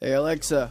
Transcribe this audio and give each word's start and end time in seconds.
Hey 0.00 0.12
Alexa, 0.12 0.70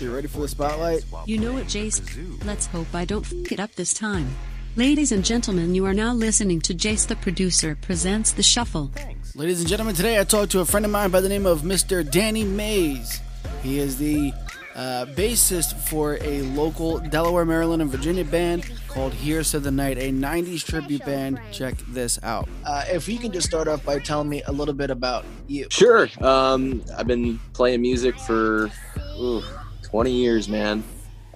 you 0.00 0.12
ready 0.12 0.26
for 0.26 0.40
the 0.40 0.48
spotlight? 0.48 1.04
You 1.26 1.38
know 1.38 1.58
it, 1.58 1.68
Jayce. 1.68 2.44
Let's 2.44 2.66
hope 2.66 2.92
I 2.92 3.04
don't 3.04 3.24
f 3.24 3.52
it 3.52 3.60
up 3.60 3.72
this 3.76 3.94
time. 3.94 4.28
Ladies 4.74 5.12
and 5.12 5.24
gentlemen, 5.24 5.76
you 5.76 5.86
are 5.86 5.94
now 5.94 6.12
listening 6.12 6.60
to 6.62 6.74
Jayce 6.74 7.06
the 7.06 7.14
producer 7.14 7.76
presents 7.80 8.32
The 8.32 8.42
Shuffle. 8.42 8.90
Ladies 9.36 9.60
and 9.60 9.68
gentlemen, 9.68 9.94
today 9.94 10.18
I 10.18 10.24
talked 10.24 10.50
to 10.52 10.58
a 10.58 10.64
friend 10.64 10.84
of 10.84 10.90
mine 10.90 11.10
by 11.10 11.20
the 11.20 11.28
name 11.28 11.46
of 11.46 11.62
Mr. 11.62 12.02
Danny 12.02 12.42
Mays. 12.42 13.20
He 13.62 13.78
is 13.78 13.96
the 13.96 14.32
uh, 14.74 15.06
bassist 15.10 15.74
for 15.88 16.18
a 16.20 16.42
local 16.42 16.98
Delaware, 16.98 17.44
Maryland, 17.44 17.80
and 17.80 17.92
Virginia 17.92 18.24
band 18.24 18.68
called 18.88 19.12
Here's 19.12 19.50
to 19.52 19.60
the 19.60 19.70
Night, 19.70 19.98
a 19.98 20.10
90s 20.10 20.64
tribute 20.64 21.04
band. 21.04 21.40
Check 21.52 21.74
this 21.88 22.18
out. 22.22 22.48
Uh, 22.64 22.84
if 22.88 23.08
you 23.08 23.18
can 23.18 23.30
just 23.30 23.46
start 23.46 23.68
off 23.68 23.84
by 23.84 23.98
telling 23.98 24.28
me 24.28 24.42
a 24.46 24.52
little 24.52 24.74
bit 24.74 24.90
about 24.90 25.24
you. 25.46 25.66
Sure. 25.70 26.08
Um, 26.20 26.82
I've 26.96 27.06
been 27.06 27.38
playing 27.52 27.82
music 27.82 28.18
for 28.18 28.70
ooh, 29.18 29.42
20 29.82 30.10
years, 30.10 30.48
man. 30.48 30.82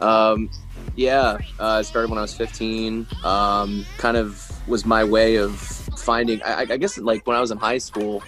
Um, 0.01 0.51
yeah, 0.97 1.39
uh, 1.61 1.67
I 1.67 1.83
started 1.83 2.11
when 2.11 2.19
I 2.19 2.23
was 2.23 2.35
15. 2.35 3.07
Um, 3.25 3.87
kind 3.99 4.17
of 4.17 4.51
was 4.69 4.85
my 4.85 5.05
way 5.05 5.37
of 5.37 5.57
finding, 5.57 6.43
I, 6.43 6.63
I 6.63 6.77
guess, 6.77 6.99
like 6.99 7.27
when 7.27 7.37
I 7.37 7.41
was 7.41 7.51
in 7.51 7.59
high 7.59 7.79
school, 7.79 8.23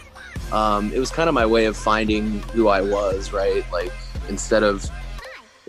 um, 0.53 0.93
it 0.93 0.99
was 0.99 1.11
kind 1.11 1.29
of 1.29 1.35
my 1.35 1.47
way 1.47 1.65
of 1.65 1.77
finding 1.77 2.41
who 2.53 2.69
I 2.69 2.81
was, 2.81 3.33
right? 3.33 3.65
Like 3.73 3.93
instead 4.29 4.63
of 4.63 4.89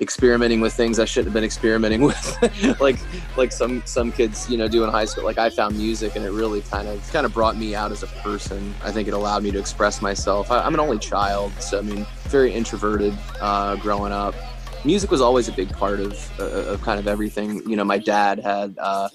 experimenting 0.02 0.60
with 0.60 0.74
things 0.74 1.00
I 1.00 1.06
shouldn't 1.06 1.28
have 1.28 1.34
been 1.34 1.44
experimenting 1.44 2.02
with, 2.02 2.80
like 2.80 2.98
like 3.38 3.52
some 3.52 3.82
some 3.86 4.12
kids 4.12 4.50
you 4.50 4.58
know 4.58 4.68
do 4.68 4.84
in 4.84 4.90
high 4.90 5.06
school. 5.06 5.24
Like 5.24 5.38
I 5.38 5.50
found 5.50 5.78
music 5.78 6.16
and 6.16 6.26
it 6.26 6.32
really 6.32 6.62
kind 6.62 6.88
of 6.88 7.12
kind 7.12 7.26
of 7.26 7.34
brought 7.34 7.58
me 7.58 7.76
out 7.76 7.92
as 7.92 8.04
a 8.04 8.08
person. 8.08 8.74
I 8.84 8.92
think 8.92 9.08
it 9.08 9.14
allowed 9.14 9.44
me 9.44 9.52
to 9.52 9.60
express 9.60 10.02
myself. 10.02 10.52
I, 10.52 10.66
am 10.66 10.74
an 10.74 10.80
only 10.80 11.00
child, 11.00 11.52
so 11.60 11.80
I 11.80 11.82
mean 11.82 12.06
very 12.24 12.54
introverted 12.54 13.14
uh, 13.40 13.76
growing 13.78 14.12
up. 14.12 14.36
Music 14.84 15.10
was 15.10 15.22
always 15.22 15.48
a 15.48 15.52
big 15.52 15.72
part 15.72 16.00
of, 16.00 16.40
uh, 16.40 16.44
of 16.44 16.82
kind 16.84 17.00
of 17.00 17.08
everything. 17.08 17.68
You 17.68 17.76
know, 17.76 17.84
my 17.84 17.98
dad 17.98 18.40
had 18.40 18.78
uh, 18.78 19.10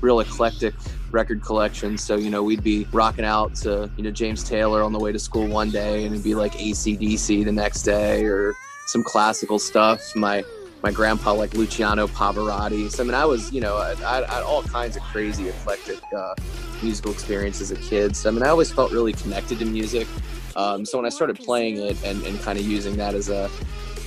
real 0.00 0.20
eclectic 0.20 0.74
record 1.10 1.42
collection. 1.42 1.98
So, 1.98 2.16
you 2.16 2.30
know, 2.30 2.42
we'd 2.42 2.62
be 2.62 2.86
rocking 2.92 3.24
out 3.24 3.54
to, 3.56 3.90
you 3.96 4.04
know, 4.04 4.10
James 4.10 4.44
Taylor 4.44 4.82
on 4.82 4.92
the 4.92 4.98
way 4.98 5.10
to 5.10 5.18
school 5.18 5.48
one 5.48 5.70
day 5.70 6.04
and 6.04 6.14
it'd 6.14 6.24
be 6.24 6.34
like 6.34 6.54
AC/DC 6.60 7.44
the 7.44 7.52
next 7.52 7.82
day 7.82 8.24
or 8.24 8.54
some 8.88 9.02
classical 9.04 9.58
stuff. 9.58 10.16
My 10.16 10.44
my 10.82 10.90
grandpa 10.90 11.32
like 11.32 11.54
Luciano 11.54 12.06
Pavarotti. 12.06 12.90
So 12.90 13.02
I 13.02 13.06
mean, 13.06 13.14
I 13.14 13.24
was 13.24 13.52
you 13.52 13.60
know 13.60 13.76
I, 13.76 13.92
I 14.04 14.34
had 14.34 14.42
all 14.42 14.62
kinds 14.62 14.96
of 14.96 15.02
crazy 15.02 15.48
eclectic 15.48 16.00
uh, 16.16 16.34
musical 16.82 17.12
experiences 17.12 17.70
as 17.70 17.78
a 17.78 17.80
kid. 17.80 18.16
So 18.16 18.30
I 18.30 18.32
mean, 18.32 18.42
I 18.42 18.48
always 18.48 18.72
felt 18.72 18.90
really 18.90 19.12
connected 19.12 19.58
to 19.60 19.66
music. 19.66 20.08
Um, 20.56 20.84
so 20.84 20.98
when 20.98 21.06
I 21.06 21.10
started 21.10 21.38
playing 21.38 21.76
it 21.76 22.02
and, 22.02 22.22
and 22.24 22.40
kind 22.40 22.58
of 22.58 22.66
using 22.66 22.96
that 22.96 23.14
as 23.14 23.28
a 23.28 23.50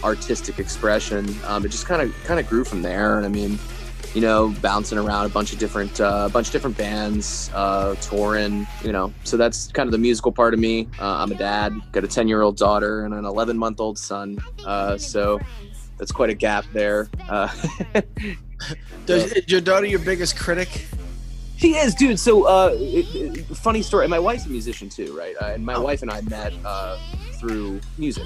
artistic 0.03 0.57
expression, 0.59 1.33
um, 1.45 1.63
it 1.63 1.69
just 1.69 1.85
kind 1.85 2.01
of 2.01 2.13
kind 2.23 2.39
of 2.39 2.47
grew 2.47 2.63
from 2.63 2.81
there. 2.81 3.17
And 3.17 3.25
I 3.25 3.29
mean, 3.29 3.59
you 4.13 4.21
know, 4.21 4.49
bouncing 4.61 4.97
around 4.97 5.25
a 5.25 5.29
bunch 5.29 5.53
of 5.53 5.59
different, 5.59 6.01
uh, 6.01 6.03
a 6.03 6.07
uh, 6.07 6.29
bunch 6.29 6.47
of 6.47 6.53
different 6.53 6.77
bands, 6.77 7.49
uh, 7.53 7.95
touring, 7.95 8.67
you 8.83 8.91
know. 8.91 9.13
So 9.23 9.37
that's 9.37 9.67
kind 9.71 9.87
of 9.87 9.91
the 9.91 9.97
musical 9.97 10.31
part 10.31 10.53
of 10.53 10.59
me. 10.59 10.87
Uh, 10.99 11.15
I'm 11.15 11.31
a 11.31 11.35
dad, 11.35 11.73
got 11.91 12.03
a 12.03 12.07
10 12.07 12.27
year 12.27 12.41
old 12.41 12.57
daughter 12.57 13.05
and 13.05 13.13
an 13.13 13.25
11 13.25 13.57
month 13.57 13.79
old 13.79 13.97
son. 13.97 14.37
Uh, 14.65 14.97
so 14.97 15.39
that's 15.97 16.11
quite 16.11 16.29
a 16.29 16.33
gap 16.33 16.65
there. 16.73 17.09
Uh, 17.29 17.47
Does 19.05 19.33
your 19.47 19.61
daughter 19.61 19.85
your 19.85 19.99
biggest 19.99 20.37
critic? 20.37 20.85
She 21.57 21.75
is, 21.75 21.93
dude. 21.93 22.19
So, 22.19 22.47
uh, 22.47 22.71
it, 22.73 23.15
it, 23.15 23.45
funny 23.55 23.83
story. 23.83 24.07
My 24.07 24.17
wife's 24.17 24.47
a 24.47 24.49
musician 24.49 24.89
too, 24.89 25.15
right? 25.15 25.35
Uh, 25.39 25.51
and 25.53 25.63
my 25.63 25.75
oh. 25.75 25.81
wife 25.81 26.01
and 26.01 26.09
I 26.09 26.21
met 26.21 26.53
uh, 26.65 26.97
through 27.33 27.79
music 27.99 28.25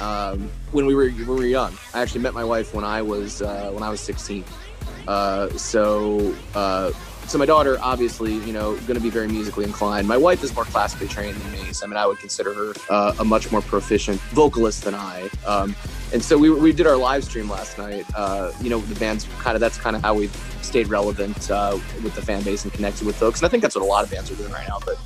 um, 0.00 0.50
when 0.72 0.86
we 0.86 0.94
were 0.94 1.08
when 1.10 1.28
we 1.28 1.36
were 1.36 1.46
young. 1.46 1.76
I 1.94 2.02
actually 2.02 2.22
met 2.22 2.34
my 2.34 2.44
wife 2.44 2.74
when 2.74 2.84
I 2.84 3.00
was 3.00 3.42
uh, 3.42 3.70
when 3.72 3.82
I 3.82 3.90
was 3.90 4.00
16. 4.00 4.44
Uh, 5.06 5.48
so, 5.50 6.34
uh, 6.54 6.90
so 7.26 7.38
my 7.38 7.46
daughter, 7.46 7.78
obviously, 7.80 8.34
you 8.34 8.52
know, 8.52 8.74
going 8.80 8.94
to 8.94 9.00
be 9.00 9.10
very 9.10 9.28
musically 9.28 9.64
inclined. 9.64 10.06
My 10.06 10.16
wife 10.16 10.42
is 10.42 10.54
more 10.54 10.64
classically 10.64 11.08
trained 11.08 11.36
than 11.36 11.52
me, 11.52 11.72
so 11.72 11.86
I 11.86 11.88
mean, 11.88 11.96
I 11.96 12.06
would 12.06 12.18
consider 12.18 12.52
her 12.52 12.74
uh, 12.90 13.14
a 13.18 13.24
much 13.24 13.50
more 13.50 13.62
proficient 13.62 14.20
vocalist 14.32 14.84
than 14.84 14.94
I. 14.94 15.28
Um, 15.46 15.74
and 16.12 16.22
so 16.22 16.36
we, 16.38 16.50
we 16.50 16.72
did 16.72 16.86
our 16.86 16.96
live 16.96 17.24
stream 17.24 17.48
last 17.50 17.78
night. 17.78 18.06
Uh, 18.14 18.52
you 18.60 18.70
know, 18.70 18.78
the 18.78 18.98
band's 19.00 19.26
kind 19.38 19.54
of 19.54 19.60
that's 19.60 19.78
kind 19.78 19.96
of 19.96 20.02
how 20.02 20.14
we've 20.14 20.34
stayed 20.62 20.88
relevant 20.88 21.50
uh, 21.50 21.78
with 22.02 22.14
the 22.14 22.22
fan 22.22 22.42
base 22.42 22.64
and 22.64 22.72
connected 22.72 23.06
with 23.06 23.16
folks. 23.16 23.40
And 23.40 23.46
I 23.46 23.50
think 23.50 23.62
that's 23.62 23.74
what 23.74 23.82
a 23.82 23.86
lot 23.86 24.04
of 24.04 24.10
bands 24.10 24.30
are 24.30 24.36
doing 24.36 24.52
right 24.52 24.68
now. 24.68 24.78
But 24.84 24.98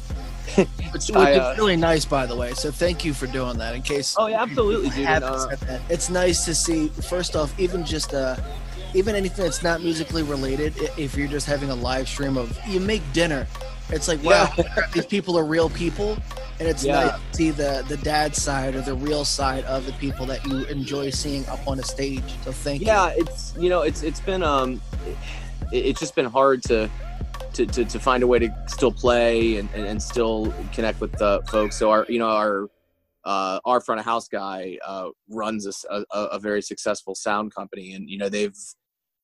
it's, 0.95 1.11
I, 1.11 1.35
uh, 1.35 1.55
really 1.57 1.77
nice, 1.77 2.05
by 2.05 2.27
the 2.27 2.37
way. 2.37 2.53
So 2.55 2.71
thank 2.71 3.05
you 3.05 3.15
for 3.15 3.27
doing 3.27 3.59
that. 3.59 3.75
In 3.75 3.83
case, 3.83 4.17
oh 4.19 4.27
yeah, 4.27 4.43
absolutely, 4.43 4.91
dude. 4.91 5.07
Uh, 5.07 5.47
it's 5.89 6.11
nice 6.11 6.45
to 6.45 6.55
see. 6.55 6.89
First 6.89 7.37
off, 7.37 7.59
even 7.59 7.85
just 7.85 8.13
uh, 8.13 8.37
even 8.95 9.15
anything 9.15 9.45
that's 9.45 9.63
not 9.63 9.83
musically 9.83 10.23
related, 10.23 10.75
if 10.97 11.17
you're 11.17 11.29
just 11.29 11.47
having 11.47 11.71
a 11.71 11.75
live 11.75 12.09
stream 12.09 12.37
of 12.37 12.59
you 12.67 12.81
make 12.81 13.03
dinner, 13.13 13.47
it's 13.91 14.09
like 14.09 14.23
wow, 14.23 14.53
yeah. 14.57 14.65
these 14.93 15.07
people 15.07 15.39
are 15.39 15.45
real 15.45 15.71
people, 15.71 16.19
and 16.59 16.69
it's 16.69 16.85
yeah. 16.85 16.93
nice 16.93 17.13
to 17.13 17.37
see 17.37 17.51
the 17.51 17.85
the 17.89 17.97
dad 17.99 18.35
side 18.35 18.75
or 18.75 18.83
the 18.83 18.95
real 18.95 19.25
side 19.25 19.65
of 19.65 19.87
the 19.87 19.93
people 19.95 20.27
that 20.27 20.45
you 20.47 20.65
enjoy 20.65 21.11
seeing 21.11 21.47
up 21.47 21.67
on 21.67 21.79
a 21.79 21.83
stage. 21.83 22.25
So 22.45 22.53
thank 22.53 22.83
yeah, 22.83 23.09
you. 23.09 23.15
Yeah, 23.17 23.23
it's 23.23 23.55
you 23.59 23.69
know 23.71 23.83
it's 23.83 24.03
it's 24.03 24.21
been 24.21 24.43
um, 24.43 24.81
it, 25.73 25.87
it's 25.87 26.01
just 26.01 26.15
been 26.15 26.27
hard 26.27 26.63
to. 26.65 26.91
To, 27.55 27.67
to, 27.67 27.85
to 27.87 27.99
find 27.99 28.23
a 28.23 28.27
way 28.27 28.39
to 28.39 28.55
still 28.69 28.93
play 28.93 29.57
and, 29.57 29.69
and, 29.75 29.85
and 29.85 30.01
still 30.01 30.55
connect 30.73 31.01
with 31.01 31.11
the 31.13 31.43
folks. 31.49 31.77
So 31.77 31.91
our, 31.91 32.07
you 32.09 32.21
know, 32.21 32.29
our, 32.29 32.69
uh, 33.25 33.59
our 33.65 33.81
front 33.81 33.99
of 33.99 34.05
house 34.05 34.29
guy 34.29 34.79
uh, 34.87 35.09
runs 35.29 35.67
a, 35.67 36.05
a, 36.13 36.23
a, 36.25 36.39
very 36.39 36.63
successful 36.63 37.17
sound 37.17 37.53
company, 37.53 37.95
and 37.95 38.09
you 38.09 38.17
know 38.17 38.29
they've 38.29 38.55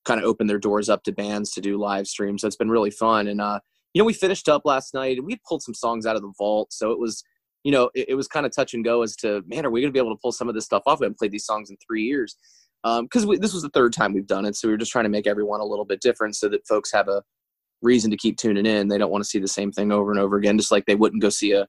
kind 0.05 0.19
of 0.19 0.25
opened 0.25 0.49
their 0.49 0.59
doors 0.59 0.89
up 0.89 1.03
to 1.03 1.11
bands 1.11 1.51
to 1.51 1.61
do 1.61 1.77
live 1.77 2.07
streams. 2.07 2.41
So 2.41 2.47
it's 2.47 2.55
been 2.55 2.69
really 2.69 2.91
fun. 2.91 3.27
And 3.27 3.41
uh, 3.41 3.59
you 3.93 4.01
know, 4.01 4.05
we 4.05 4.13
finished 4.13 4.49
up 4.49 4.63
last 4.65 4.93
night, 4.93 5.17
and 5.17 5.25
we 5.25 5.39
pulled 5.47 5.63
some 5.63 5.73
songs 5.73 6.05
out 6.05 6.15
of 6.15 6.21
the 6.21 6.33
vault, 6.37 6.73
so 6.73 6.91
it 6.91 6.99
was 6.99 7.23
you 7.63 7.71
know 7.71 7.89
it, 7.95 8.09
it 8.09 8.15
was 8.15 8.27
kind 8.27 8.45
of 8.45 8.55
touch 8.55 8.73
and 8.73 8.83
go 8.83 9.01
as 9.01 9.15
to 9.17 9.41
man, 9.47 9.65
are 9.65 9.69
we 9.69 9.81
going 9.81 9.89
to 9.89 9.93
be 9.93 9.99
able 9.99 10.15
to 10.15 10.21
pull 10.21 10.31
some 10.31 10.49
of 10.49 10.55
this 10.55 10.65
stuff 10.65 10.83
off? 10.85 10.99
We 10.99 11.05
haven't 11.05 11.19
played 11.19 11.31
these 11.31 11.45
songs 11.45 11.69
in 11.69 11.77
three 11.85 12.03
years 12.03 12.35
because 12.83 13.23
um, 13.23 13.35
this 13.39 13.53
was 13.53 13.63
the 13.63 13.69
third 13.69 13.93
time 13.93 14.13
we've 14.13 14.27
done 14.27 14.45
it, 14.45 14.55
so 14.55 14.67
we 14.67 14.73
were 14.73 14.77
just 14.77 14.91
trying 14.91 15.05
to 15.05 15.09
make 15.09 15.27
everyone 15.27 15.61
a 15.61 15.65
little 15.65 15.85
bit 15.85 16.01
different 16.01 16.35
so 16.35 16.49
that 16.49 16.67
folks 16.67 16.91
have 16.91 17.07
a 17.07 17.23
reason 17.81 18.11
to 18.11 18.17
keep 18.17 18.37
tuning 18.37 18.65
in. 18.65 18.87
They 18.87 18.97
don't 18.97 19.11
want 19.11 19.23
to 19.23 19.29
see 19.29 19.39
the 19.39 19.47
same 19.47 19.71
thing 19.71 19.91
over 19.91 20.11
and 20.11 20.19
over 20.19 20.35
again, 20.37 20.57
just 20.57 20.71
like 20.71 20.85
they 20.85 20.95
wouldn't 20.95 21.21
go 21.21 21.29
see 21.29 21.53
a 21.53 21.67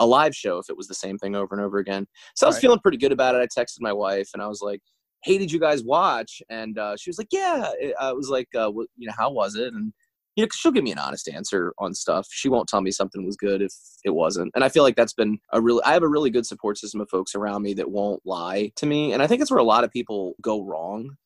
a 0.00 0.06
live 0.06 0.34
show 0.34 0.58
if 0.58 0.70
it 0.70 0.76
was 0.76 0.88
the 0.88 0.94
same 0.94 1.18
thing 1.18 1.36
over 1.36 1.54
and 1.54 1.62
over 1.62 1.78
again. 1.78 2.06
So 2.34 2.46
I 2.46 2.48
was 2.48 2.56
right. 2.56 2.62
feeling 2.62 2.80
pretty 2.80 2.96
good 2.96 3.12
about 3.12 3.34
it. 3.34 3.42
I 3.42 3.60
texted 3.60 3.80
my 3.80 3.92
wife 3.92 4.30
and 4.32 4.42
I 4.42 4.46
was 4.46 4.62
like, 4.62 4.80
"Hey, 5.22 5.38
did 5.38 5.52
you 5.52 5.60
guys 5.60 5.82
watch?" 5.82 6.42
And 6.50 6.78
uh, 6.78 6.96
she 6.96 7.10
was 7.10 7.18
like, 7.18 7.28
"Yeah." 7.32 7.70
I 8.00 8.12
was 8.12 8.28
like, 8.28 8.48
uh, 8.54 8.70
well, 8.72 8.86
"You 8.96 9.08
know, 9.08 9.14
how 9.16 9.30
was 9.30 9.56
it?" 9.56 9.72
And 9.72 9.92
you 10.36 10.44
know, 10.44 10.48
she'll 10.52 10.72
give 10.72 10.84
me 10.84 10.92
an 10.92 10.98
honest 10.98 11.28
answer 11.28 11.72
on 11.78 11.94
stuff. 11.94 12.28
She 12.30 12.48
won't 12.48 12.68
tell 12.68 12.80
me 12.80 12.90
something 12.90 13.26
was 13.26 13.36
good 13.36 13.62
if 13.62 13.74
it 14.04 14.10
wasn't. 14.10 14.52
And 14.54 14.62
I 14.64 14.68
feel 14.68 14.82
like 14.82 14.96
that's 14.96 15.12
been 15.12 15.38
a 15.52 15.60
really, 15.60 15.82
I 15.84 15.92
have 15.92 16.02
a 16.02 16.08
really 16.08 16.30
good 16.30 16.46
support 16.46 16.78
system 16.78 17.00
of 17.00 17.10
folks 17.10 17.34
around 17.34 17.62
me 17.62 17.74
that 17.74 17.90
won't 17.90 18.22
lie 18.24 18.70
to 18.76 18.86
me. 18.86 19.12
And 19.12 19.22
I 19.22 19.26
think 19.26 19.40
that's 19.40 19.50
where 19.50 19.58
a 19.58 19.64
lot 19.64 19.84
of 19.84 19.90
people 19.90 20.34
go 20.40 20.64
wrong 20.64 21.16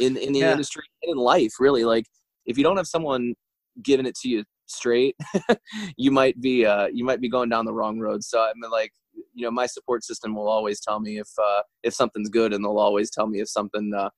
in 0.00 0.16
in 0.16 0.32
the 0.32 0.40
yeah. 0.40 0.52
industry 0.52 0.84
and 1.02 1.12
in 1.12 1.18
life. 1.18 1.52
Really, 1.58 1.84
like 1.84 2.06
if 2.46 2.56
you 2.56 2.64
don't 2.64 2.76
have 2.76 2.86
someone 2.86 3.34
giving 3.82 4.06
it 4.06 4.14
to 4.22 4.28
you 4.28 4.44
straight, 4.66 5.16
you 5.96 6.10
might 6.10 6.40
be 6.40 6.64
uh, 6.64 6.86
you 6.92 7.04
might 7.04 7.20
be 7.20 7.28
going 7.28 7.48
down 7.48 7.64
the 7.64 7.74
wrong 7.74 7.98
road. 7.98 8.22
So 8.22 8.40
I 8.40 8.52
mean, 8.56 8.70
like 8.70 8.92
you 9.34 9.44
know, 9.44 9.50
my 9.50 9.66
support 9.66 10.04
system 10.04 10.34
will 10.34 10.48
always 10.48 10.80
tell 10.80 11.00
me 11.00 11.18
if 11.18 11.28
uh, 11.42 11.62
if 11.82 11.94
something's 11.94 12.28
good, 12.28 12.52
and 12.52 12.64
they'll 12.64 12.78
always 12.78 13.10
tell 13.10 13.26
me 13.26 13.40
if 13.40 13.48
something 13.48 13.92
uh, 13.94 14.10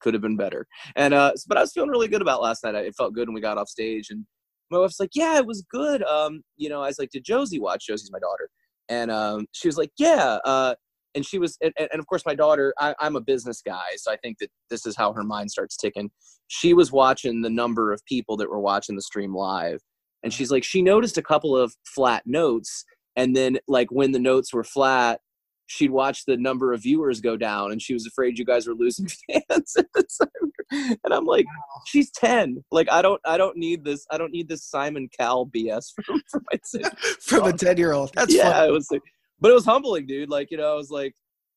could 0.00 0.14
have 0.14 0.22
been 0.22 0.36
better. 0.36 0.66
And 0.94 1.14
uh, 1.14 1.32
but 1.46 1.58
I 1.58 1.60
was 1.60 1.72
feeling 1.72 1.90
really 1.90 2.08
good 2.08 2.22
about 2.22 2.42
last 2.42 2.64
night. 2.64 2.74
It 2.74 2.94
felt 2.96 3.14
good 3.14 3.28
when 3.28 3.34
we 3.34 3.40
got 3.40 3.58
off 3.58 3.68
stage, 3.68 4.10
and 4.10 4.24
my 4.70 4.78
wife's 4.78 5.00
like, 5.00 5.10
"Yeah, 5.14 5.36
it 5.38 5.46
was 5.46 5.64
good." 5.70 6.02
Um, 6.02 6.42
you 6.56 6.68
know, 6.68 6.82
I 6.82 6.88
was 6.88 6.98
like, 6.98 7.10
"Did 7.10 7.24
Josie 7.24 7.60
watch?" 7.60 7.86
Josie's 7.86 8.12
my 8.12 8.18
daughter, 8.18 8.48
and 8.88 9.10
um, 9.10 9.46
she 9.52 9.68
was 9.68 9.78
like, 9.78 9.90
"Yeah." 9.98 10.38
Uh, 10.44 10.74
and 11.16 11.24
she 11.24 11.38
was 11.38 11.56
and, 11.62 11.72
and, 11.78 11.98
of 11.98 12.06
course 12.06 12.22
my 12.26 12.34
daughter 12.34 12.74
I, 12.78 12.94
i'm 13.00 13.16
a 13.16 13.20
business 13.20 13.62
guy 13.66 13.96
so 13.96 14.12
i 14.12 14.16
think 14.16 14.38
that 14.38 14.50
this 14.70 14.86
is 14.86 14.94
how 14.96 15.12
her 15.14 15.24
mind 15.24 15.50
starts 15.50 15.76
ticking 15.76 16.10
she 16.46 16.74
was 16.74 16.92
watching 16.92 17.40
the 17.40 17.50
number 17.50 17.92
of 17.92 18.04
people 18.04 18.36
that 18.36 18.50
were 18.50 18.60
watching 18.60 18.94
the 18.94 19.02
stream 19.02 19.34
live 19.34 19.80
and 20.22 20.32
she's 20.32 20.50
like 20.50 20.62
she 20.62 20.82
noticed 20.82 21.16
a 21.16 21.22
couple 21.22 21.56
of 21.56 21.74
flat 21.84 22.22
notes 22.26 22.84
and 23.16 23.34
then 23.34 23.58
like 23.66 23.90
when 23.90 24.12
the 24.12 24.18
notes 24.18 24.52
were 24.52 24.64
flat 24.64 25.20
she'd 25.66 25.90
watch 25.90 26.24
the 26.26 26.36
number 26.36 26.72
of 26.72 26.82
viewers 26.82 27.20
go 27.20 27.36
down 27.36 27.72
and 27.72 27.82
she 27.82 27.92
was 27.92 28.06
afraid 28.06 28.38
you 28.38 28.44
guys 28.44 28.66
were 28.66 28.74
losing 28.74 29.08
fans 29.48 29.76
and 30.70 31.12
i'm 31.12 31.24
like 31.24 31.46
she's 31.86 32.10
10 32.12 32.62
like 32.70 32.90
i 32.90 33.02
don't 33.02 33.20
i 33.24 33.36
don't 33.36 33.56
need 33.56 33.84
this 33.84 34.06
i 34.10 34.18
don't 34.18 34.32
need 34.32 34.48
this 34.48 34.64
simon 34.64 35.08
cowell 35.18 35.46
bs 35.46 35.92
from, 36.04 36.20
from 36.30 36.44
my 36.52 36.90
from 37.20 37.44
a 37.44 37.52
10 37.52 37.76
year 37.76 37.92
old 37.92 38.12
that's 38.14 38.34
yeah 38.34 38.64
it 38.64 38.70
was 38.70 38.88
like, 38.90 39.02
but 39.40 39.50
it 39.50 39.54
was 39.54 39.64
humbling 39.64 40.06
dude. 40.06 40.30
Like 40.30 40.50
you 40.50 40.56
know 40.56 40.72
i 40.72 40.74
was 40.74 40.90
like 40.90 41.14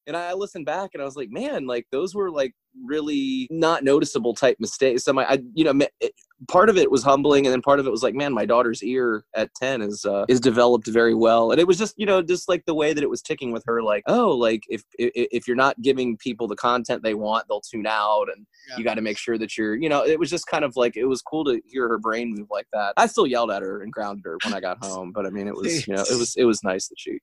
and 0.09 0.17
I 0.17 0.33
listened 0.33 0.65
back 0.65 0.91
and 0.94 1.01
I 1.01 1.06
was 1.06 1.15
like, 1.15 1.29
man, 1.29 1.67
like 1.67 1.85
those 1.91 2.13
were 2.13 2.31
like 2.31 2.53
really 2.83 3.47
not 3.51 3.83
noticeable 3.83 4.33
type 4.33 4.57
mistakes. 4.59 5.03
So 5.03 5.13
my, 5.13 5.25
I, 5.29 5.39
you 5.53 5.63
know, 5.63 5.88
it, 6.01 6.13
part 6.47 6.69
of 6.69 6.77
it 6.77 6.89
was 6.89 7.03
humbling, 7.03 7.45
and 7.45 7.53
then 7.53 7.61
part 7.61 7.79
of 7.79 7.88
it 7.88 7.91
was 7.91 8.03
like, 8.03 8.15
man, 8.15 8.33
my 8.33 8.45
daughter's 8.45 8.83
ear 8.83 9.23
at 9.35 9.53
ten 9.56 9.81
is 9.81 10.06
uh, 10.06 10.25
is 10.27 10.39
developed 10.39 10.88
very 10.88 11.13
well, 11.13 11.51
and 11.51 11.59
it 11.59 11.67
was 11.67 11.77
just, 11.77 11.95
you 11.97 12.06
know, 12.06 12.21
just 12.21 12.50
like 12.50 12.65
the 12.65 12.73
way 12.73 12.94
that 12.94 13.03
it 13.03 13.09
was 13.09 13.21
ticking 13.21 13.51
with 13.51 13.63
her, 13.65 13.81
like, 13.81 14.03
oh, 14.07 14.29
like 14.31 14.63
if 14.69 14.83
if, 14.97 15.11
if 15.31 15.47
you're 15.47 15.57
not 15.57 15.79
giving 15.81 16.17
people 16.17 16.47
the 16.47 16.56
content 16.56 17.03
they 17.03 17.13
want, 17.13 17.45
they'll 17.47 17.61
tune 17.61 17.88
out, 17.88 18.27
and 18.35 18.45
yeah. 18.69 18.77
you 18.77 18.83
got 18.83 18.95
to 18.95 19.01
make 19.01 19.17
sure 19.17 19.38
that 19.38 19.57
you're, 19.57 19.75
you 19.75 19.89
know, 19.89 20.03
it 20.03 20.19
was 20.19 20.29
just 20.29 20.47
kind 20.47 20.63
of 20.63 20.75
like 20.75 20.97
it 20.97 21.06
was 21.06 21.21
cool 21.21 21.44
to 21.45 21.61
hear 21.65 21.88
her 21.88 21.97
brain 21.97 22.33
move 22.35 22.47
like 22.50 22.67
that. 22.73 22.94
I 22.97 23.07
still 23.07 23.27
yelled 23.27 23.51
at 23.51 23.61
her 23.61 23.81
and 23.81 23.91
grounded 23.91 24.25
her 24.25 24.38
when 24.44 24.53
I 24.53 24.59
got 24.59 24.83
home, 24.83 25.11
but 25.11 25.25
I 25.25 25.29
mean, 25.29 25.47
it 25.47 25.56
was, 25.56 25.88
you 25.88 25.95
know, 25.95 26.01
it 26.01 26.17
was 26.17 26.35
it 26.35 26.45
was 26.45 26.63
nice 26.63 26.88
that 26.88 27.00
she. 27.00 27.19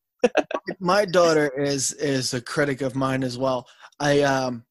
My 0.80 1.04
daughter 1.04 1.48
is 1.48 1.92
is 1.94 2.34
a 2.34 2.40
critic 2.40 2.80
of 2.82 2.94
mine 2.94 3.22
as 3.22 3.38
well. 3.38 3.66
I 4.00 4.22
um 4.22 4.64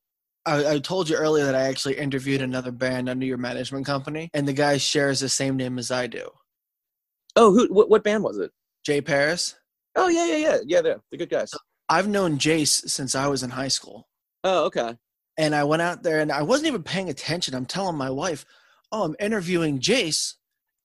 I, 0.45 0.73
I, 0.73 0.79
told 0.79 1.09
you 1.09 1.15
earlier 1.15 1.45
that 1.45 1.55
I 1.55 1.63
actually 1.63 1.97
interviewed 1.97 2.41
another 2.41 2.71
band 2.71 3.09
under 3.09 3.25
your 3.25 3.37
management 3.37 3.85
company, 3.85 4.29
and 4.33 4.47
the 4.47 4.53
guy 4.53 4.77
shares 4.77 5.19
the 5.19 5.29
same 5.29 5.57
name 5.57 5.79
as 5.79 5.89
I 5.89 6.05
do. 6.05 6.29
Oh, 7.35 7.51
who? 7.51 7.67
What, 7.73 7.89
what 7.89 8.03
band 8.03 8.23
was 8.23 8.37
it? 8.37 8.51
Jay 8.85 9.01
Paris. 9.01 9.55
Oh 9.95 10.07
yeah, 10.07 10.25
yeah, 10.25 10.37
yeah, 10.37 10.57
yeah. 10.65 10.81
They're 10.81 11.01
the 11.11 11.17
good 11.17 11.29
guys. 11.29 11.51
I've 11.89 12.07
known 12.07 12.37
Jace 12.37 12.89
since 12.89 13.15
I 13.15 13.27
was 13.27 13.43
in 13.43 13.49
high 13.49 13.69
school. 13.69 14.07
Oh, 14.43 14.65
okay. 14.65 14.95
And 15.37 15.55
I 15.55 15.63
went 15.63 15.81
out 15.81 16.03
there, 16.03 16.19
and 16.19 16.31
I 16.31 16.43
wasn't 16.43 16.67
even 16.67 16.83
paying 16.83 17.09
attention. 17.09 17.55
I'm 17.55 17.65
telling 17.65 17.97
my 17.97 18.09
wife, 18.09 18.45
"Oh, 18.91 19.03
I'm 19.03 19.15
interviewing 19.19 19.79
Jace," 19.79 20.35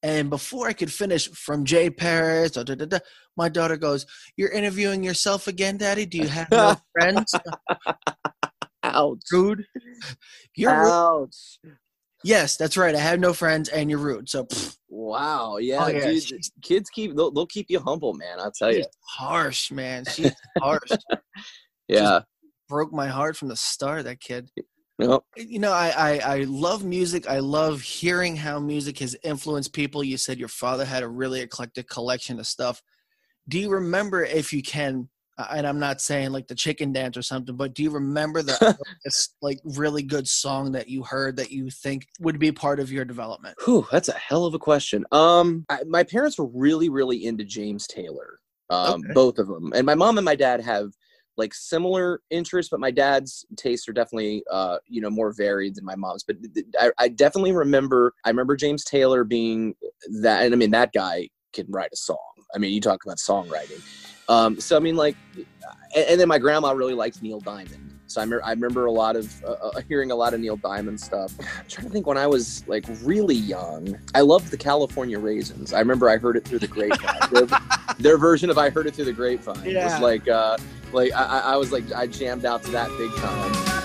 and 0.02 0.30
before 0.30 0.68
I 0.68 0.72
could 0.72 0.92
finish, 0.92 1.28
from 1.28 1.64
Jay 1.64 1.90
Paris, 1.90 2.52
da, 2.52 2.64
da, 2.64 2.74
da, 2.74 2.98
my 3.36 3.48
daughter 3.48 3.76
goes, 3.76 4.06
"You're 4.36 4.50
interviewing 4.50 5.02
yourself 5.02 5.46
again, 5.46 5.76
Daddy? 5.76 6.06
Do 6.06 6.18
you 6.18 6.28
have 6.28 6.50
no 6.50 6.76
friends?" 6.92 7.34
Ouch. 8.82 9.18
Rude. 9.30 9.66
You're 10.56 10.70
Ouch. 10.70 11.58
Rude. 11.62 11.76
Yes, 12.22 12.56
that's 12.56 12.76
right. 12.76 12.94
I 12.94 12.98
have 12.98 13.20
no 13.20 13.32
friends, 13.32 13.68
and 13.68 13.90
you're 13.90 13.98
rude. 13.98 14.28
So. 14.28 14.44
Pfft. 14.44 14.76
Wow. 14.90 15.56
Yeah, 15.56 15.84
oh, 15.84 15.88
yeah 15.88 16.10
dude. 16.10 16.42
Kids 16.62 16.90
keep 16.90 17.16
they'll, 17.16 17.30
they'll, 17.30 17.46
keep 17.46 17.66
you 17.68 17.80
humble, 17.80 18.12
man. 18.12 18.38
I'll 18.38 18.52
tell 18.52 18.72
you. 18.72 18.84
Harsh, 19.06 19.70
man. 19.70 20.04
She's 20.04 20.34
harsh. 20.58 20.90
yeah. 21.88 22.00
Just 22.00 22.26
broke 22.68 22.92
my 22.92 23.06
heart 23.06 23.36
from 23.36 23.48
the 23.48 23.56
start. 23.56 24.04
That 24.04 24.20
kid. 24.20 24.50
Yep. 25.00 25.22
You 25.36 25.58
know, 25.58 25.72
I, 25.72 25.88
I 25.96 26.18
I 26.18 26.36
love 26.42 26.84
music. 26.84 27.28
I 27.28 27.38
love 27.38 27.80
hearing 27.80 28.36
how 28.36 28.58
music 28.58 28.98
has 28.98 29.16
influenced 29.22 29.72
people. 29.72 30.04
You 30.04 30.16
said 30.16 30.38
your 30.38 30.48
father 30.48 30.84
had 30.84 31.02
a 31.02 31.08
really 31.08 31.40
eclectic 31.40 31.88
collection 31.88 32.38
of 32.38 32.46
stuff. 32.46 32.82
Do 33.48 33.58
you 33.58 33.70
remember, 33.70 34.24
if 34.24 34.52
you 34.52 34.62
can, 34.62 35.08
and 35.50 35.66
I'm 35.66 35.78
not 35.78 36.00
saying 36.00 36.30
like 36.30 36.46
the 36.46 36.54
chicken 36.54 36.92
dance 36.92 37.16
or 37.16 37.22
something, 37.22 37.56
but 37.56 37.74
do 37.74 37.82
you 37.82 37.90
remember 37.90 38.42
the 38.42 38.76
like 39.42 39.58
really 39.64 40.02
good 40.02 40.28
song 40.28 40.72
that 40.72 40.88
you 40.88 41.02
heard 41.02 41.36
that 41.36 41.50
you 41.50 41.70
think 41.70 42.06
would 42.20 42.38
be 42.38 42.52
part 42.52 42.80
of 42.80 42.92
your 42.92 43.04
development? 43.04 43.56
Whew, 43.64 43.86
that's 43.90 44.08
a 44.08 44.12
hell 44.12 44.44
of 44.44 44.54
a 44.54 44.58
question. 44.58 45.04
Um, 45.12 45.64
I, 45.68 45.82
my 45.84 46.04
parents 46.04 46.38
were 46.38 46.48
really, 46.52 46.88
really 46.88 47.26
into 47.26 47.44
James 47.44 47.86
Taylor. 47.86 48.38
Um, 48.68 49.00
okay. 49.00 49.14
both 49.14 49.38
of 49.40 49.48
them, 49.48 49.72
and 49.74 49.84
my 49.84 49.96
mom 49.96 50.16
and 50.16 50.24
my 50.24 50.36
dad 50.36 50.60
have 50.60 50.92
like 51.36 51.54
similar 51.54 52.20
interests, 52.30 52.70
but 52.70 52.80
my 52.80 52.90
dad's 52.90 53.46
tastes 53.56 53.88
are 53.88 53.92
definitely 53.92 54.42
uh, 54.50 54.78
you 54.86 55.00
know 55.00 55.10
more 55.10 55.32
varied 55.32 55.74
than 55.74 55.84
my 55.84 55.96
mom's. 55.96 56.24
But 56.24 56.36
I, 56.78 56.90
I 56.98 57.08
definitely 57.08 57.52
remember 57.52 58.14
I 58.24 58.30
remember 58.30 58.56
James 58.56 58.84
Taylor 58.84 59.24
being 59.24 59.74
that, 60.22 60.44
and 60.44 60.54
I 60.54 60.56
mean 60.56 60.70
that 60.72 60.92
guy 60.92 61.28
can 61.52 61.66
write 61.68 61.90
a 61.92 61.96
song. 61.96 62.18
I 62.54 62.58
mean, 62.58 62.72
you 62.72 62.80
talk 62.80 63.04
about 63.04 63.18
songwriting. 63.18 63.82
Um, 64.28 64.60
so 64.60 64.76
I 64.76 64.80
mean, 64.80 64.96
like, 64.96 65.16
and, 65.34 66.06
and, 66.08 66.20
then 66.20 66.28
my 66.28 66.38
grandma 66.38 66.70
really 66.70 66.94
liked 66.94 67.20
Neil 67.20 67.40
Diamond. 67.40 67.98
So 68.06 68.20
I, 68.20 68.24
me- 68.24 68.38
I 68.44 68.50
remember 68.50 68.86
a 68.86 68.92
lot 68.92 69.16
of 69.16 69.42
uh, 69.44 69.52
uh, 69.52 69.80
hearing 69.88 70.12
a 70.12 70.14
lot 70.14 70.34
of 70.34 70.40
Neil 70.40 70.56
Diamond 70.56 71.00
stuff. 71.00 71.32
I'm 71.58 71.66
trying 71.68 71.86
to 71.86 71.92
think 71.92 72.06
when 72.06 72.16
I 72.16 72.28
was 72.28 72.66
like 72.68 72.84
really 73.02 73.34
young, 73.34 73.98
I 74.14 74.20
loved 74.20 74.50
the 74.50 74.56
California 74.56 75.18
Raisins. 75.18 75.72
I 75.72 75.80
remember 75.80 76.08
I 76.08 76.16
heard 76.16 76.36
it 76.36 76.44
through 76.44 76.60
the 76.60 76.68
grapevine. 76.68 77.30
their, 77.32 77.58
their, 77.98 78.18
version 78.18 78.50
of 78.50 78.58
I 78.58 78.70
heard 78.70 78.86
it 78.86 78.94
through 78.94 79.06
the 79.06 79.12
grapevine 79.12 79.68
yeah. 79.68 79.92
was 79.92 80.00
like, 80.00 80.28
uh, 80.28 80.56
like 80.92 81.12
I, 81.12 81.40
I 81.40 81.56
was 81.56 81.72
like 81.72 81.92
I 81.92 82.06
jammed 82.06 82.44
out 82.44 82.62
to 82.64 82.70
that 82.70 82.88
big 82.98 83.10
time. 83.16 83.80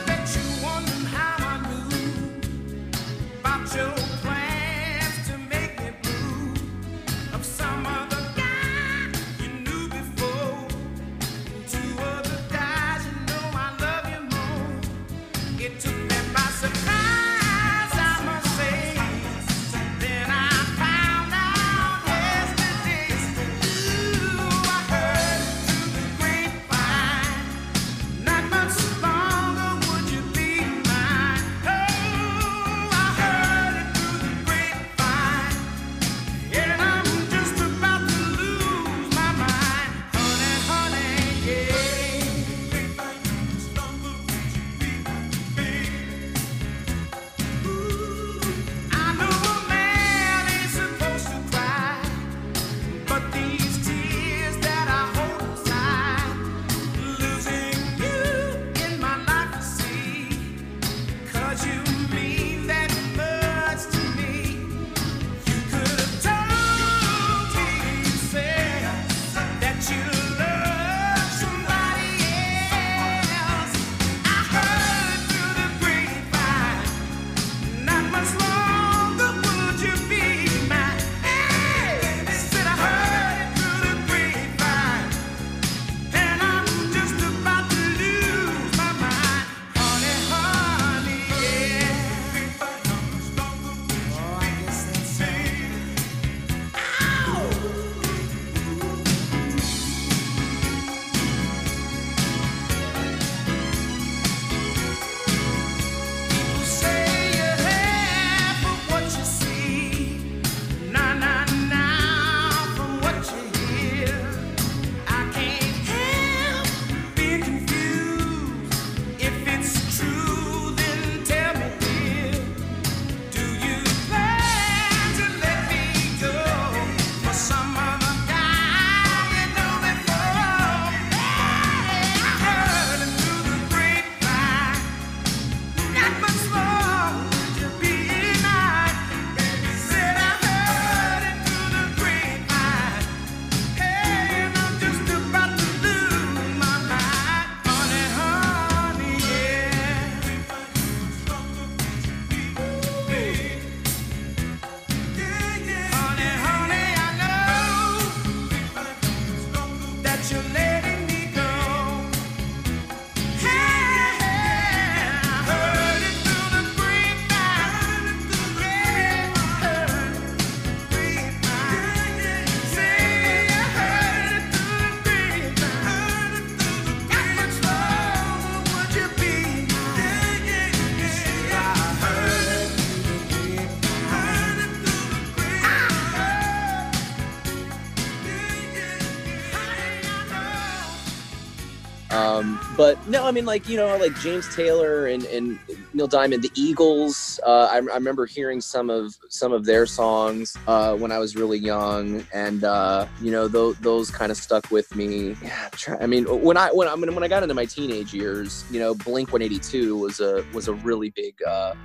But 192.78 193.08
no, 193.08 193.26
I 193.26 193.32
mean, 193.32 193.46
like 193.46 193.70
you 193.70 193.78
know, 193.78 193.96
like 193.98 194.14
James 194.20 194.54
Taylor 194.56 195.08
and, 195.08 195.24
and 195.26 195.60
Neil 195.94 196.08
Diamond, 196.08 196.44
the 196.44 196.52
Eagles. 196.56 197.40
Uh, 197.46 197.70
I, 197.72 197.76
I, 197.76 197.96
remember 197.96 198.26
hearing 198.26 198.62
some 198.62 198.90
of 198.90 199.16
some 199.30 199.54
of 199.54 199.66
their 199.66 199.86
songs 199.86 200.58
uh, 200.68 200.96
when 200.96 201.12
I 201.12 201.20
was 201.20 201.36
really 201.36 201.58
young, 201.58 202.26
and 202.34 202.64
uh, 202.64 203.08
you 203.22 203.32
know, 203.32 203.48
those, 203.48 203.78
those 203.80 204.12
kind 204.12 204.32
of 204.32 204.38
stuck 204.38 204.72
with 204.72 204.96
me. 204.96 205.36
Yeah, 205.42 205.70
try, 205.72 205.98
I 206.00 206.08
mean, 206.08 206.26
when 206.26 206.58
I 206.58 206.72
when 206.72 206.88
I 206.88 206.96
mean, 206.96 207.14
when 207.14 207.24
I 207.24 207.28
got 207.28 207.44
into 207.44 207.56
my 207.56 207.66
teenage 207.66 208.14
years, 208.14 208.66
you 208.72 208.80
know, 208.80 208.94
Blink 208.94 209.32
One 209.32 209.42
Eighty 209.42 209.60
Two 209.60 209.98
was 209.98 210.20
a 210.20 210.46
was 210.54 210.68
a 210.68 210.74
really 210.74 211.12
big 211.12 211.36
uh, 211.44 211.76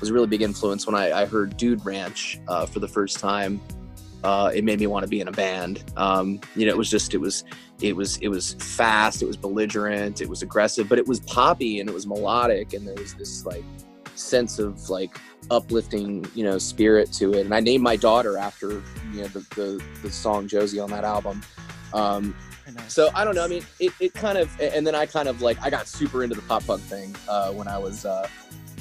was 0.00 0.10
a 0.10 0.12
really 0.12 0.26
big 0.26 0.42
influence 0.42 0.86
when 0.86 0.94
I, 0.94 1.22
I 1.22 1.26
heard 1.26 1.56
Dude 1.56 1.84
Ranch 1.84 2.38
uh, 2.48 2.66
for 2.66 2.80
the 2.80 2.88
first 2.88 3.18
time. 3.18 3.60
Uh, 4.24 4.50
it 4.54 4.64
made 4.64 4.80
me 4.80 4.86
want 4.86 5.04
to 5.04 5.08
be 5.08 5.20
in 5.20 5.28
a 5.28 5.32
band. 5.32 5.84
Um, 5.96 6.40
you 6.54 6.66
know, 6.66 6.70
it 6.72 6.76
was 6.76 6.90
just 6.90 7.14
it 7.14 7.18
was 7.18 7.44
it 7.80 7.94
was 7.94 8.16
it 8.18 8.28
was 8.28 8.54
fast, 8.54 9.22
it 9.22 9.26
was 9.26 9.36
belligerent, 9.36 10.20
it 10.20 10.28
was 10.28 10.42
aggressive, 10.42 10.88
but 10.88 10.98
it 10.98 11.06
was 11.06 11.20
poppy 11.20 11.80
and 11.80 11.88
it 11.88 11.92
was 11.92 12.06
melodic, 12.06 12.72
and 12.72 12.86
there 12.86 12.94
was 12.94 13.14
this 13.14 13.44
like 13.44 13.64
sense 14.14 14.58
of 14.58 14.88
like 14.88 15.18
uplifting, 15.50 16.26
you 16.34 16.44
know, 16.44 16.58
spirit 16.58 17.12
to 17.12 17.34
it. 17.34 17.44
And 17.44 17.54
I 17.54 17.60
named 17.60 17.82
my 17.82 17.96
daughter 17.96 18.36
after 18.36 18.82
you 19.12 19.22
know 19.22 19.28
the 19.28 19.40
the, 19.54 19.84
the 20.02 20.10
song 20.10 20.48
Josie 20.48 20.80
on 20.80 20.90
that 20.90 21.04
album. 21.04 21.42
Um, 21.94 22.34
nice. 22.74 22.92
So 22.92 23.10
I 23.14 23.24
don't 23.24 23.34
know. 23.34 23.44
I 23.44 23.48
mean, 23.48 23.64
it, 23.78 23.92
it 24.00 24.14
kind 24.14 24.38
of, 24.38 24.50
and 24.60 24.86
then 24.86 24.94
I 24.94 25.06
kind 25.06 25.28
of 25.28 25.42
like 25.42 25.62
I 25.62 25.70
got 25.70 25.86
super 25.86 26.24
into 26.24 26.34
the 26.34 26.42
pop 26.42 26.66
punk 26.66 26.82
thing 26.82 27.14
uh, 27.28 27.52
when 27.52 27.68
I 27.68 27.78
was 27.78 28.04
uh, 28.04 28.28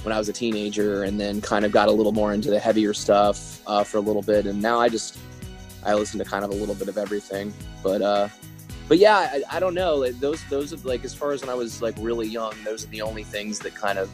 when 0.06 0.14
I 0.14 0.18
was 0.20 0.30
a 0.30 0.34
teenager, 0.34 1.04
and 1.04 1.20
then 1.20 1.42
kind 1.42 1.66
of 1.66 1.72
got 1.72 1.88
a 1.88 1.92
little 1.92 2.12
more 2.12 2.34
into 2.34 2.52
the 2.52 2.60
heavier 2.60 2.94
stuff 2.94 3.62
uh, 3.68 3.84
for 3.84 3.98
a 3.98 4.02
little 4.02 4.22
bit, 4.22 4.46
and 4.46 4.62
now 4.62 4.80
I 4.80 4.88
just 4.88 5.18
I 5.84 5.94
listen 5.96 6.20
to 6.20 6.26
kind 6.26 6.46
of 6.46 6.52
a 6.52 6.56
little 6.56 6.76
bit 6.76 6.88
of 6.88 6.98
everything. 6.98 7.54
But 7.84 8.02
uh, 8.02 8.30
but 8.88 9.00
yeah, 9.00 9.18
I, 9.18 9.44
I 9.52 9.60
don't 9.60 9.74
know. 9.74 10.10
Those 10.12 10.44
those 10.50 10.74
are 10.74 10.88
like 10.88 11.04
as 11.04 11.14
far 11.14 11.32
as 11.32 11.42
when 11.42 11.50
I 11.50 11.56
was 11.56 11.82
like 11.82 11.96
really 12.00 12.28
young, 12.28 12.54
those 12.64 12.86
are 12.86 12.90
the 12.90 13.02
only 13.02 13.24
things 13.24 13.60
that 13.60 13.76
kind 13.76 13.98
of 13.98 14.10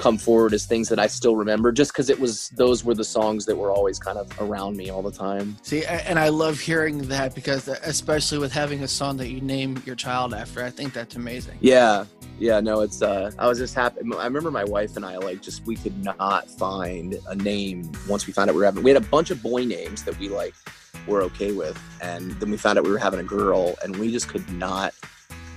come 0.00 0.16
forward 0.16 0.54
as 0.54 0.64
things 0.64 0.88
that 0.88 0.98
I 0.98 1.06
still 1.06 1.36
remember 1.36 1.70
just 1.70 1.92
because 1.92 2.08
it 2.08 2.18
was 2.18 2.48
those 2.50 2.82
were 2.82 2.94
the 2.94 3.04
songs 3.04 3.44
that 3.44 3.54
were 3.54 3.70
always 3.70 3.98
kind 3.98 4.16
of 4.16 4.28
around 4.40 4.76
me 4.76 4.88
all 4.88 5.02
the 5.02 5.12
time. 5.12 5.56
See, 5.62 5.84
and 5.84 6.18
I 6.18 6.30
love 6.30 6.58
hearing 6.58 6.98
that 7.08 7.34
because 7.34 7.68
especially 7.68 8.38
with 8.38 8.50
having 8.50 8.82
a 8.82 8.88
song 8.88 9.18
that 9.18 9.28
you 9.28 9.42
name 9.42 9.82
your 9.84 9.94
child 9.94 10.32
after, 10.32 10.64
I 10.64 10.70
think 10.70 10.94
that's 10.94 11.16
amazing. 11.16 11.58
Yeah. 11.60 12.06
Yeah, 12.38 12.60
no, 12.60 12.80
it's 12.80 13.02
uh 13.02 13.30
I 13.38 13.46
was 13.46 13.58
just 13.58 13.74
happy. 13.74 14.00
I 14.18 14.24
remember 14.24 14.50
my 14.50 14.64
wife 14.64 14.96
and 14.96 15.04
I 15.04 15.18
like 15.18 15.42
just 15.42 15.66
we 15.66 15.76
could 15.76 16.02
not 16.02 16.48
find 16.48 17.18
a 17.28 17.36
name 17.36 17.92
once 18.08 18.26
we 18.26 18.32
found 18.32 18.48
out 18.48 18.54
we 18.54 18.60
were 18.60 18.64
having 18.64 18.82
we 18.82 18.90
had 18.90 19.02
a 19.02 19.06
bunch 19.06 19.30
of 19.30 19.42
boy 19.42 19.66
names 19.66 20.02
that 20.04 20.18
we 20.18 20.30
like 20.30 20.54
were 21.06 21.20
okay 21.22 21.52
with 21.52 21.78
and 22.00 22.32
then 22.32 22.50
we 22.50 22.56
found 22.56 22.78
out 22.78 22.84
we 22.84 22.90
were 22.90 22.98
having 22.98 23.20
a 23.20 23.24
girl 23.24 23.74
and 23.84 23.94
we 23.96 24.10
just 24.10 24.28
could 24.28 24.48
not 24.52 24.94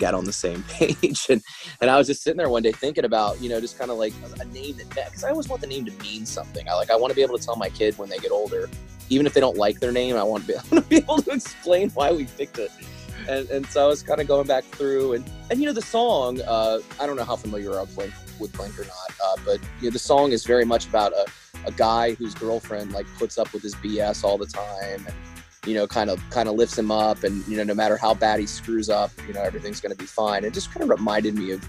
get 0.03 0.13
on 0.13 0.25
the 0.25 0.33
same 0.33 0.63
page. 0.69 1.27
And 1.29 1.41
and 1.81 1.89
I 1.89 1.97
was 1.97 2.07
just 2.07 2.23
sitting 2.23 2.37
there 2.37 2.49
one 2.49 2.63
day 2.63 2.71
thinking 2.71 3.05
about, 3.05 3.41
you 3.41 3.49
know, 3.49 3.59
just 3.61 3.79
kind 3.79 3.89
of 3.89 3.97
like 3.97 4.13
a 4.39 4.45
name 4.45 4.77
that 4.77 5.09
because 5.09 5.23
I 5.23 5.29
always 5.29 5.47
want 5.47 5.61
the 5.61 5.67
name 5.67 5.85
to 5.85 5.91
mean 6.03 6.25
something. 6.25 6.67
I 6.67 6.73
like 6.73 6.91
I 6.91 6.95
want 6.95 7.11
to 7.11 7.15
be 7.15 7.21
able 7.21 7.37
to 7.37 7.43
tell 7.43 7.55
my 7.55 7.69
kid 7.69 7.97
when 7.97 8.09
they 8.09 8.17
get 8.17 8.31
older, 8.31 8.69
even 9.09 9.25
if 9.25 9.33
they 9.33 9.41
don't 9.41 9.57
like 9.57 9.79
their 9.79 9.91
name, 9.91 10.15
I 10.17 10.23
want 10.23 10.45
to 10.45 10.53
be, 10.53 10.79
be 10.89 10.95
able 10.97 11.21
to 11.21 11.31
explain 11.31 11.89
why 11.91 12.11
we 12.11 12.25
picked 12.25 12.59
it. 12.59 12.71
And, 13.29 13.49
and 13.49 13.65
so 13.67 13.85
I 13.85 13.87
was 13.87 14.03
kind 14.03 14.19
of 14.19 14.27
going 14.27 14.47
back 14.47 14.65
through 14.65 15.13
and 15.13 15.23
and 15.49 15.59
you 15.61 15.65
know 15.65 15.73
the 15.73 15.81
song 15.97 16.41
uh, 16.41 16.79
I 16.99 17.05
don't 17.07 17.15
know 17.15 17.23
how 17.23 17.37
familiar 17.37 17.69
you 17.69 17.73
are 17.73 17.81
with 17.81 17.95
Blink, 17.95 18.13
with 18.39 18.51
Blink 18.53 18.77
or 18.77 18.83
not 18.83 19.09
uh, 19.25 19.37
but 19.45 19.59
you 19.79 19.85
know 19.87 19.91
the 19.91 20.05
song 20.11 20.33
is 20.33 20.45
very 20.45 20.65
much 20.65 20.87
about 20.87 21.13
a, 21.13 21.25
a 21.65 21.71
guy 21.71 22.15
whose 22.15 22.33
girlfriend 22.35 22.91
like 22.91 23.07
puts 23.17 23.37
up 23.37 23.53
with 23.53 23.63
his 23.63 23.75
BS 23.75 24.25
all 24.25 24.37
the 24.37 24.51
time 24.63 25.05
and 25.07 25.15
you 25.65 25.73
know, 25.73 25.87
kind 25.87 26.09
of 26.09 26.21
kind 26.29 26.49
of 26.49 26.55
lifts 26.55 26.77
him 26.77 26.91
up, 26.91 27.23
and 27.23 27.45
you 27.47 27.57
know, 27.57 27.63
no 27.63 27.73
matter 27.73 27.97
how 27.97 28.13
bad 28.13 28.39
he 28.39 28.45
screws 28.45 28.89
up, 28.89 29.11
you 29.27 29.33
know, 29.33 29.41
everything's 29.41 29.79
going 29.79 29.91
to 29.91 29.97
be 29.97 30.05
fine. 30.05 30.43
It 30.43 30.53
just 30.53 30.71
kind 30.71 30.83
of 30.83 30.89
reminded 30.89 31.35
me 31.35 31.51
of 31.51 31.67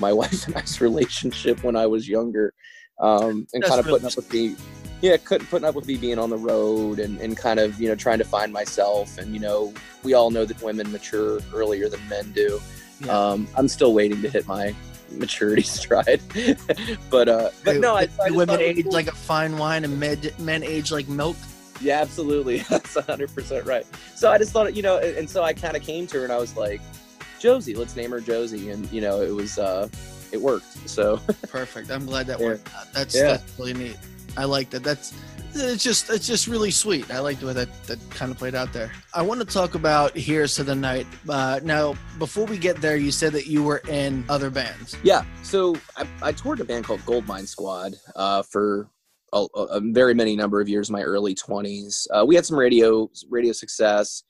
my 0.00 0.12
wife 0.12 0.46
and 0.46 0.56
I's 0.56 0.80
relationship 0.80 1.62
when 1.62 1.76
I 1.76 1.86
was 1.86 2.08
younger, 2.08 2.52
um, 3.00 3.46
and 3.52 3.62
That's 3.62 3.68
kind 3.68 3.80
of 3.80 3.86
putting 3.86 4.06
up 4.06 4.16
with 4.16 4.32
me, 4.32 4.56
yeah, 5.00 5.16
couldn't 5.16 5.46
putting 5.46 5.66
up 5.66 5.74
with 5.74 5.86
me 5.86 5.96
being 5.96 6.18
on 6.18 6.30
the 6.30 6.36
road 6.36 6.98
and, 6.98 7.18
and 7.20 7.36
kind 7.36 7.58
of 7.58 7.80
you 7.80 7.88
know 7.88 7.94
trying 7.94 8.18
to 8.18 8.24
find 8.24 8.52
myself. 8.52 9.18
And 9.18 9.32
you 9.32 9.40
know, 9.40 9.72
we 10.02 10.14
all 10.14 10.30
know 10.30 10.44
that 10.44 10.62
women 10.62 10.90
mature 10.92 11.40
earlier 11.54 11.88
than 11.88 12.06
men 12.08 12.32
do. 12.32 12.60
Yeah. 13.00 13.18
Um, 13.18 13.48
I'm 13.56 13.68
still 13.68 13.94
waiting 13.94 14.20
to 14.22 14.28
hit 14.28 14.46
my 14.46 14.74
maturity 15.10 15.62
stride. 15.78 16.20
but 17.10 17.28
uh, 17.28 17.50
but 17.64 17.76
no, 17.76 17.96
I, 17.96 18.08
I 18.22 18.30
women 18.30 18.60
age 18.60 18.84
cool. 18.84 18.92
like 18.92 19.08
a 19.08 19.12
fine 19.12 19.56
wine, 19.56 19.84
and 19.84 19.98
men 19.98 20.20
men 20.38 20.62
age 20.62 20.92
like 20.92 21.08
milk. 21.08 21.36
Yeah, 21.80 22.00
absolutely. 22.00 22.58
That's 22.70 22.94
100% 22.94 23.66
right. 23.66 23.86
So 24.14 24.30
I 24.30 24.38
just 24.38 24.52
thought, 24.52 24.74
you 24.74 24.82
know, 24.82 24.98
and 24.98 25.28
so 25.28 25.42
I 25.42 25.52
kind 25.52 25.76
of 25.76 25.82
came 25.82 26.06
to 26.08 26.18
her 26.18 26.24
and 26.24 26.32
I 26.32 26.38
was 26.38 26.56
like, 26.56 26.80
Josie, 27.38 27.74
let's 27.74 27.96
name 27.96 28.10
her 28.10 28.20
Josie. 28.20 28.70
And, 28.70 28.90
you 28.92 29.00
know, 29.00 29.22
it 29.22 29.34
was, 29.34 29.58
uh, 29.58 29.88
it 30.32 30.40
worked. 30.40 30.88
So 30.88 31.16
perfect. 31.48 31.90
I'm 31.90 32.06
glad 32.06 32.26
that 32.26 32.40
yeah. 32.40 32.46
worked 32.46 32.74
out. 32.74 32.92
That's, 32.92 33.14
yeah. 33.14 33.22
that's 33.22 33.58
really 33.58 33.74
neat. 33.74 33.96
I 34.36 34.44
like 34.44 34.70
that. 34.70 34.82
That's, 34.82 35.14
it's 35.54 35.82
just 35.82 36.10
it's 36.10 36.26
just 36.26 36.46
really 36.46 36.70
sweet. 36.70 37.10
I 37.10 37.18
like 37.18 37.40
the 37.40 37.46
way 37.46 37.52
that 37.54 37.82
that 37.84 37.98
kind 38.10 38.30
of 38.30 38.38
played 38.38 38.54
out 38.54 38.72
there. 38.72 38.92
I 39.14 39.22
want 39.22 39.40
to 39.40 39.46
talk 39.46 39.74
about 39.74 40.16
Here's 40.16 40.54
to 40.56 40.64
the 40.64 40.74
Night. 40.74 41.06
Uh, 41.28 41.60
now, 41.62 41.96
before 42.18 42.44
we 42.44 42.58
get 42.58 42.80
there, 42.80 42.96
you 42.96 43.10
said 43.10 43.32
that 43.32 43.46
you 43.46 43.62
were 43.62 43.82
in 43.88 44.24
other 44.28 44.50
bands. 44.50 44.96
Yeah, 45.02 45.24
so 45.42 45.76
I, 45.96 46.06
I 46.22 46.32
toured 46.32 46.60
a 46.60 46.64
band 46.64 46.84
called 46.84 47.04
Goldmine 47.04 47.46
Squad 47.46 47.94
uh, 48.14 48.42
for 48.42 48.88
a, 49.32 49.46
a, 49.54 49.80
very 49.92 50.14
many 50.14 50.36
number 50.36 50.60
of 50.60 50.68
years 50.68 50.90
my 50.90 51.02
early 51.02 51.34
20s 51.34 52.06
uh, 52.12 52.24
we 52.24 52.34
had 52.34 52.46
some 52.46 52.58
radio 52.58 53.08
radio 53.28 53.52
success. 53.52 54.24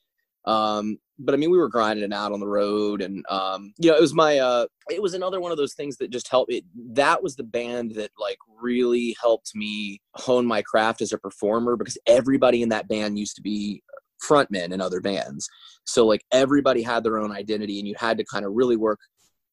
Um, 0.46 0.98
but 1.22 1.34
i 1.34 1.36
mean 1.36 1.50
we 1.50 1.58
were 1.58 1.68
grinding 1.68 2.04
it 2.04 2.14
out 2.14 2.32
on 2.32 2.40
the 2.40 2.48
road 2.48 3.02
and 3.02 3.22
um, 3.28 3.74
you 3.78 3.90
know 3.90 3.96
it 3.96 4.00
was 4.00 4.14
my 4.14 4.38
uh, 4.38 4.66
it 4.88 5.02
was 5.02 5.12
another 5.12 5.38
one 5.38 5.52
of 5.52 5.58
those 5.58 5.74
things 5.74 5.98
that 5.98 6.10
just 6.10 6.28
helped 6.28 6.50
it 6.50 6.64
that 6.92 7.22
was 7.22 7.36
the 7.36 7.44
band 7.44 7.94
that 7.94 8.10
like 8.18 8.38
really 8.60 9.14
helped 9.20 9.54
me 9.54 10.00
hone 10.14 10.46
my 10.46 10.62
craft 10.62 11.02
as 11.02 11.12
a 11.12 11.18
performer 11.18 11.76
because 11.76 11.98
everybody 12.06 12.62
in 12.62 12.70
that 12.70 12.88
band 12.88 13.18
used 13.18 13.36
to 13.36 13.42
be 13.42 13.82
frontmen 14.20 14.72
in 14.72 14.80
other 14.80 15.00
bands. 15.00 15.48
So 15.84 16.06
like 16.06 16.24
everybody 16.32 16.82
had 16.82 17.04
their 17.04 17.18
own 17.18 17.32
identity 17.32 17.78
and 17.78 17.88
you 17.88 17.94
had 17.98 18.18
to 18.18 18.24
kind 18.24 18.44
of 18.44 18.52
really 18.52 18.76
work 18.76 19.00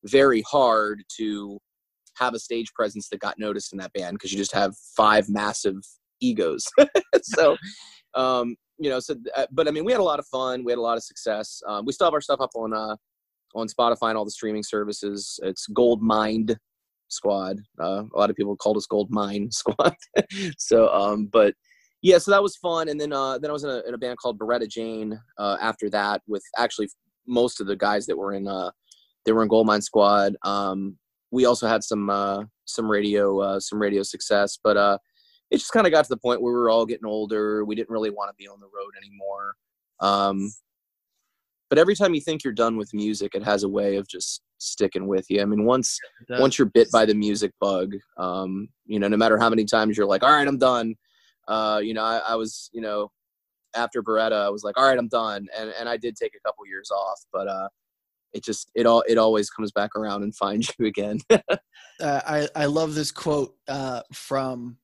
very 0.06 0.42
hard 0.42 1.04
to 1.18 1.60
have 2.20 2.34
a 2.34 2.40
stage 2.40 2.74
presence 2.74 3.10
that 3.10 3.20
got 3.20 3.38
noticed 3.38 3.74
in 3.74 3.80
that 3.80 3.94
band 3.94 4.16
because 4.16 4.32
you 4.32 4.38
just 4.38 4.54
have 4.54 4.76
five 4.96 5.30
massive 5.30 5.78
egos. 6.22 6.68
so, 7.22 7.58
um, 8.16 8.56
you 8.80 8.90
know, 8.90 9.00
so, 9.00 9.16
uh, 9.36 9.48
but 9.52 9.68
I 9.68 9.72
mean, 9.72 9.86
we 9.86 9.92
had 9.92 10.02
a 10.02 10.04
lot 10.04 10.20
of 10.20 10.26
fun. 10.28 10.64
We 10.64 10.72
had 10.72 10.80
a 10.80 10.82
lot 10.82 10.98
of 10.98 11.04
success. 11.04 11.62
Um, 11.68 11.86
we 11.86 11.94
still 11.94 12.08
have 12.08 12.14
our 12.14 12.22
stuff 12.22 12.42
up 12.42 12.52
on, 12.56 12.74
uh, 12.74 12.96
on 13.56 13.68
Spotify 13.68 14.10
and 14.10 14.18
all 14.18 14.26
the 14.26 14.32
streaming 14.32 14.64
services. 14.64 15.40
It's 15.44 15.68
Gold 15.68 16.02
Mind 16.02 16.58
Squad. 17.10 17.58
Uh, 17.80 18.04
a 18.14 18.18
lot 18.18 18.30
of 18.30 18.36
people 18.36 18.56
called 18.56 18.78
us 18.78 18.86
Gold 18.86 19.10
Mine 19.10 19.50
Squad. 19.52 19.96
so, 20.58 20.90
um, 20.90 21.28
but 21.32 21.54
yeah, 22.02 22.18
so 22.18 22.32
that 22.32 22.44
was 22.44 22.56
fun. 22.58 22.90
And 22.90 23.00
then, 23.00 23.14
uh, 23.14 23.38
then 23.40 23.50
I 23.50 23.54
was 23.54 23.64
in 23.64 23.70
a, 23.70 23.82
in 23.88 23.94
a 23.94 23.98
band 23.98 24.18
called 24.18 24.38
Beretta 24.38 24.68
Jane, 24.70 25.20
uh, 25.38 25.58
after 25.60 25.90
that 25.90 26.22
with 26.28 26.44
actually 26.58 26.90
most 27.28 27.60
of 27.60 27.68
the 27.68 27.76
guys 27.76 28.06
that 28.06 28.18
were 28.18 28.34
in, 28.34 28.48
uh, 28.48 28.72
they 29.26 29.32
were 29.32 29.44
in 29.44 29.50
Goldmine 29.50 29.82
Squad. 29.82 30.36
Um, 30.44 30.98
we 31.32 31.46
also 31.46 31.68
had 31.68 31.84
some 31.84 32.10
uh, 32.10 32.44
some 32.66 32.90
radio 32.90 33.40
uh, 33.40 33.60
some 33.60 33.80
radio 33.80 34.04
success, 34.04 34.58
but 34.64 34.78
uh, 34.78 34.98
it 35.52 35.58
just 35.58 35.72
kind 35.72 35.88
of 35.88 35.94
got 35.94 36.04
to 36.06 36.10
the 36.10 36.18
point 36.18 36.42
where 36.42 36.54
we 36.54 36.60
were 36.60 36.70
all 36.70 36.86
getting 36.86 37.06
older. 37.06 37.66
We 37.66 37.76
didn't 37.76 37.90
really 37.90 38.10
want 38.10 38.30
to 38.30 38.36
be 38.38 38.48
on 38.48 38.60
the 38.60 38.68
road 38.68 38.92
anymore. 39.02 39.56
Um, 40.00 40.52
but 41.70 41.80
every 41.80 41.96
time 41.96 42.14
you 42.14 42.22
think 42.22 42.44
you're 42.44 42.54
done 42.54 42.78
with 42.78 42.94
music, 42.94 43.36
it 43.36 43.44
has 43.44 43.64
a 43.64 43.70
way 43.70 43.98
of 43.98 44.08
just 44.08 44.42
sticking 44.58 45.08
with 45.08 45.26
you. 45.30 45.42
I 45.42 45.46
mean, 45.46 45.66
once 45.66 46.00
once 46.40 46.58
you're 46.58 46.68
bit 46.68 46.90
by 46.92 47.06
the 47.06 47.14
music 47.14 47.52
bug, 47.60 47.94
um, 48.18 48.70
you 48.86 49.00
know, 49.00 49.08
no 49.08 49.18
matter 49.18 49.38
how 49.38 49.50
many 49.50 49.66
times 49.66 49.98
you're 49.98 50.08
like, 50.08 50.24
all 50.24 50.32
right, 50.32 50.48
I'm 50.48 50.58
done. 50.58 50.96
Uh, 51.48 51.80
you 51.84 51.94
know, 51.94 52.04
I, 52.04 52.18
I 52.20 52.36
was, 52.36 52.70
you 52.74 52.82
know, 52.82 53.12
after 53.76 54.02
Beretta, 54.02 54.46
I 54.46 54.50
was 54.50 54.64
like, 54.64 54.78
all 54.78 54.86
right, 54.86 54.98
I'm 54.98 55.08
done, 55.10 55.48
and 55.58 55.74
and 55.78 55.90
I 55.90 55.98
did 55.98 56.16
take 56.16 56.36
a 56.36 56.48
couple 56.48 56.66
years 56.68 56.90
off, 56.90 57.20
but 57.34 57.48
uh, 57.48 57.68
it 58.38 58.44
just 58.44 58.72
it 58.76 58.86
all 58.86 59.04
it 59.08 59.18
always 59.18 59.50
comes 59.50 59.72
back 59.72 59.96
around 59.96 60.24
and 60.24 60.36
finds 60.36 60.72
you 60.80 60.86
again. 60.86 61.20
uh, 61.30 61.42
I 62.02 62.48
I 62.56 62.66
love 62.66 62.96
this 62.96 63.12
quote 63.12 63.56
uh, 63.68 64.02
from 64.14 64.78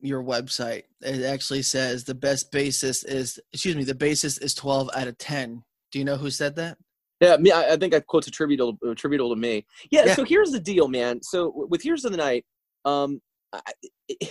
your 0.00 0.22
website. 0.22 0.84
It 1.02 1.24
actually 1.24 1.62
says 1.62 2.04
the 2.04 2.14
best 2.14 2.50
basis 2.52 3.04
is 3.04 3.38
excuse 3.52 3.76
me 3.76 3.84
the 3.84 3.94
basis 3.94 4.38
is 4.38 4.54
twelve 4.54 4.88
out 4.94 5.08
of 5.08 5.18
ten. 5.18 5.62
Do 5.92 5.98
you 5.98 6.04
know 6.04 6.16
who 6.16 6.30
said 6.30 6.56
that? 6.56 6.78
Yeah, 7.20 7.36
me. 7.36 7.50
I, 7.50 7.74
I 7.74 7.76
think 7.76 7.92
that 7.92 8.06
quote's 8.06 8.28
attributable 8.28 8.78
attributable 8.88 9.34
to 9.34 9.40
me. 9.40 9.66
Yeah, 9.90 10.06
yeah, 10.06 10.14
So 10.14 10.24
here's 10.24 10.52
the 10.52 10.60
deal, 10.60 10.88
man. 10.88 11.22
So 11.22 11.66
with 11.68 11.82
Here's 11.82 12.02
to 12.02 12.10
the 12.10 12.16
Night, 12.16 12.46
um, 12.84 13.20
I, 13.52 13.60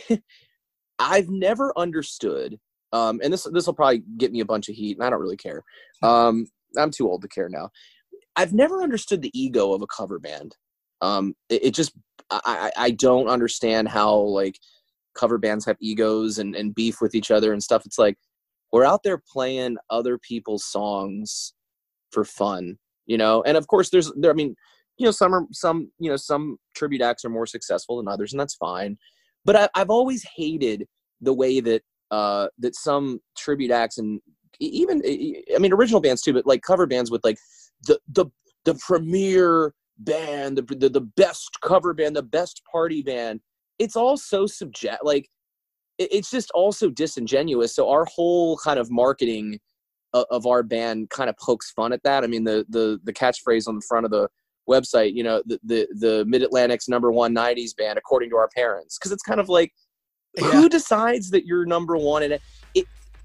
I've 0.99 1.29
never 1.29 1.71
understood. 1.77 2.57
Um, 2.91 3.19
and 3.23 3.31
this 3.31 3.47
this 3.53 3.67
will 3.67 3.75
probably 3.75 4.03
get 4.17 4.31
me 4.31 4.39
a 4.39 4.45
bunch 4.45 4.69
of 4.69 4.75
heat, 4.75 4.97
and 4.97 5.05
I 5.05 5.09
don't 5.11 5.21
really 5.21 5.37
care. 5.37 5.63
Um, 6.01 6.47
I'm 6.77 6.91
too 6.91 7.07
old 7.07 7.21
to 7.21 7.27
care 7.27 7.49
now. 7.49 7.69
I've 8.39 8.53
never 8.53 8.81
understood 8.81 9.21
the 9.21 9.31
ego 9.39 9.73
of 9.73 9.81
a 9.81 9.87
cover 9.87 10.19
band. 10.19 10.55
Um, 11.01 11.35
it, 11.49 11.65
it 11.65 11.73
just 11.73 11.91
I, 12.31 12.71
I 12.77 12.91
don't 12.91 13.27
understand 13.27 13.89
how 13.89 14.15
like 14.15 14.57
cover 15.15 15.37
bands 15.37 15.65
have 15.65 15.77
egos 15.79 16.37
and, 16.37 16.55
and 16.55 16.75
beef 16.75 17.01
with 17.01 17.15
each 17.15 17.31
other 17.31 17.53
and 17.53 17.61
stuff. 17.61 17.85
It's 17.85 17.97
like 17.97 18.17
we're 18.71 18.85
out 18.85 19.03
there 19.03 19.21
playing 19.31 19.77
other 19.89 20.17
people's 20.17 20.65
songs 20.65 21.53
for 22.11 22.23
fun, 22.23 22.77
you 23.05 23.17
know. 23.17 23.43
And 23.43 23.57
of 23.57 23.67
course, 23.67 23.89
there's 23.89 24.11
there. 24.15 24.31
I 24.31 24.35
mean, 24.35 24.55
you 24.99 25.05
know 25.05 25.11
some 25.11 25.33
are 25.33 25.45
some 25.51 25.91
you 25.97 26.09
know 26.09 26.17
some 26.17 26.57
tribute 26.75 27.01
acts 27.01 27.25
are 27.25 27.29
more 27.29 27.47
successful 27.47 27.97
than 27.97 28.07
others 28.07 28.33
and 28.33 28.39
that's 28.39 28.55
fine 28.55 28.97
but 29.45 29.55
I, 29.55 29.69
i've 29.73 29.89
always 29.89 30.25
hated 30.35 30.85
the 31.21 31.33
way 31.33 31.61
that 31.61 31.81
uh 32.11 32.47
that 32.59 32.75
some 32.75 33.19
tribute 33.37 33.71
acts 33.71 33.97
and 33.97 34.21
even 34.59 35.01
i 35.55 35.57
mean 35.57 35.73
original 35.73 36.01
bands 36.01 36.21
too 36.21 36.33
but 36.33 36.45
like 36.45 36.61
cover 36.61 36.85
bands 36.85 37.09
with 37.09 37.23
like 37.23 37.37
the 37.85 37.99
the 38.09 38.25
the 38.65 38.75
premier 38.75 39.73
band 39.99 40.57
the, 40.57 40.75
the, 40.75 40.89
the 40.89 41.01
best 41.01 41.49
cover 41.61 41.93
band 41.93 42.15
the 42.15 42.23
best 42.23 42.61
party 42.71 43.01
band 43.01 43.39
it's 43.79 43.95
all 43.95 44.17
so 44.17 44.45
subject 44.45 45.03
like 45.03 45.29
it, 45.97 46.09
it's 46.11 46.29
just 46.29 46.51
also 46.51 46.89
disingenuous 46.89 47.75
so 47.75 47.89
our 47.89 48.05
whole 48.05 48.57
kind 48.57 48.79
of 48.79 48.89
marketing 48.89 49.59
of, 50.13 50.25
of 50.31 50.45
our 50.45 50.63
band 50.63 51.09
kind 51.09 51.29
of 51.29 51.37
pokes 51.37 51.71
fun 51.71 51.91
at 51.91 52.01
that 52.03 52.23
i 52.23 52.27
mean 52.27 52.43
the 52.43 52.65
the 52.69 52.99
the 53.03 53.13
catchphrase 53.13 53.67
on 53.67 53.75
the 53.75 53.85
front 53.87 54.05
of 54.05 54.11
the 54.11 54.27
website, 54.69 55.13
you 55.13 55.23
know, 55.23 55.41
the 55.45 55.59
the, 55.63 55.87
the 55.99 56.25
Mid 56.25 56.43
Atlantic's 56.43 56.87
number 56.87 57.11
one 57.11 57.33
'90s 57.33 57.75
band 57.75 57.97
according 57.97 58.29
to 58.29 58.37
our 58.37 58.47
parents, 58.49 58.97
because 58.97 59.11
it's 59.11 59.23
kind 59.23 59.39
of 59.39 59.49
like, 59.49 59.73
yeah. 60.37 60.51
who 60.51 60.69
decides 60.69 61.31
that 61.31 61.45
you're 61.45 61.65
number 61.65 61.97
one? 61.97 62.23
And 62.23 62.39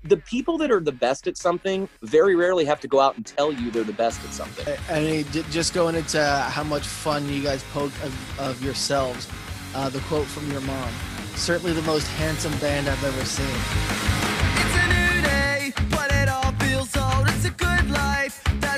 the 0.05 0.19
people 0.19 0.59
that 0.59 0.71
are 0.71 0.81
the 0.81 0.93
best 0.93 1.27
at 1.27 1.37
something 1.37 1.89
very 2.03 2.37
rarely 2.37 2.65
have 2.65 2.81
to 2.81 2.89
go 2.89 3.01
out 3.01 3.17
and 3.17 3.25
tell 3.25 3.53
you 3.53 3.71
they're 3.71 3.85
the 3.85 3.93
best 3.93 4.23
at 4.25 4.33
something. 4.33 4.77
I 4.89 5.01
mean, 5.01 5.27
just 5.51 5.73
going 5.73 5.95
into 5.95 6.23
how 6.23 6.63
much 6.63 6.87
fun 6.87 7.29
you 7.29 7.43
guys 7.43 7.65
poke 7.73 7.93
of, 8.03 8.39
of 8.39 8.63
yourselves. 8.63 9.29
Uh, 9.75 9.89
the 9.89 10.01
quote 10.01 10.27
from 10.27 10.51
your 10.53 10.61
mom: 10.61 10.93
"Certainly 11.35 11.73
the 11.73 11.83
most 11.83 12.07
handsome 12.07 12.57
band 12.59 12.89
I've 12.89 13.03
ever 13.03 13.25
seen." 13.25 14.25
and 18.47 18.74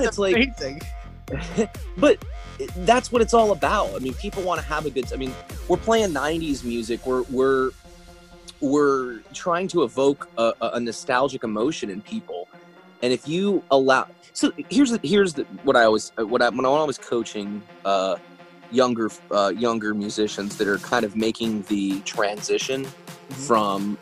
again, 0.00 0.08
it's 0.08 0.18
like, 0.18 1.70
but 1.96 2.24
that's 2.78 3.12
what 3.12 3.22
it's 3.22 3.34
all 3.34 3.52
about. 3.52 3.94
I 3.94 3.98
mean, 3.98 4.14
people 4.14 4.42
want 4.42 4.60
to 4.60 4.66
have 4.66 4.86
a 4.86 4.90
good. 4.90 5.12
I 5.12 5.16
mean, 5.16 5.34
we're 5.68 5.76
playing 5.76 6.10
'90s 6.10 6.64
music. 6.64 7.04
We're 7.06 7.22
we're 7.30 7.70
we're 8.60 9.20
trying 9.32 9.68
to 9.68 9.82
evoke 9.82 10.28
a, 10.36 10.52
a 10.60 10.80
nostalgic 10.80 11.44
emotion 11.44 11.90
in 11.90 12.00
people, 12.02 12.48
and 13.02 13.12
if 13.12 13.26
you 13.26 13.62
allow, 13.70 14.06
so 14.32 14.52
here's 14.68 14.90
the, 14.90 15.00
here's 15.02 15.34
the, 15.34 15.44
what 15.62 15.76
I 15.76 15.84
always 15.84 16.12
what 16.16 16.42
I 16.42 16.48
when 16.50 16.66
I 16.66 16.84
was 16.84 16.98
coaching 16.98 17.62
uh, 17.84 18.16
younger 18.70 19.10
uh, 19.30 19.52
younger 19.56 19.94
musicians 19.94 20.56
that 20.58 20.68
are 20.68 20.78
kind 20.78 21.04
of 21.04 21.16
making 21.16 21.62
the 21.62 22.00
transition 22.00 22.84
mm-hmm. 22.84 23.34
from 23.34 23.98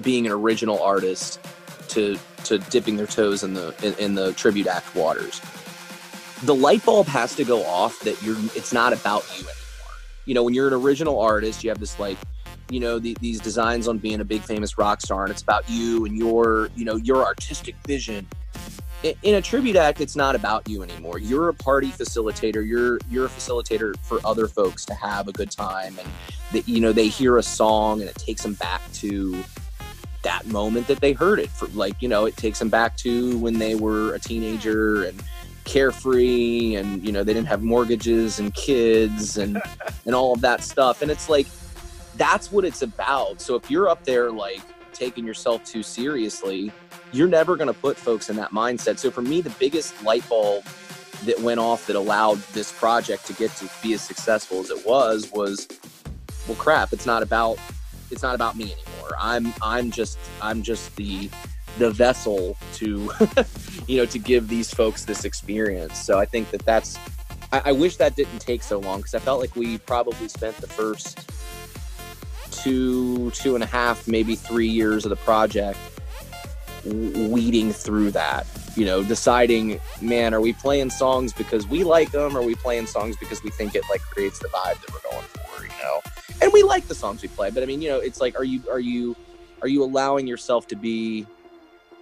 being 0.00 0.26
an 0.26 0.32
original 0.32 0.82
artist 0.82 1.40
to 1.88 2.18
to 2.44 2.58
dipping 2.58 2.96
their 2.96 3.06
toes 3.06 3.42
in 3.42 3.54
the 3.54 3.74
in, 3.82 3.94
in, 3.94 4.14
the 4.14 4.32
tribute 4.32 4.66
act 4.66 4.94
waters. 4.94 5.40
The 6.44 6.54
light 6.54 6.84
bulb 6.84 7.06
has 7.06 7.34
to 7.36 7.44
go 7.44 7.64
off 7.64 8.00
that 8.00 8.20
you're 8.22 8.36
it's 8.54 8.72
not 8.72 8.92
about 8.92 9.22
you 9.38 9.44
anymore. 9.44 9.94
You 10.24 10.34
know 10.34 10.42
when 10.42 10.54
you're 10.54 10.68
an 10.68 10.74
original 10.74 11.20
artist 11.20 11.62
you 11.62 11.70
have 11.70 11.80
this 11.80 11.98
like 11.98 12.18
you 12.70 12.80
know 12.80 12.98
the, 12.98 13.16
these 13.20 13.40
designs 13.40 13.86
on 13.86 13.98
being 13.98 14.20
a 14.20 14.24
big 14.24 14.40
famous 14.42 14.78
rock 14.78 15.00
star 15.00 15.24
and 15.24 15.30
it's 15.30 15.42
about 15.42 15.68
you 15.68 16.04
and 16.04 16.16
your 16.16 16.70
you 16.74 16.84
know 16.84 16.96
your 16.96 17.24
artistic 17.24 17.76
vision. 17.86 18.26
In, 19.02 19.14
in 19.22 19.34
a 19.34 19.42
tribute 19.42 19.76
act 19.76 20.00
it's 20.00 20.16
not 20.16 20.34
about 20.34 20.68
you 20.68 20.82
anymore. 20.82 21.18
You're 21.18 21.48
a 21.48 21.54
party 21.54 21.90
facilitator. 21.90 22.66
You're 22.66 22.98
you're 23.10 23.26
a 23.26 23.30
facilitator 23.30 23.96
for 24.00 24.20
other 24.24 24.48
folks 24.48 24.84
to 24.86 24.94
have 24.94 25.28
a 25.28 25.32
good 25.32 25.50
time 25.50 25.98
and 25.98 26.08
that 26.52 26.68
you 26.68 26.80
know 26.80 26.92
they 26.92 27.08
hear 27.08 27.38
a 27.38 27.42
song 27.42 28.00
and 28.00 28.08
it 28.08 28.16
takes 28.16 28.42
them 28.42 28.54
back 28.54 28.80
to 28.94 29.42
that 30.22 30.46
moment 30.46 30.86
that 30.86 31.00
they 31.00 31.12
heard 31.12 31.38
it 31.38 31.48
for 31.50 31.66
like 31.68 32.00
you 32.00 32.08
know 32.08 32.24
it 32.24 32.36
takes 32.36 32.58
them 32.58 32.68
back 32.68 32.96
to 32.96 33.36
when 33.38 33.58
they 33.58 33.74
were 33.74 34.14
a 34.14 34.18
teenager 34.18 35.04
and 35.04 35.22
carefree 35.64 36.74
and 36.74 37.04
you 37.04 37.12
know 37.12 37.22
they 37.22 37.32
didn't 37.32 37.48
have 37.48 37.62
mortgages 37.62 38.38
and 38.38 38.54
kids 38.54 39.38
and 39.38 39.60
and 40.06 40.14
all 40.14 40.32
of 40.32 40.40
that 40.40 40.62
stuff. 40.62 41.02
And 41.02 41.10
it's 41.10 41.28
like 41.28 41.46
that's 42.16 42.52
what 42.52 42.64
it's 42.64 42.82
about. 42.82 43.40
So 43.40 43.54
if 43.54 43.70
you're 43.70 43.88
up 43.88 44.04
there 44.04 44.30
like 44.30 44.60
taking 44.92 45.24
yourself 45.24 45.64
too 45.64 45.82
seriously 45.82 46.70
you're 47.12 47.28
never 47.28 47.56
going 47.56 47.68
to 47.68 47.78
put 47.78 47.96
folks 47.96 48.30
in 48.30 48.36
that 48.36 48.50
mindset. 48.52 48.98
So 48.98 49.10
for 49.10 49.22
me 49.22 49.40
the 49.40 49.50
biggest 49.50 50.02
light 50.02 50.26
bulb 50.28 50.64
that 51.24 51.40
went 51.40 51.60
off 51.60 51.86
that 51.86 51.96
allowed 51.96 52.38
this 52.52 52.72
project 52.72 53.26
to 53.26 53.32
get 53.34 53.50
to 53.56 53.68
be 53.82 53.92
as 53.92 54.02
successful 54.02 54.60
as 54.60 54.70
it 54.70 54.84
was 54.84 55.30
was 55.30 55.68
well 56.48 56.56
crap 56.56 56.92
it's 56.92 57.06
not 57.06 57.22
about 57.22 57.58
it's 58.12 58.22
not 58.22 58.34
about 58.34 58.56
me 58.56 58.64
anymore. 58.64 59.10
I'm 59.18 59.52
I'm 59.62 59.90
just 59.90 60.18
I'm 60.40 60.62
just 60.62 60.94
the 60.96 61.30
the 61.78 61.90
vessel 61.90 62.56
to 62.74 63.10
you 63.86 63.98
know, 63.98 64.06
to 64.06 64.18
give 64.18 64.48
these 64.48 64.72
folks 64.72 65.04
this 65.04 65.24
experience. 65.24 65.98
So 65.98 66.18
I 66.18 66.24
think 66.24 66.50
that 66.50 66.64
that's, 66.64 66.98
I, 67.52 67.62
I 67.66 67.72
wish 67.72 67.96
that 67.96 68.16
didn't 68.16 68.40
take 68.40 68.62
so 68.62 68.78
long 68.78 68.98
because 68.98 69.14
I 69.14 69.18
felt 69.18 69.40
like 69.40 69.56
we 69.56 69.78
probably 69.78 70.28
spent 70.28 70.56
the 70.56 70.66
first 70.66 71.28
two, 72.50 73.30
two 73.32 73.54
and 73.54 73.64
a 73.64 73.66
half, 73.66 74.06
maybe 74.06 74.34
three 74.34 74.68
years 74.68 75.04
of 75.04 75.10
the 75.10 75.16
project 75.16 75.78
weeding 76.84 77.72
through 77.72 78.10
that 78.10 78.44
you 78.74 78.84
know 78.84 79.04
deciding 79.04 79.78
man 80.00 80.34
are 80.34 80.40
we 80.40 80.52
playing 80.52 80.90
songs 80.90 81.32
because 81.32 81.64
we 81.68 81.84
like 81.84 82.10
them 82.10 82.36
or 82.36 82.40
are 82.40 82.42
we 82.42 82.56
playing 82.56 82.86
songs 82.86 83.16
because 83.18 83.40
we 83.44 83.50
think 83.50 83.76
it 83.76 83.84
like 83.88 84.00
creates 84.00 84.40
the 84.40 84.48
vibe 84.48 84.80
that 84.80 84.92
we're 84.92 85.10
going 85.12 85.24
for 85.28 85.51
you 85.60 85.68
know 85.82 86.00
and 86.40 86.52
we 86.52 86.62
like 86.62 86.86
the 86.88 86.94
songs 86.94 87.22
we 87.22 87.28
play 87.28 87.50
but 87.50 87.62
i 87.62 87.66
mean 87.66 87.82
you 87.82 87.88
know 87.88 87.98
it's 87.98 88.20
like 88.20 88.38
are 88.38 88.44
you 88.44 88.62
are 88.70 88.80
you 88.80 89.16
are 89.60 89.68
you 89.68 89.82
allowing 89.84 90.26
yourself 90.26 90.66
to 90.66 90.76
be 90.76 91.26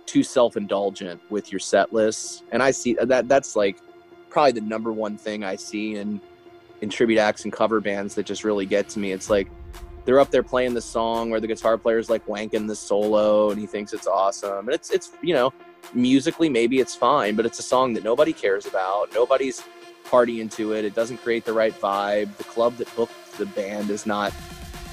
too 0.07 0.23
self-indulgent 0.23 1.21
with 1.31 1.53
your 1.53 1.59
set 1.59 1.93
lists 1.93 2.43
and 2.53 2.63
i 2.63 2.71
see 2.71 2.97
uh, 2.99 3.05
that 3.05 3.29
that's 3.29 3.57
like 3.57 3.79
probably 4.29 4.53
the 4.53 4.61
number 4.61 4.93
one 4.93 5.17
thing 5.17 5.45
i 5.45 5.57
see 5.57 5.97
in 5.97 6.21
in 6.81 6.89
tribute 6.89 7.19
acts 7.19 7.45
and 7.45 7.53
cover 7.53 7.81
bands 7.81 8.15
that 8.15 8.25
just 8.25 8.45
really 8.45 8.67
get 8.67 8.89
to 8.89 8.99
me 8.99 9.13
it's 9.13 9.29
like 9.29 9.49
they're 10.05 10.21
up 10.21 10.31
there 10.31 10.43
playing 10.43 10.75
the 10.75 10.81
song 10.81 11.31
where 11.31 11.41
the 11.41 11.47
guitar 11.47 11.77
player's 11.77 12.11
like 12.11 12.27
wanking 12.27 12.67
the 12.67 12.75
solo 12.75 13.51
and 13.51 13.61
he 13.61 13.67
thinks 13.67 13.93
it's 13.93 14.07
awesome. 14.07 14.67
And 14.67 14.75
it's 14.75 14.91
it's 14.91 15.13
you 15.23 15.35
know, 15.35 15.53
musically 15.95 16.49
maybe 16.49 16.81
it's 16.81 16.95
fine, 16.95 17.37
but 17.37 17.47
it's 17.47 17.59
a 17.59 17.63
song 17.63 17.93
that 17.95 18.05
nobody 18.05 18.33
cares 18.33 18.67
about. 18.67 19.13
Nobody's 19.15 19.63
partying 20.07 20.51
to 20.53 20.73
it. 20.73 20.85
It 20.85 20.95
doesn't 20.95 21.19
create 21.19 21.45
the 21.45 21.53
right 21.53 21.79
vibe. 21.79 22.37
The 22.37 22.45
club 22.45 22.77
that 22.79 22.95
booked 22.97 23.20
the 23.37 23.47
band 23.47 23.91
is 23.91 24.07
not 24.07 24.33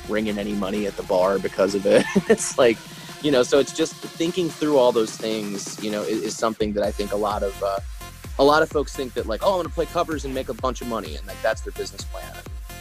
bringing 0.08 0.38
any 0.38 0.54
money 0.54 0.86
at 0.86 0.96
the 0.98 1.04
bar 1.04 1.40
because 1.40 1.76
of 1.76 1.86
it. 1.86 2.06
it's 2.30 2.58
like, 2.58 2.78
you 3.22 3.32
know, 3.32 3.44
so 3.44 3.60
it's 3.60 3.74
just 3.74 3.94
thinking 3.96 4.50
through 4.50 4.78
all 4.78 4.92
those 4.92 5.16
things, 5.16 5.82
you 5.84 5.92
know, 5.92 6.02
is, 6.04 6.22
is 6.22 6.38
something 6.38 6.74
that 6.74 6.84
I 6.84 6.92
think 6.92 7.12
a 7.12 7.18
lot 7.18 7.44
of 7.44 7.64
uh, 7.64 7.80
a 8.40 8.44
lot 8.44 8.62
of 8.62 8.70
folks 8.70 8.96
think 8.96 9.14
that 9.14 9.26
like, 9.26 9.42
oh, 9.44 9.54
I'm 9.54 9.58
going 9.58 9.68
to 9.68 9.74
play 9.74 9.86
covers 9.88 10.26
and 10.26 10.34
make 10.34 10.50
a 10.50 10.54
bunch 10.54 10.82
of 10.82 10.88
money, 10.88 11.16
and 11.16 11.26
like 11.28 11.42
that's 11.42 11.62
their 11.62 11.74
business 11.74 12.04
plan 12.04 12.34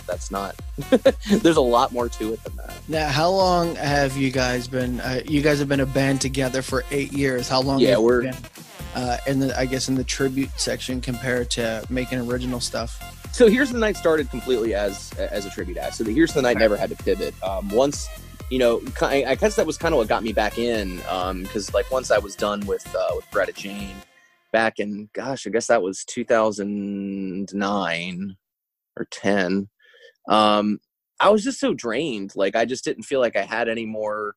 that's 0.06 0.30
not. 0.30 0.54
there's 1.30 1.56
a 1.56 1.60
lot 1.60 1.92
more 1.92 2.08
to 2.08 2.32
it 2.32 2.42
than 2.44 2.56
that. 2.56 2.74
Now, 2.88 3.08
how 3.08 3.30
long 3.30 3.74
have 3.76 4.16
you 4.16 4.30
guys 4.30 4.68
been? 4.68 5.00
Uh, 5.00 5.22
you 5.26 5.42
guys 5.42 5.58
have 5.58 5.68
been 5.68 5.80
a 5.80 5.86
band 5.86 6.20
together 6.20 6.62
for 6.62 6.84
eight 6.90 7.12
years. 7.12 7.48
How 7.48 7.60
long? 7.60 7.80
Yeah, 7.80 7.98
we're. 7.98 8.22
Been, 8.22 8.34
uh, 8.94 9.18
in 9.26 9.40
the, 9.40 9.58
I 9.58 9.66
guess 9.66 9.90
in 9.90 9.94
the 9.94 10.04
tribute 10.04 10.50
section 10.56 11.02
compared 11.02 11.50
to 11.50 11.84
making 11.90 12.18
original 12.18 12.60
stuff. 12.60 13.15
So 13.36 13.48
here's 13.48 13.70
the 13.70 13.78
night 13.78 13.96
started 13.98 14.30
completely 14.30 14.72
as 14.72 15.12
as 15.18 15.44
a 15.44 15.50
tribute 15.50 15.76
act. 15.76 15.96
So 15.96 16.04
the 16.04 16.14
here's 16.14 16.32
the 16.32 16.40
night 16.40 16.56
never 16.56 16.74
had 16.74 16.88
to 16.88 16.96
pivot. 16.96 17.34
Um, 17.42 17.68
once 17.68 18.08
you 18.48 18.58
know, 18.58 18.80
I, 19.02 19.34
guess 19.34 19.56
that 19.56 19.66
was 19.66 19.76
kind 19.76 19.92
of 19.92 19.98
what 19.98 20.08
got 20.08 20.22
me 20.22 20.32
back 20.32 20.56
in. 20.56 20.96
Because 20.96 21.68
um, 21.68 21.74
like 21.74 21.90
once 21.90 22.10
I 22.10 22.16
was 22.16 22.34
done 22.34 22.64
with 22.64 22.86
uh, 22.96 23.10
with 23.14 23.30
Beretta 23.30 23.54
Jane, 23.54 23.94
back 24.52 24.78
in 24.78 25.10
gosh, 25.12 25.46
I 25.46 25.50
guess 25.50 25.66
that 25.66 25.82
was 25.82 26.02
2009 26.06 28.36
or 28.98 29.06
10 29.10 29.68
um, 30.30 30.78
I 31.20 31.28
was 31.28 31.44
just 31.44 31.60
so 31.60 31.74
drained. 31.74 32.32
Like 32.36 32.56
I 32.56 32.64
just 32.64 32.84
didn't 32.84 33.02
feel 33.02 33.20
like 33.20 33.36
I 33.36 33.42
had 33.42 33.68
any 33.68 33.84
more. 33.84 34.34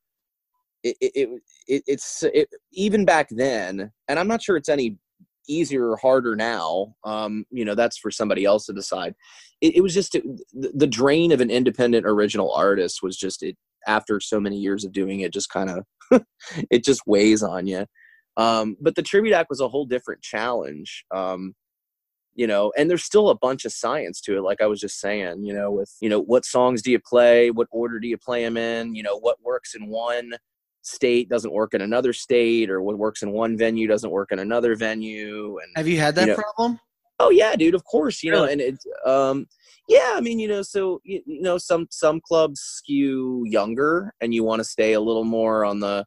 It, 0.84 0.98
it, 1.00 1.30
it 1.68 1.84
it's 1.88 2.24
it, 2.24 2.50
even 2.74 3.06
back 3.06 3.30
then, 3.32 3.94
and 4.10 4.20
I'm 4.20 4.28
not 4.28 4.42
sure 4.42 4.58
it's 4.58 4.68
any 4.68 4.98
easier 5.50 5.90
or 5.90 5.98
harder 5.98 6.36
now. 6.36 6.94
Um, 7.04 7.46
you 7.52 7.66
know, 7.66 7.76
that's 7.76 7.98
for 7.98 8.12
somebody 8.12 8.46
else 8.46 8.66
to 8.68 8.74
decide. 8.74 9.16
It, 9.62 9.78
it 9.78 9.82
was 9.82 9.94
just 9.94 10.16
it, 10.16 10.24
the 10.54 10.88
drain 10.88 11.32
of 11.32 11.42
an 11.42 11.50
independent 11.50 12.06
original 12.06 12.54
artist 12.54 13.00
was 13.02 13.18
just 13.18 13.44
it 13.44 13.58
after 13.88 14.20
so 14.20 14.40
many 14.40 14.58
years 14.58 14.86
of 14.86 14.92
doing 14.92 15.22
it, 15.22 15.34
just 15.34 15.50
kind 15.50 15.70
of 15.70 16.24
it 16.72 16.84
just 16.84 17.02
weighs 17.06 17.44
on 17.44 17.68
you. 17.68 17.86
Um, 18.38 18.78
but 18.80 18.96
the 18.96 19.02
tribute 19.04 19.34
act 19.34 19.50
was 19.50 19.60
a 19.60 19.68
whole 19.68 19.86
different 19.86 20.22
challenge. 20.22 21.06
Um, 21.14 21.56
you 22.40 22.48
know 22.48 22.72
and 22.78 22.90
there's 22.90 23.04
still 23.04 23.30
a 23.30 23.38
bunch 23.38 23.66
of 23.66 23.74
science 23.74 24.22
to 24.22 24.38
it 24.38 24.42
like 24.42 24.62
i 24.62 24.66
was 24.66 24.80
just 24.80 25.00
saying 25.00 25.44
you 25.44 25.54
know 25.54 25.70
with 25.70 25.94
you 26.00 26.08
know 26.08 26.22
what 26.22 26.46
songs 26.46 26.82
do 26.82 26.90
you 26.90 27.00
play 27.00 27.52
what 27.52 27.68
order 27.70 28.00
do 28.00 28.08
you 28.08 28.18
play 28.18 28.44
them 28.44 28.56
in 28.56 28.96
you 28.96 29.04
know 29.04 29.20
what 29.20 29.44
works 29.44 29.76
in 29.76 29.88
one 29.88 30.32
state 30.90 31.30
doesn't 31.30 31.54
work 31.54 31.74
in 31.74 31.82
another 31.82 32.14
state 32.14 32.70
or 32.70 32.82
what 32.82 32.98
works 32.98 33.22
in 33.22 33.32
one 33.32 33.58
venue 33.58 33.88
doesn't 33.88 34.10
work 34.10 34.32
in 34.32 34.40
another 34.40 34.76
venue 34.76 35.58
and 35.60 35.72
have 35.76 35.88
you 35.88 36.00
had 36.00 36.16
that 36.16 36.28
you 36.28 36.34
know, 36.34 36.36
problem 36.36 36.80
oh 37.20 37.30
yeah 37.30 37.56
dude 37.56 37.76
of 37.76 37.84
course 37.86 38.24
you 38.24 38.32
really? 38.32 38.46
know 38.46 38.52
and 38.52 38.62
it's 38.62 38.86
um 39.06 39.46
yeah 39.88 40.14
i 40.16 40.22
mean 40.22 40.40
you 40.40 40.48
know 40.48 40.62
so 40.62 41.00
you, 41.04 41.22
you 41.26 41.42
know 41.42 41.58
some 41.58 41.88
some 41.92 42.20
clubs 42.22 42.60
skew 42.60 43.44
younger 43.46 44.14
and 44.22 44.34
you 44.34 44.44
want 44.44 44.60
to 44.60 44.64
stay 44.64 44.94
a 44.94 45.02
little 45.02 45.24
more 45.24 45.64
on 45.64 45.80
the 45.80 46.06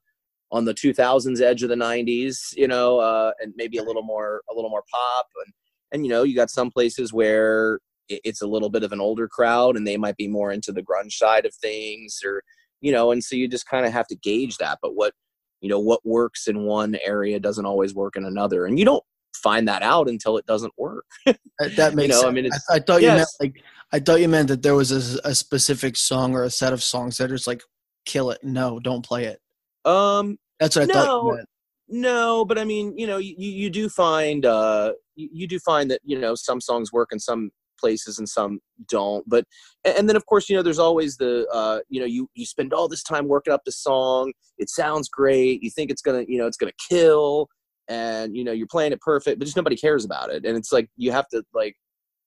on 0.50 0.64
the 0.64 0.74
2000s 0.74 1.40
edge 1.40 1.62
of 1.62 1.68
the 1.68 1.74
90s 1.74 2.54
you 2.56 2.68
know 2.68 2.98
uh 2.98 3.32
and 3.40 3.52
maybe 3.56 3.78
a 3.78 3.82
little 3.82 4.02
more 4.02 4.42
a 4.50 4.54
little 4.54 4.70
more 4.70 4.84
pop 4.92 5.26
and 5.44 5.54
and 5.92 6.04
you 6.04 6.10
know 6.10 6.22
you 6.22 6.34
got 6.34 6.50
some 6.50 6.70
places 6.70 7.12
where 7.12 7.78
it's 8.08 8.42
a 8.42 8.46
little 8.46 8.68
bit 8.68 8.82
of 8.82 8.92
an 8.92 9.00
older 9.00 9.28
crowd 9.28 9.76
and 9.76 9.86
they 9.86 9.96
might 9.96 10.16
be 10.16 10.28
more 10.28 10.50
into 10.52 10.72
the 10.72 10.82
grunge 10.82 11.12
side 11.12 11.46
of 11.46 11.54
things 11.54 12.20
or 12.24 12.42
you 12.82 12.92
know 12.92 13.10
and 13.10 13.24
so 13.24 13.34
you 13.34 13.48
just 13.48 13.66
kind 13.66 13.86
of 13.86 13.92
have 13.92 14.06
to 14.06 14.16
gauge 14.16 14.58
that 14.58 14.78
but 14.82 14.94
what 14.94 15.14
you 15.62 15.70
know 15.70 15.78
what 15.78 16.04
works 16.04 16.46
in 16.46 16.64
one 16.64 16.96
area 17.02 17.40
doesn't 17.40 17.64
always 17.64 17.94
work 17.94 18.16
in 18.16 18.26
another 18.26 18.66
and 18.66 18.78
you 18.78 18.84
don't 18.84 19.02
find 19.34 19.66
that 19.66 19.82
out 19.82 20.08
until 20.08 20.36
it 20.36 20.44
doesn't 20.44 20.72
work 20.76 21.06
that 21.24 21.94
makes 21.94 22.02
you 22.02 22.08
know, 22.08 22.20
sense. 22.20 22.24
i 22.24 22.30
mean 22.30 22.50
I, 22.52 22.74
I, 22.76 22.78
thought 22.80 23.00
yes. 23.00 23.12
you 23.12 23.16
meant 23.16 23.28
like 23.40 23.64
i 23.92 23.98
thought 23.98 24.20
you 24.20 24.28
meant 24.28 24.48
that 24.48 24.62
there 24.62 24.74
was 24.74 24.92
a, 24.92 25.20
a 25.24 25.34
specific 25.34 25.96
song 25.96 26.34
or 26.34 26.44
a 26.44 26.50
set 26.50 26.74
of 26.74 26.82
songs 26.82 27.16
that 27.16 27.30
just 27.30 27.46
like 27.46 27.62
kill 28.04 28.30
it 28.30 28.44
no 28.44 28.78
don't 28.78 29.04
play 29.06 29.24
it 29.24 29.40
um 29.84 30.36
that's 30.60 30.76
what 30.76 30.82
i 30.82 30.86
no, 30.86 30.92
thought 30.92 31.26
you 31.26 31.36
meant. 31.36 31.48
No, 31.94 32.46
but 32.46 32.58
I 32.58 32.64
mean, 32.64 32.96
you 32.96 33.06
know, 33.06 33.18
you, 33.18 33.34
you 33.36 33.68
do 33.68 33.90
find 33.90 34.46
uh, 34.46 34.92
you, 35.14 35.28
you 35.30 35.46
do 35.46 35.58
find 35.58 35.90
that 35.90 36.00
you 36.02 36.18
know 36.18 36.34
some 36.34 36.58
songs 36.58 36.90
work 36.90 37.10
and 37.12 37.20
some 37.20 37.50
places 37.82 38.18
and 38.18 38.28
some 38.28 38.60
don't. 38.88 39.28
But 39.28 39.44
and 39.84 40.08
then 40.08 40.16
of 40.16 40.26
course, 40.26 40.48
you 40.48 40.56
know, 40.56 40.62
there's 40.62 40.78
always 40.78 41.16
the 41.16 41.46
uh, 41.52 41.80
you 41.88 42.00
know 42.00 42.06
you 42.06 42.28
you 42.34 42.46
spend 42.46 42.72
all 42.72 42.88
this 42.88 43.02
time 43.02 43.28
working 43.28 43.52
up 43.52 43.62
the 43.64 43.72
song. 43.72 44.32
It 44.58 44.70
sounds 44.70 45.08
great. 45.08 45.62
You 45.62 45.70
think 45.70 45.90
it's 45.90 46.02
gonna 46.02 46.24
you 46.26 46.38
know 46.38 46.46
it's 46.46 46.56
gonna 46.56 46.72
kill, 46.88 47.48
and 47.88 48.36
you 48.36 48.44
know 48.44 48.52
you're 48.52 48.68
playing 48.68 48.92
it 48.92 49.00
perfect, 49.00 49.38
but 49.38 49.44
just 49.44 49.56
nobody 49.56 49.76
cares 49.76 50.04
about 50.04 50.30
it. 50.30 50.46
And 50.46 50.56
it's 50.56 50.72
like 50.72 50.88
you 50.96 51.12
have 51.12 51.28
to 51.28 51.42
like 51.52 51.76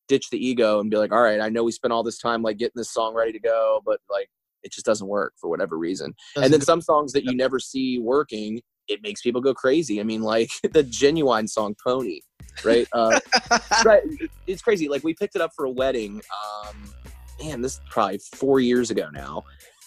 ditch 0.07 0.29
the 0.29 0.45
ego 0.45 0.79
and 0.79 0.91
be 0.91 0.97
like, 0.97 1.11
all 1.11 1.21
right, 1.21 1.41
I 1.41 1.49
know 1.49 1.63
we 1.63 1.71
spent 1.71 1.91
all 1.91 2.03
this 2.03 2.19
time 2.19 2.43
like 2.43 2.57
getting 2.57 2.73
this 2.75 2.93
song 2.93 3.15
ready 3.15 3.31
to 3.31 3.39
go, 3.39 3.81
but 3.85 3.99
like 4.09 4.29
it 4.63 4.71
just 4.71 4.85
doesn't 4.85 5.07
work 5.07 5.33
for 5.39 5.49
whatever 5.49 5.77
reason. 5.77 6.13
Doesn't 6.35 6.45
and 6.45 6.53
then 6.53 6.61
some 6.61 6.81
songs 6.81 7.13
that 7.13 7.23
you 7.23 7.35
never 7.35 7.59
see 7.59 7.99
working 7.99 8.61
it 8.87 9.01
makes 9.01 9.21
people 9.21 9.41
go 9.41 9.53
crazy. 9.53 9.99
I 9.99 10.03
mean, 10.03 10.21
like 10.21 10.49
the 10.63 10.83
Ginuwine 10.83 11.49
song 11.49 11.75
"Pony," 11.83 12.21
right? 12.63 12.87
Uh, 12.91 13.19
right. 13.85 14.03
It's 14.47 14.61
crazy. 14.61 14.87
Like 14.87 15.03
we 15.03 15.13
picked 15.13 15.35
it 15.35 15.41
up 15.41 15.51
for 15.55 15.65
a 15.65 15.71
wedding. 15.71 16.21
Um, 16.67 16.93
man, 17.41 17.61
this 17.61 17.73
is 17.73 17.81
probably 17.89 18.19
four 18.33 18.59
years 18.59 18.91
ago 18.91 19.09
now, 19.11 19.43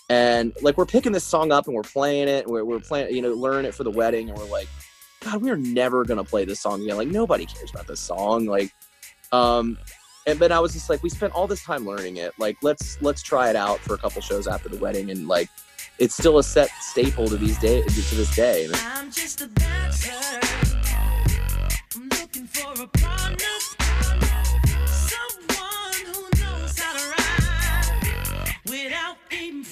and 0.08 0.52
like 0.62 0.76
we're 0.76 0.87
picking 0.87 1.12
this 1.12 1.24
song 1.24 1.52
up 1.52 1.66
and 1.66 1.74
we're 1.74 1.82
playing 1.82 2.28
it. 2.28 2.44
And 2.44 2.52
we're, 2.52 2.64
we're 2.64 2.80
playing, 2.80 3.14
you 3.14 3.22
know, 3.22 3.32
learning 3.32 3.66
it 3.66 3.74
for 3.74 3.84
the 3.84 3.90
wedding, 3.90 4.28
and 4.30 4.38
we're 4.38 4.46
like, 4.46 4.68
God, 5.20 5.42
we 5.42 5.50
are 5.50 5.56
never 5.56 6.04
gonna 6.04 6.24
play 6.24 6.44
this 6.44 6.61
song 6.61 6.82
again. 6.82 6.96
Like 6.96 7.08
nobody 7.08 7.46
cares 7.46 7.70
about 7.70 7.87
this 7.87 8.00
song. 8.00 8.46
Like, 8.46 8.72
um, 9.32 9.78
and 10.26 10.38
then 10.38 10.52
I 10.52 10.61
was 10.61 10.74
just 10.74 10.90
like, 10.90 11.02
we 11.02 11.08
spent 11.08 11.32
all 11.32 11.46
this 11.46 11.64
time 11.64 11.87
learning 11.87 12.18
it. 12.18 12.32
Like, 12.38 12.56
let's 12.62 13.00
let's 13.00 13.22
try 13.22 13.50
it 13.50 13.56
out 13.56 13.78
for 13.80 13.94
a 13.94 13.98
couple 13.98 14.20
shows 14.20 14.46
after 14.46 14.68
the 14.68 14.76
wedding, 14.76 15.11
and 15.11 15.26
like 15.26 15.48
it's 15.98 16.14
still 16.14 16.38
a 16.38 16.42
set 16.42 16.70
staple 16.80 17.26
to 17.26 17.37
these 17.37 17.58
day 17.58 17.82
to 17.82 18.14
this 18.14 18.34
day. 18.34 18.68
I'm 18.72 19.11
just 19.11 19.40
a 19.40 19.46
dancer. 19.48 20.12
I'm 21.96 22.08
looking 22.08 22.46
for 22.46 22.82
a 22.82 22.87
partner. 22.87 23.58
Someone 24.87 25.94
who 26.06 26.22
knows 26.40 26.78
how 26.78 26.92
to 26.96 27.04
ride 27.11 28.56
without 28.66 29.16
even 29.32 29.64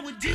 I 0.00 0.02
would. 0.02 0.29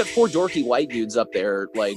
Four 0.00 0.28
dorky 0.28 0.64
white 0.64 0.88
dudes 0.88 1.16
up 1.16 1.28
there 1.32 1.68
like 1.74 1.96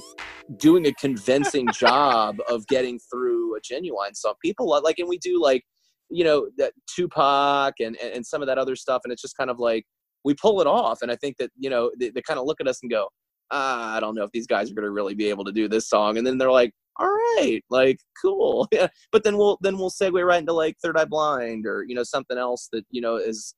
doing 0.58 0.86
a 0.88 0.94
convincing 0.94 1.68
job 1.74 2.38
of 2.50 2.68
getting 2.68 3.00
through 3.00 3.56
a 3.56 3.62
Ginuwine 3.62 4.16
song. 4.16 4.34
People 4.42 4.68
like, 4.70 5.00
and 5.00 5.08
we 5.08 5.18
do 5.18 5.42
like, 5.42 5.64
you 6.10 6.24
know, 6.24 6.50
that 6.58 6.74
Tupac 6.94 7.76
and, 7.80 7.98
and 7.98 8.26
some 8.26 8.42
of 8.42 8.48
that 8.48 8.58
other 8.58 8.76
stuff, 8.76 9.02
and 9.04 9.14
it's 9.14 9.22
just 9.22 9.38
kind 9.38 9.50
of 9.50 9.60
like 9.60 9.86
we 10.24 10.34
pull 10.34 10.62
it 10.62 10.68
off. 10.68 11.02
And 11.02 11.12
I 11.12 11.16
think 11.16 11.38
that 11.38 11.52
you 11.58 11.70
know 11.70 11.92
they, 12.00 12.10
they 12.10 12.22
kind 12.22 12.40
of 12.40 12.46
look 12.46 12.62
at 12.62 12.68
us 12.68 12.80
and 12.82 12.92
go, 12.92 13.08
ah, 13.52 13.96
I 13.96 14.00
don't 14.00 14.16
know 14.16 14.24
if 14.24 14.32
these 14.32 14.48
guys 14.48 14.70
are 14.70 14.76
going 14.76 14.84
to 14.84 14.92
really 14.92 15.16
be 15.16 15.30
able 15.30 15.46
to 15.46 15.52
do 15.52 15.68
this 15.68 15.88
song. 15.88 16.18
And 16.18 16.28
then 16.28 16.38
they're 16.38 16.52
like, 16.52 16.74
all 16.98 17.08
right, 17.08 17.62
like 17.70 18.00
cool, 18.22 18.68
yeah. 18.72 18.88
But 19.12 19.24
then 19.24 19.38
we'll 19.38 19.58
then 19.62 19.78
we'll 19.78 19.90
segue 19.90 20.26
right 20.26 20.40
into 20.40 20.54
like 20.54 20.78
Third 20.84 20.98
Eye 20.98 21.06
Blind 21.06 21.66
or 21.66 21.86
you 21.88 21.96
know 21.96 22.04
something 22.04 22.38
else 22.38 22.68
that 22.72 22.86
you 22.92 23.02
know 23.02 23.16
is 23.16 23.56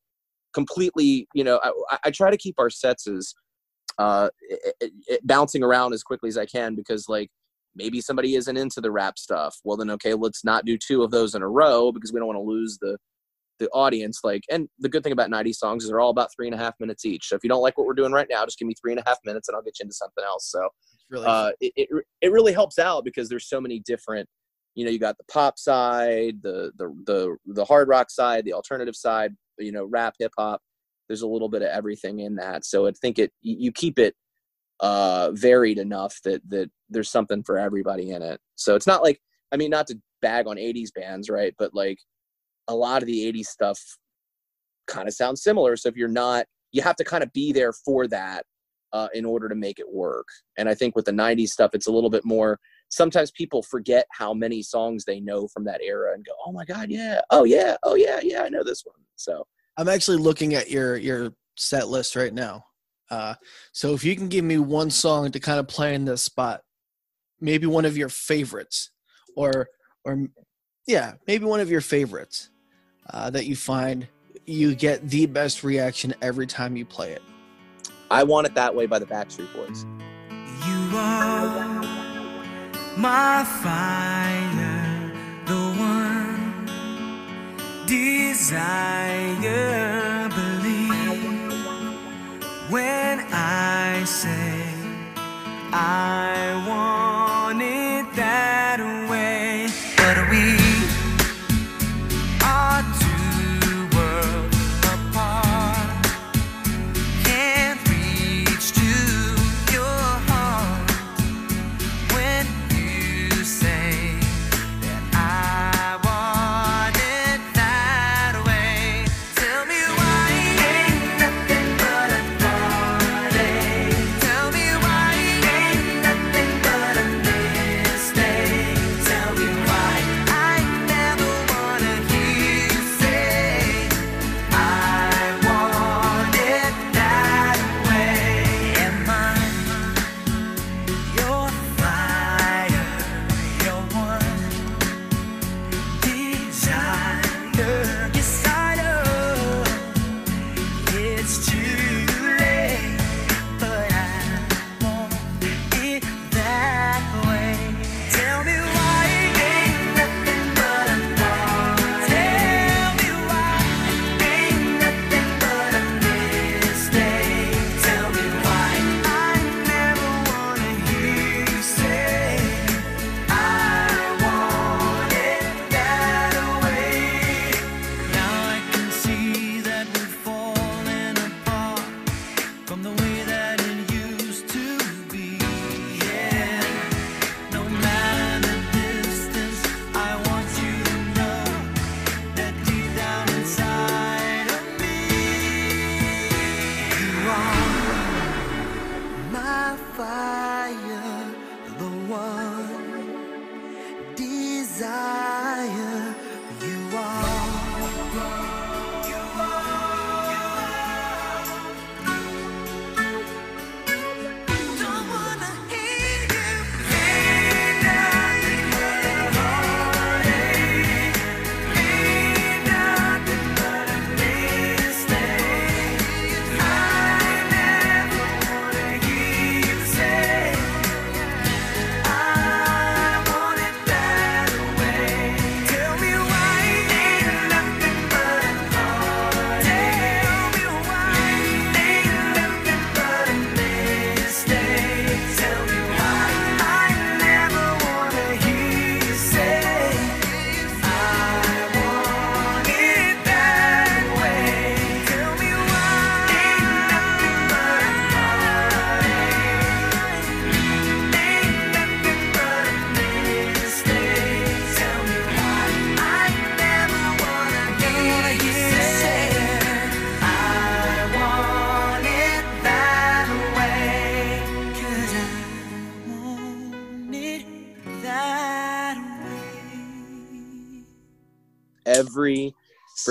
completely 0.54 1.28
you 1.34 1.43
know 1.43 1.60
I, 1.63 1.97
I 2.06 2.12
try 2.12 2.32
to 2.32 2.38
keep 2.38 2.56
our 2.58 2.69
sets 2.69 3.08
as 3.08 3.34
uh, 3.98 4.30
it, 4.42 4.92
it, 5.08 5.28
bouncing 5.28 5.64
around 5.64 5.94
as 5.94 6.04
quickly 6.04 6.30
as 6.30 6.38
I 6.38 6.46
can 6.46 6.76
because 6.76 7.10
like 7.10 7.30
maybe 7.76 8.02
somebody 8.02 8.36
isn't 8.36 8.58
into 8.58 8.82
the 8.82 8.92
rap 8.92 9.18
stuff. 9.18 9.56
Well, 9.64 9.78
then 9.78 9.90
okay, 9.92 10.14
let's 10.14 10.44
not 10.44 10.66
do 10.66 10.78
two 10.78 11.04
of 11.04 11.12
those 11.12 11.36
in 11.36 11.42
a 11.42 11.50
row 11.50 11.92
because 11.92 12.12
we 12.12 12.20
don't 12.20 12.28
want 12.28 12.38
to 12.38 12.42
lose 12.42 12.78
the 12.80 12.98
the 13.60 13.70
audience. 13.70 14.20
Like, 14.24 14.44
and 14.52 14.68
the 14.80 14.90
good 14.90 15.04
thing 15.04 15.14
about 15.14 15.32
90 15.32 15.54
songs 15.54 15.84
is 15.84 15.90
they're 15.90 16.00
all 16.00 16.12
about 16.12 16.30
three 16.36 16.48
and 16.48 16.54
a 16.54 16.58
half 16.58 16.76
minutes 16.80 17.06
each. 17.06 17.28
So 17.28 17.36
if 17.36 17.44
you 17.44 17.50
don't 17.50 17.62
like 17.62 17.78
what 17.78 17.88
we're 17.88 17.94
doing 17.94 18.12
right 18.12 18.28
now, 18.30 18.46
just 18.46 18.60
give 18.60 18.68
me 18.68 18.76
three 18.80 18.92
and 18.92 19.00
a 19.00 19.04
half 19.08 19.18
minutes 19.26 19.48
and 19.48 19.56
I'll 19.56 19.64
get 19.64 19.80
you 19.80 19.84
into 19.84 19.96
something 19.96 20.24
else. 20.24 20.52
So 20.52 20.70
really 21.10 21.26
uh, 21.26 21.52
it, 21.60 21.74
it, 21.76 22.06
it 22.22 22.32
really 22.32 22.54
helps 22.54 22.78
out 22.78 23.04
because 23.04 23.30
there's 23.30 23.50
so 23.50 23.62
many 23.62 23.80
different. 23.80 24.28
You 24.76 24.86
know, 24.86 24.92
you 24.92 25.00
got 25.00 25.18
the 25.18 25.24
pop 25.24 25.58
side, 25.58 26.36
the 26.44 26.72
the 26.78 26.94
the 27.08 27.36
the 27.48 27.66
hard 27.66 27.88
rock 27.88 28.12
side, 28.12 28.46
the 28.46 28.54
alternative 28.54 28.96
side. 28.96 29.34
You 29.58 29.72
know, 29.72 29.86
rap, 29.86 30.14
hip 30.20 30.34
hop 30.38 30.62
there's 31.08 31.22
a 31.22 31.28
little 31.28 31.50
bit 31.50 31.62
of 31.62 31.70
everything 31.70 32.20
in 32.20 32.36
that. 32.36 32.65
So 32.65 32.88
i 32.88 32.91
think 32.91 33.20
it 33.20 33.32
you 33.41 33.72
keep 33.72 34.00
it 34.00 34.15
uh 34.80 35.32
varied 35.32 35.80
enough 35.80 36.20
that 36.24 36.41
that 36.50 36.70
there's 36.89 37.10
something 37.10 37.43
for 37.43 37.58
everybody 37.58 38.12
in 38.12 38.22
it. 38.22 38.39
So 38.56 38.76
it's 38.76 38.88
not 38.88 39.04
like 39.04 39.20
i 39.52 39.58
mean 39.58 39.70
not 39.70 39.88
to 39.88 40.00
bag 40.22 40.48
on 40.48 40.58
80s 40.58 40.93
bands 40.93 41.30
right? 41.30 41.54
But 41.58 41.74
like 41.74 42.00
a 42.67 42.76
lot 42.76 43.02
of 43.02 43.08
the 43.08 43.32
80s 43.32 43.46
stuff 43.46 43.80
kind 44.88 45.08
of 45.08 45.13
sounds 45.13 45.43
similar. 45.43 45.76
So 45.78 45.89
if 45.89 45.96
you're 45.96 46.08
not 46.08 46.46
you 46.72 46.82
have 46.82 46.96
to 46.98 47.04
kind 47.04 47.24
of 47.24 47.32
be 47.34 47.52
there 47.52 47.74
for 47.74 48.08
that 48.08 48.46
uh, 48.93 49.08
in 49.13 49.26
order 49.26 49.50
to 49.50 49.56
make 49.56 49.80
it 49.80 49.91
work. 49.91 50.28
And 50.58 50.70
i 50.70 50.74
think 50.76 50.96
with 50.96 51.06
the 51.06 51.12
90s 51.12 51.50
stuff 51.50 51.72
it's 51.74 51.88
a 51.88 51.91
little 51.91 52.10
bit 52.10 52.26
more 52.26 52.60
sometimes 52.89 53.32
people 53.32 53.62
forget 53.63 54.08
how 54.12 54.34
many 54.34 54.62
songs 54.62 55.04
they 55.04 55.20
know 55.20 55.48
from 55.50 55.65
that 55.65 55.82
era 55.82 56.13
and 56.13 56.26
go 56.26 56.32
oh 56.46 56.52
my 56.52 56.63
god 56.65 56.89
yeah. 56.89 57.20
Oh 57.30 57.43
yeah. 57.43 57.76
Oh 57.84 57.96
yeah. 57.96 58.20
Yeah 58.24 58.43
i 58.43 58.50
know 58.50 58.63
this 58.63 58.84
one. 58.86 59.02
So 59.15 59.46
I'm 59.78 59.88
actually 59.88 60.18
looking 60.18 60.56
at 60.56 60.70
your 60.70 60.98
your 60.98 61.34
set 61.56 61.88
list 61.88 62.16
right 62.16 62.34
now. 62.34 62.66
Uh, 63.10 63.36
so 63.72 63.94
if 63.94 64.04
you 64.04 64.16
can 64.16 64.28
give 64.28 64.44
me 64.44 64.58
one 64.58 64.90
song 64.90 65.32
to 65.32 65.40
kind 65.40 65.60
of 65.60 65.68
play 65.68 65.96
in 65.96 66.06
this 66.06 66.24
spot, 66.24 66.62
maybe 67.40 67.66
one 67.66 67.86
of 67.86 67.96
your 67.96 68.10
favorites, 68.10 68.92
or 69.36 69.68
or 70.04 70.28
yeah, 70.88 71.13
maybe 71.28 71.46
one 71.46 71.60
of 71.60 71.70
your 71.70 71.82
favorites 71.82 72.50
uh, 73.12 73.30
that 73.30 73.46
you 73.46 73.56
find 73.56 74.08
you 74.46 74.74
get 74.76 75.08
the 75.10 75.26
best 75.26 75.63
reaction 75.63 76.13
every 76.22 76.48
time 76.48 76.76
you 76.76 76.86
play 76.86 77.12
it. 77.12 77.22
I 78.10 78.24
want 78.24 78.48
it 78.48 78.56
that 78.56 78.74
way 78.74 78.86
by 78.86 79.00
the 79.00 79.06
Backstreet 79.06 79.54
Boys. 79.54 79.86
You 80.66 80.98
are 80.98 81.84
my 82.98 83.44
fire, 83.62 84.57
desire. 87.88 89.08
Believe 90.30 91.52
when 92.69 93.19
I 93.32 94.04
say 94.06 94.63
I 95.71 96.63
want 96.67 96.77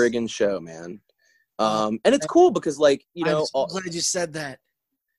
friggin' 0.09 0.29
show, 0.29 0.59
man. 0.59 1.01
Um, 1.59 1.99
and 2.05 2.13
it's 2.13 2.25
cool 2.27 2.51
because 2.51 2.77
like 2.79 3.03
you 3.13 3.25
know, 3.25 3.39
I'm 3.39 3.45
so 3.45 3.51
all- 3.53 3.67
glad 3.67 3.93
you 3.93 4.01
said 4.01 4.33
that. 4.33 4.59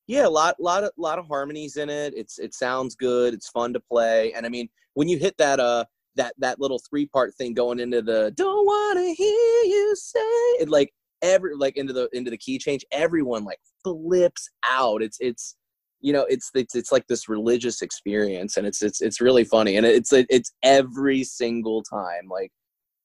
yeah, 0.09 0.27
a 0.27 0.29
lot, 0.29 0.57
lot 0.59 0.83
of, 0.85 0.91
lot 0.97 1.19
of 1.19 1.29
harmonies 1.29 1.77
in 1.77 1.91
it. 1.91 2.15
It's, 2.17 2.39
it 2.39 2.55
sounds 2.55 2.97
good. 2.97 3.35
It's 3.35 3.51
fun 3.51 3.75
to 3.75 3.81
play. 3.81 4.33
And 4.33 4.47
I 4.47 4.49
mean, 4.49 4.69
when 4.95 5.07
you 5.07 5.19
hit 5.19 5.37
that, 5.37 5.61
uh, 5.61 5.85
that, 6.17 6.35
that 6.39 6.59
little 6.59 6.81
three 6.91 7.07
part 7.07 7.35
thing 7.35 7.53
going 7.53 7.79
into 7.79 8.01
the 8.01 8.33
don't 8.35 8.65
want 8.65 8.99
to 8.99 9.15
hear 9.15 9.65
you 9.65 9.95
say 9.97 10.19
it, 10.19 10.71
like 10.71 10.93
every, 11.21 11.55
like 11.55 11.77
into 11.77 11.93
the, 11.93 12.09
into 12.15 12.31
the 12.31 12.39
key 12.39 12.59
change, 12.59 12.85
everyone 12.91 13.45
like 13.45 13.61
flips 13.85 14.49
out. 14.69 15.03
It's, 15.03 15.19
it's, 15.21 15.57
you 16.01 16.15
know, 16.15 16.25
it's, 16.31 16.51
it's, 16.55 16.75
it's 16.75 16.91
like 16.91 17.07
this 17.07 17.29
religious 17.29 17.83
experience 17.83 18.57
and 18.57 18.67
it's, 18.67 18.83
it's, 18.83 19.03
it's 19.03 19.21
really 19.21 19.45
funny. 19.45 19.77
And 19.77 19.85
it's, 19.85 20.13
it's 20.15 20.53
every 20.63 21.23
single 21.23 21.83
time. 21.83 22.29
Like 22.31 22.51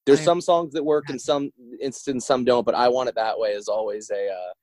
there's 0.06 0.20
I- 0.22 0.24
some 0.26 0.42
songs 0.42 0.74
that 0.74 0.84
work 0.84 1.06
and 1.10 1.20
some 1.20 1.52
instances, 1.82 2.26
some 2.28 2.44
don't, 2.44 2.66
but 2.66 2.76
I 2.76 2.88
want 2.90 3.10
it 3.10 3.16
that 3.16 3.38
way 3.38 3.50
is 3.52 3.68
always 3.68 4.10
a, 4.10 4.30
uh, 4.30 4.54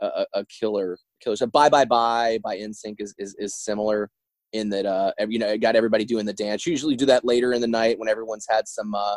a, 0.00 0.26
a- 0.40 0.46
killer 0.46 0.96
killer 1.20 1.34
so 1.34 1.46
bye 1.46 1.68
bye 1.68 1.84
bye 1.84 2.38
by 2.44 2.56
NSYNC 2.56 3.00
is, 3.00 3.14
is 3.18 3.34
is 3.38 3.54
similar 3.56 4.08
in 4.52 4.68
that 4.70 4.86
uh 4.86 5.12
you 5.28 5.38
know 5.40 5.48
it 5.48 5.58
got 5.58 5.74
everybody 5.76 6.04
doing 6.04 6.24
the 6.24 6.32
dance. 6.32 6.64
You 6.64 6.70
usually 6.70 6.94
do 6.96 7.06
that 7.06 7.24
later 7.24 7.52
in 7.52 7.60
the 7.60 7.66
night 7.66 7.98
when 7.98 8.08
everyone's 8.08 8.46
had 8.48 8.68
some 8.68 8.94
uh 8.94 9.16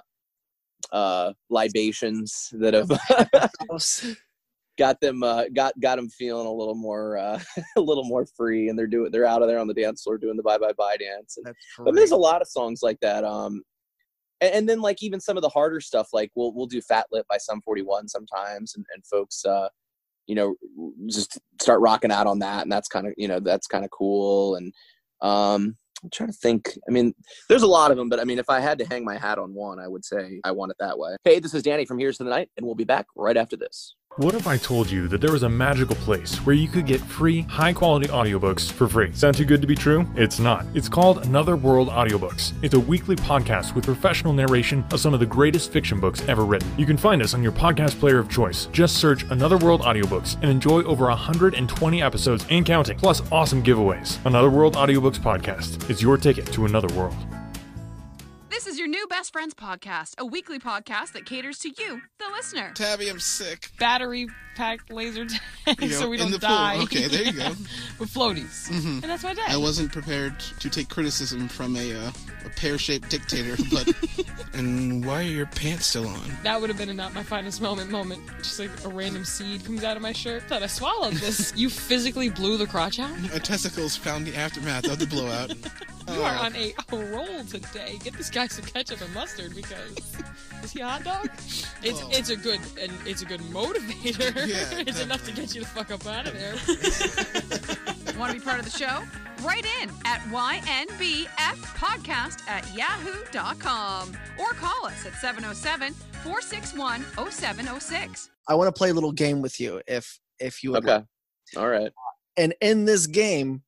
uh 0.92 1.34
libations 1.50 2.50
that 2.54 2.74
have 2.74 2.90
got 4.78 5.00
them 5.00 5.22
uh 5.22 5.44
got 5.54 5.80
got 5.80 5.98
them 5.98 6.10
feeling 6.10 6.48
a 6.48 6.52
little 6.52 6.76
more 6.76 7.18
uh 7.18 7.40
a 7.78 7.82
little 7.82 8.04
more 8.04 8.26
free 8.26 8.70
and 8.70 8.78
they're 8.78 8.88
doing 8.88 9.12
they're 9.12 9.26
out 9.26 9.42
of 9.44 9.48
there 9.48 9.60
on 9.60 9.68
the 9.68 9.74
dance 9.74 10.02
floor 10.02 10.18
doing 10.18 10.36
the 10.36 10.44
bye 10.44 10.58
bye 10.58 10.74
bye 10.78 10.98
dance. 10.98 11.38
And 11.38 11.46
That's 11.46 11.58
but 11.78 11.96
there's 11.96 12.12
a 12.12 12.18
lot 12.18 12.42
of 12.42 12.48
songs 12.48 12.82
like 12.82 13.00
that. 13.02 13.24
Um, 13.24 13.62
and, 14.42 14.54
and 14.54 14.70
then 14.70 14.82
like 14.82 15.02
even 15.02 15.22
some 15.22 15.38
of 15.38 15.44
the 15.44 15.50
harder 15.50 15.80
stuff, 15.80 16.10
like 16.12 16.32
we'll 16.36 16.54
we'll 16.54 16.66
do 16.66 16.82
Fat 16.82 17.06
Lip 17.12 17.26
by 17.30 17.38
Sum 17.38 17.62
41 17.62 18.10
sometimes, 18.10 18.76
and, 18.76 18.86
and 18.94 19.06
folks, 19.06 19.46
uh, 19.46 19.70
you 20.28 20.36
know, 20.36 20.56
just 21.08 21.40
start 21.62 21.80
rocking 21.80 22.12
out 22.12 22.28
on 22.28 22.40
that, 22.40 22.64
and 22.64 22.72
that's 22.72 22.88
kind 22.88 23.08
of 23.08 23.14
you 23.18 23.28
know 23.28 23.40
that's 23.40 23.68
kind 23.68 23.86
of 23.86 23.92
cool. 23.92 24.56
And 24.56 24.74
um, 25.22 25.78
I'm 26.04 26.10
trying 26.10 26.30
to 26.32 26.38
think. 26.38 26.78
I 26.88 26.92
mean, 26.92 27.14
there's 27.48 27.62
a 27.62 27.68
lot 27.68 27.92
of 27.92 27.98
them, 27.98 28.10
but 28.10 28.20
I 28.20 28.24
mean, 28.24 28.40
if 28.40 28.50
I 28.50 28.60
had 28.60 28.80
to 28.80 28.86
hang 28.86 29.06
my 29.06 29.18
hat 29.18 29.38
on 29.38 29.54
one, 29.54 29.80
I 29.80 29.88
would 29.88 30.04
say 30.04 30.42
I 30.44 30.52
want 30.52 30.72
it 30.72 30.78
that 30.80 30.98
way. 30.98 31.16
Hey, 31.24 31.40
this 31.40 31.54
is 31.54 31.64
Danny 31.64 31.86
from 31.86 32.00
Here's 32.00 32.18
to 32.18 32.24
the 32.24 32.30
Night, 32.30 32.50
and 32.58 32.66
we'll 32.66 32.76
be 32.76 32.84
back 32.84 33.06
right 33.16 33.38
after 33.38 33.56
this. 33.56 33.96
What 34.18 34.36
if 34.36 34.46
I 34.46 34.58
told 34.58 34.92
you 34.92 35.08
that 35.08 35.22
there 35.22 35.32
was 35.32 35.44
a 35.44 35.50
magical 35.50 35.96
place 35.96 36.36
where 36.46 36.54
you 36.54 36.68
could 36.68 36.86
get 36.86 37.00
free, 37.00 37.44
high 37.44 37.72
quality 37.72 38.08
audiobooks 38.10 38.70
for 38.70 38.90
free? 38.90 39.14
Sound 39.14 39.38
too 39.38 39.46
good 39.46 39.62
to 39.62 39.68
be 39.68 39.74
true? 39.74 40.06
It's 40.16 40.38
not. 40.38 40.66
It's 40.74 40.90
called 40.90 41.26
Another 41.26 41.56
World 41.56 41.88
Audiobooks. 41.88 42.52
It's 42.62 42.74
a 42.74 42.80
weekly 42.80 43.16
podcast 43.16 43.74
with 43.74 43.86
professional 43.86 44.34
narration 44.34 44.84
of 44.92 45.00
some 45.00 45.14
of 45.14 45.22
the 45.22 45.26
greatest 45.26 45.72
fiction 45.72 46.02
books 46.02 46.28
ever 46.28 46.44
written. 46.44 46.70
You 46.78 46.86
can 46.86 46.98
find 46.98 47.22
us 47.22 47.34
on 47.34 47.42
your 47.42 47.54
podcast 47.54 48.02
player 48.02 48.20
of 48.20 48.30
choice. 48.30 48.66
Just 48.74 48.98
search 48.98 49.24
Another 49.32 49.58
World 49.58 49.80
Audiobooks 49.80 50.36
and 50.42 50.52
enjoy 50.52 50.84
over 50.84 51.06
120 51.06 52.02
episodes 52.02 52.46
and 52.50 52.66
counting, 52.66 52.98
plus 52.98 53.22
awesome 53.32 53.64
giveaways. 53.64 54.18
Another 54.26 54.50
World 54.50 54.76
Audiobooks 54.76 55.20
podcast. 55.20 55.90
is 55.90 56.02
your 56.02 56.18
ticket 56.18 56.52
to 56.52 56.66
another 56.66 56.94
world. 56.98 57.16
This 58.52 58.68
is 58.68 58.78
your 58.78 58.88
new 58.90 59.08
Best 59.08 59.32
Friends 59.32 59.54
podcast, 59.54 60.16
a 60.20 60.26
weekly 60.26 60.60
podcast 60.60 61.14
that 61.14 61.26
caters 61.26 61.58
to 61.60 61.70
you, 61.70 62.02
the 62.20 62.26
listener. 62.36 62.72
Tabby, 62.76 63.08
I'm 63.10 63.20
sick. 63.20 63.70
battery 63.80 64.28
packed 64.56 64.92
laser 64.92 65.26
tank 65.26 65.82
You 65.82 65.88
know, 65.88 65.96
so 65.96 66.10
we 66.10 66.18
in 66.18 66.24
don't 66.24 66.32
the 66.32 66.40
pool. 66.40 66.50
die. 66.50 66.82
Okay, 66.84 67.08
there 67.08 67.24
you 67.24 67.32
go. 67.32 67.48
With 68.00 68.14
floaties. 68.14 68.70
Mhm. 68.70 69.02
And 69.02 69.04
that's 69.04 69.24
my 69.24 69.34
day. 69.34 69.42
I 69.48 69.56
wasn't 69.56 69.94
prepared 69.94 70.38
to 70.60 70.70
take 70.70 70.90
criticism 70.90 71.48
from 71.48 71.78
a, 71.78 71.94
uh, 71.94 72.12
a 72.46 72.50
pear-shaped 72.50 73.10
dictator, 73.10 73.56
but 73.72 73.88
and 74.54 75.06
why 75.06 75.20
are 75.22 75.28
your 75.28 75.46
pants 75.46 75.86
still 75.88 76.08
on? 76.08 76.22
That 76.44 76.60
would 76.60 76.70
have 76.70 76.78
been 76.78 76.90
a 76.90 76.94
not 76.94 77.14
my 77.14 77.24
finest 77.24 77.62
moment 77.62 77.90
moment. 77.90 78.22
Just 78.40 78.60
like 78.60 78.70
a 78.84 78.90
random 78.90 79.24
seed 79.24 79.64
comes 79.64 79.86
out 79.86 79.96
of 79.96 80.04
my 80.04 80.12
shirt. 80.12 80.44
Thought 80.44 80.62
I 80.64 80.68
swallowed 80.68 81.14
this. 81.14 81.54
you 81.56 81.70
physically 81.70 82.30
blew 82.30 82.58
the 82.58 82.68
crotch 82.68 83.00
out? 83.00 83.18
My 83.22 83.30
testicles 83.38 83.96
found 83.96 84.28
the 84.28 84.36
aftermath 84.36 84.86
of 84.90 85.00
the 85.00 85.08
blowout. 85.08 85.52
You 86.12 86.22
are 86.24 86.36
Oh. 86.42 86.46
on 86.46 86.56
a 86.58 86.74
roll 86.92 87.44
today. 87.46 87.98
Get 88.04 88.14
this 88.16 88.30
guy 88.30 88.41
some 88.50 88.66
ketchup 88.66 89.02
and 89.02 89.14
mustard 89.14 89.54
because 89.56 89.92
is 90.64 90.72
he 90.72 90.80
a 90.80 90.88
hot 90.88 91.04
dog? 91.04 91.30
It's 91.84 92.02
Well. 92.02 92.10
it's 92.14 92.30
a 92.30 92.36
good 92.36 92.60
and 92.80 92.92
it's 93.06 93.22
a 93.22 93.26
good 93.26 93.42
motivator. 93.42 94.48
Yeah, 94.48 94.84
it's 94.88 95.00
enough 95.02 95.24
to 95.26 95.32
get 95.32 95.54
you 95.54 95.62
the 95.62 95.68
fuck 95.68 95.92
up 95.92 96.06
out 96.08 96.26
of 96.28 96.34
there. 96.34 96.54
Want 98.18 98.34
to 98.34 98.40
be 98.40 98.44
part 98.44 98.60
of 98.60 98.66
the 98.66 98.72
show? 98.72 99.04
Write 99.44 99.66
in 99.82 99.90
at 100.06 100.20
ynbfpodcast 100.22 101.28
at 102.48 102.76
yahoo.com 102.76 104.18
or 104.40 104.54
call 104.54 104.86
us 104.86 105.06
at 105.06 105.14
707 105.16 105.94
461 106.24 107.04
0706. 107.32 108.30
I 108.48 108.56
want 108.56 108.68
to 108.68 108.72
play 108.78 108.90
a 108.90 108.94
little 108.94 109.12
game 109.12 109.42
with 109.42 109.60
you, 109.60 109.82
if 109.88 110.20
if 110.40 110.64
you 110.64 110.72
would. 110.72 110.84
Okay, 110.84 110.94
like. 110.94 111.06
all 111.58 111.68
right. 111.70 111.92
And 112.38 112.54
in 112.62 112.86
this 112.86 113.08
game, 113.08 113.64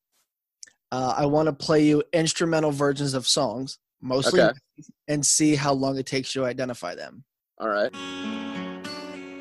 uh, 0.92 1.14
I 1.18 1.26
want 1.26 1.48
to 1.48 1.54
play 1.54 1.84
you 1.84 2.04
instrumental 2.14 2.72
versions 2.72 3.14
of 3.16 3.28
songs, 3.28 3.78
mostly, 4.02 4.42
Okay. 4.42 4.54
And 5.08 5.26
see 5.26 5.56
how 5.56 5.74
long 5.74 5.98
it 5.98 6.06
takes 6.06 6.34
you 6.34 6.42
to 6.42 6.48
identify 6.48 6.96
them. 6.96 7.24
All 7.60 7.70
right. 7.70 7.92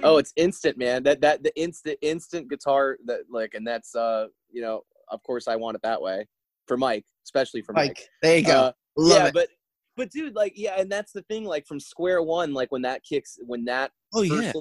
Oh, 0.05 0.19
it's 0.19 0.33
instant, 0.37 0.77
man. 0.77 1.03
That 1.05 1.21
that 1.21 1.43
the 1.43 1.53
instant 1.61 1.99
instant 2.03 2.51
guitar 2.51 2.99
that 3.07 3.21
like, 3.31 3.55
and 3.55 3.67
that's 3.67 3.95
uh, 3.95 4.27
you 4.51 4.61
know, 4.61 4.83
of 5.11 5.23
course 5.23 5.49
I 5.49 5.57
want 5.57 5.77
it 5.77 5.83
that 5.83 6.01
way 6.01 6.27
for 6.67 6.77
Mike, 6.77 7.05
especially 7.25 7.63
for 7.63 7.73
Mike. 7.73 7.89
Like, 7.89 8.09
there 8.21 8.39
you 8.39 8.45
go. 8.45 8.61
Uh, 8.61 8.73
yeah, 8.99 9.27
it. 9.27 9.35
but 9.35 9.49
but 9.97 10.11
dude, 10.11 10.35
like, 10.35 10.53
yeah, 10.57 10.75
and 10.79 10.91
that's 10.91 11.13
the 11.13 11.23
thing. 11.23 11.45
Like 11.45 11.67
from 11.67 11.81
square 11.81 12.23
one, 12.23 12.53
like 12.53 12.73
when 12.73 12.83
that 12.83 13.03
kicks, 13.05 13.39
when 13.47 13.65
that 13.67 13.93
oh 14.15 14.23
yeah. 14.23 14.53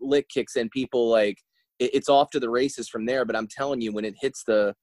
lick 0.00 0.28
kicks 0.28 0.56
in, 0.56 0.68
people 0.68 1.08
like 1.08 1.38
it, 1.78 1.94
it's 1.94 2.08
off 2.08 2.30
to 2.30 2.40
the 2.40 2.50
races 2.50 2.88
from 2.88 3.06
there. 3.06 3.24
But 3.24 3.36
I'm 3.36 3.48
telling 3.48 3.80
you, 3.80 3.92
when 3.92 4.04
it 4.04 4.14
hits 4.20 4.44
the 4.46 4.74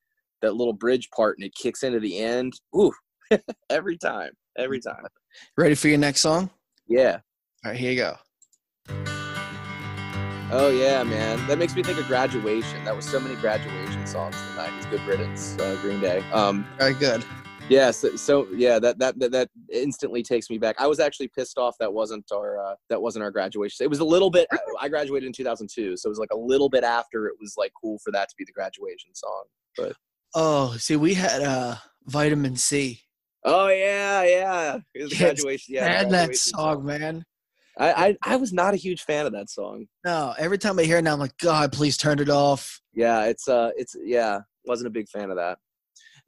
that 0.42 0.56
little 0.56 0.74
bridge 0.74 1.10
part 1.16 1.38
and 1.38 1.46
it 1.46 1.54
kicks 1.56 1.84
into 1.84 2.00
the 2.00 2.18
end, 2.18 2.54
ooh, 2.76 2.94
every 3.70 3.98
time, 3.98 4.32
every 4.58 4.80
time. 4.80 5.06
Ready 5.58 5.76
for 5.76 5.88
your 5.88 5.98
next 5.98 6.22
song? 6.22 6.50
Yeah. 6.88 7.20
All 7.64 7.72
right, 7.72 7.80
here 7.80 7.92
you 7.92 7.98
go. 7.98 8.16
Oh 10.54 10.70
yeah, 10.70 11.02
man. 11.04 11.46
That 11.48 11.58
makes 11.58 11.76
me 11.76 11.84
think 11.84 11.98
of 11.98 12.08
graduation. 12.08 12.84
That 12.84 12.96
was 12.96 13.06
so 13.06 13.20
many 13.20 13.36
graduation 13.36 14.06
songs 14.06 14.36
in 14.36 14.56
the 14.56 14.62
'90s. 14.62 14.90
Good 14.90 15.02
riddance, 15.04 15.58
uh, 15.60 15.78
Green 15.82 16.02
Day. 16.02 16.20
Um, 16.34 16.68
Very 16.78 16.94
good. 16.94 17.24
yeah, 17.70 17.92
so, 17.92 18.18
so 18.18 18.48
yeah, 18.54 18.78
that, 18.80 19.00
that 19.00 19.18
that 19.20 19.32
that 19.32 19.50
instantly 19.72 20.22
takes 20.24 20.50
me 20.50 20.58
back. 20.58 20.76
I 20.78 20.88
was 20.88 21.00
actually 21.00 21.30
pissed 21.30 21.58
off 21.58 21.78
that 21.80 21.94
wasn't 21.94 22.26
our 22.34 22.60
uh, 22.60 22.76
that 22.90 23.02
wasn't 23.02 23.24
our 23.24 23.32
graduation. 23.32 23.86
It 23.86 23.90
was 23.90 24.00
a 24.00 24.06
little 24.06 24.30
bit. 24.30 24.48
I 24.82 24.90
graduated 24.90 25.28
in 25.28 25.32
2002, 25.34 25.96
so 25.96 26.08
it 26.08 26.10
was 26.10 26.20
like 26.20 26.32
a 26.34 26.38
little 26.38 26.68
bit 26.68 26.84
after 26.84 27.28
it 27.28 27.36
was 27.40 27.54
like 27.58 27.72
cool 27.82 27.98
for 28.04 28.12
that 28.12 28.28
to 28.28 28.36
be 28.38 28.44
the 28.44 28.52
graduation 28.52 29.16
song. 29.16 29.44
But 29.78 29.96
Oh, 30.34 30.76
see, 30.78 30.96
we 30.96 31.14
had 31.14 31.42
uh, 31.42 31.76
vitamin 32.06 32.56
C. 32.56 33.02
oh 33.44 33.68
yeah, 33.68 34.24
yeah, 34.24 34.78
it 34.94 35.04
was 35.04 35.14
Kids 35.14 35.42
graduation. 35.42 35.76
Yeah, 35.76 36.02
and 36.02 36.12
that 36.12 36.28
graduation 36.28 36.36
song, 36.36 36.86
man. 36.86 37.26
I, 37.78 37.92
I 37.92 38.18
I 38.24 38.36
was 38.36 38.54
not 38.54 38.74
a 38.74 38.78
huge 38.78 39.04
fan 39.04 39.26
of 39.26 39.34
that 39.34 39.50
song. 39.50 39.88
No, 40.06 40.34
every 40.38 40.58
time 40.58 40.78
I 40.78 40.84
hear 40.84 40.98
it 40.98 41.04
now, 41.04 41.14
I'm 41.14 41.20
like, 41.20 41.38
God, 41.38 41.72
please 41.72 41.98
turn 41.98 42.20
it 42.20 42.30
off. 42.30 42.82
Yeah, 42.94 43.26
it's 43.26 43.48
uh, 43.48 43.72
it's 43.76 43.96
yeah, 44.04 44.40
wasn't 44.66 44.88
a 44.88 44.92
big 44.92 45.08
fan 45.10 45.30
of 45.30 45.38
that. 45.38 45.58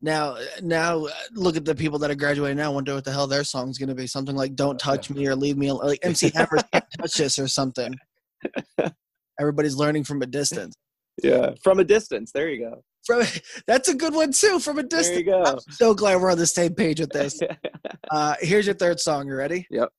Now, 0.02 0.38
now 0.62 1.06
uh, 1.06 1.12
look 1.32 1.56
at 1.56 1.64
the 1.64 1.76
people 1.76 1.98
that 2.00 2.12
are 2.12 2.16
graduating 2.16 2.58
now. 2.58 2.74
Wonder 2.74 2.94
what 2.94 3.06
the 3.06 3.12
hell 3.12 3.28
their 3.28 3.44
song's 3.44 3.78
gonna 3.78 3.96
be. 3.96 4.08
Something 4.08 4.36
like 4.36 4.56
"Don't 4.56 4.80
touch 4.80 5.10
me" 5.10 5.28
or 5.28 5.36
"Leave 5.36 5.58
me," 5.58 5.68
alone. 5.68 5.88
like 5.88 6.00
MC 6.04 6.30
Hammer 6.36 6.60
can't 6.72 6.86
touch 7.00 7.14
this 7.16 7.40
or 7.40 7.48
something. 7.48 7.96
Everybody's 9.40 9.76
learning 9.76 10.04
from 10.04 10.22
a 10.22 10.26
distance. 10.26 10.76
Yeah, 11.24 11.52
from 11.64 11.80
a 11.80 11.84
distance. 11.84 12.32
There 12.34 12.50
you 12.50 12.60
go. 12.70 12.84
From 13.06 13.24
that's 13.68 13.90
a 13.90 13.96
good 13.96 14.14
one 14.14 14.32
too. 14.32 14.60
From 14.60 14.80
a 14.80 14.84
distance. 14.84 15.10
There 15.10 15.20
you 15.20 15.26
go. 15.26 15.44
I'm 15.44 15.60
so 15.72 15.94
glad 15.94 16.22
we're 16.22 16.32
on 16.32 16.38
the 16.38 16.48
same 16.48 16.74
page 16.74 17.00
with 17.00 17.12
this. 17.12 17.40
Uh, 18.12 18.36
here's 18.42 18.66
your 18.68 18.76
third 18.76 19.00
song. 19.00 19.28
You 19.28 19.34
ready? 19.34 19.66
Yep. 19.72 19.90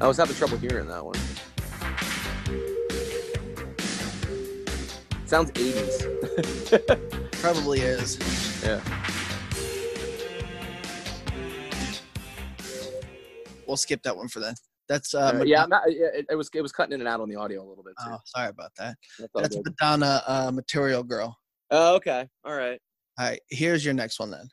I 0.00 0.08
was 0.08 0.16
having 0.16 0.34
trouble 0.34 0.56
hearing 0.56 0.88
that 0.88 1.04
one. 1.04 1.14
Sounds 5.26 5.52
80s. 5.52 7.32
Probably 7.40 7.80
is. 7.80 8.18
Yeah. 8.64 8.80
We'll 13.66 13.76
skip 13.76 14.02
that 14.02 14.16
one 14.16 14.26
for 14.26 14.40
then. 14.40 14.54
That's 14.92 15.14
uh, 15.14 15.20
Uh, 15.20 15.24
Madonna- 15.32 15.44
yeah, 15.46 15.62
I'm 15.62 15.68
not, 15.70 15.82
it, 15.88 16.26
it 16.28 16.34
was 16.34 16.50
it 16.52 16.60
was 16.60 16.70
cutting 16.70 16.92
in 16.92 17.00
and 17.00 17.08
out 17.08 17.20
on 17.20 17.28
the 17.30 17.36
audio 17.36 17.62
a 17.62 17.66
little 17.66 17.82
bit 17.82 17.94
too. 18.04 18.12
Oh, 18.12 18.18
sorry 18.26 18.50
about 18.50 18.72
that. 18.76 18.94
That's 19.18 19.32
That's. 19.34 19.56
Madonna, 19.64 20.22
uh, 20.26 20.50
Material 20.52 21.02
Girl. 21.02 21.34
Oh, 21.70 21.94
okay. 21.96 22.28
All 22.44 22.54
right. 22.54 22.78
All 23.18 23.26
right, 23.26 23.40
here's 23.48 23.84
your 23.86 23.94
next 23.94 24.20
one 24.20 24.30
then. 24.30 24.48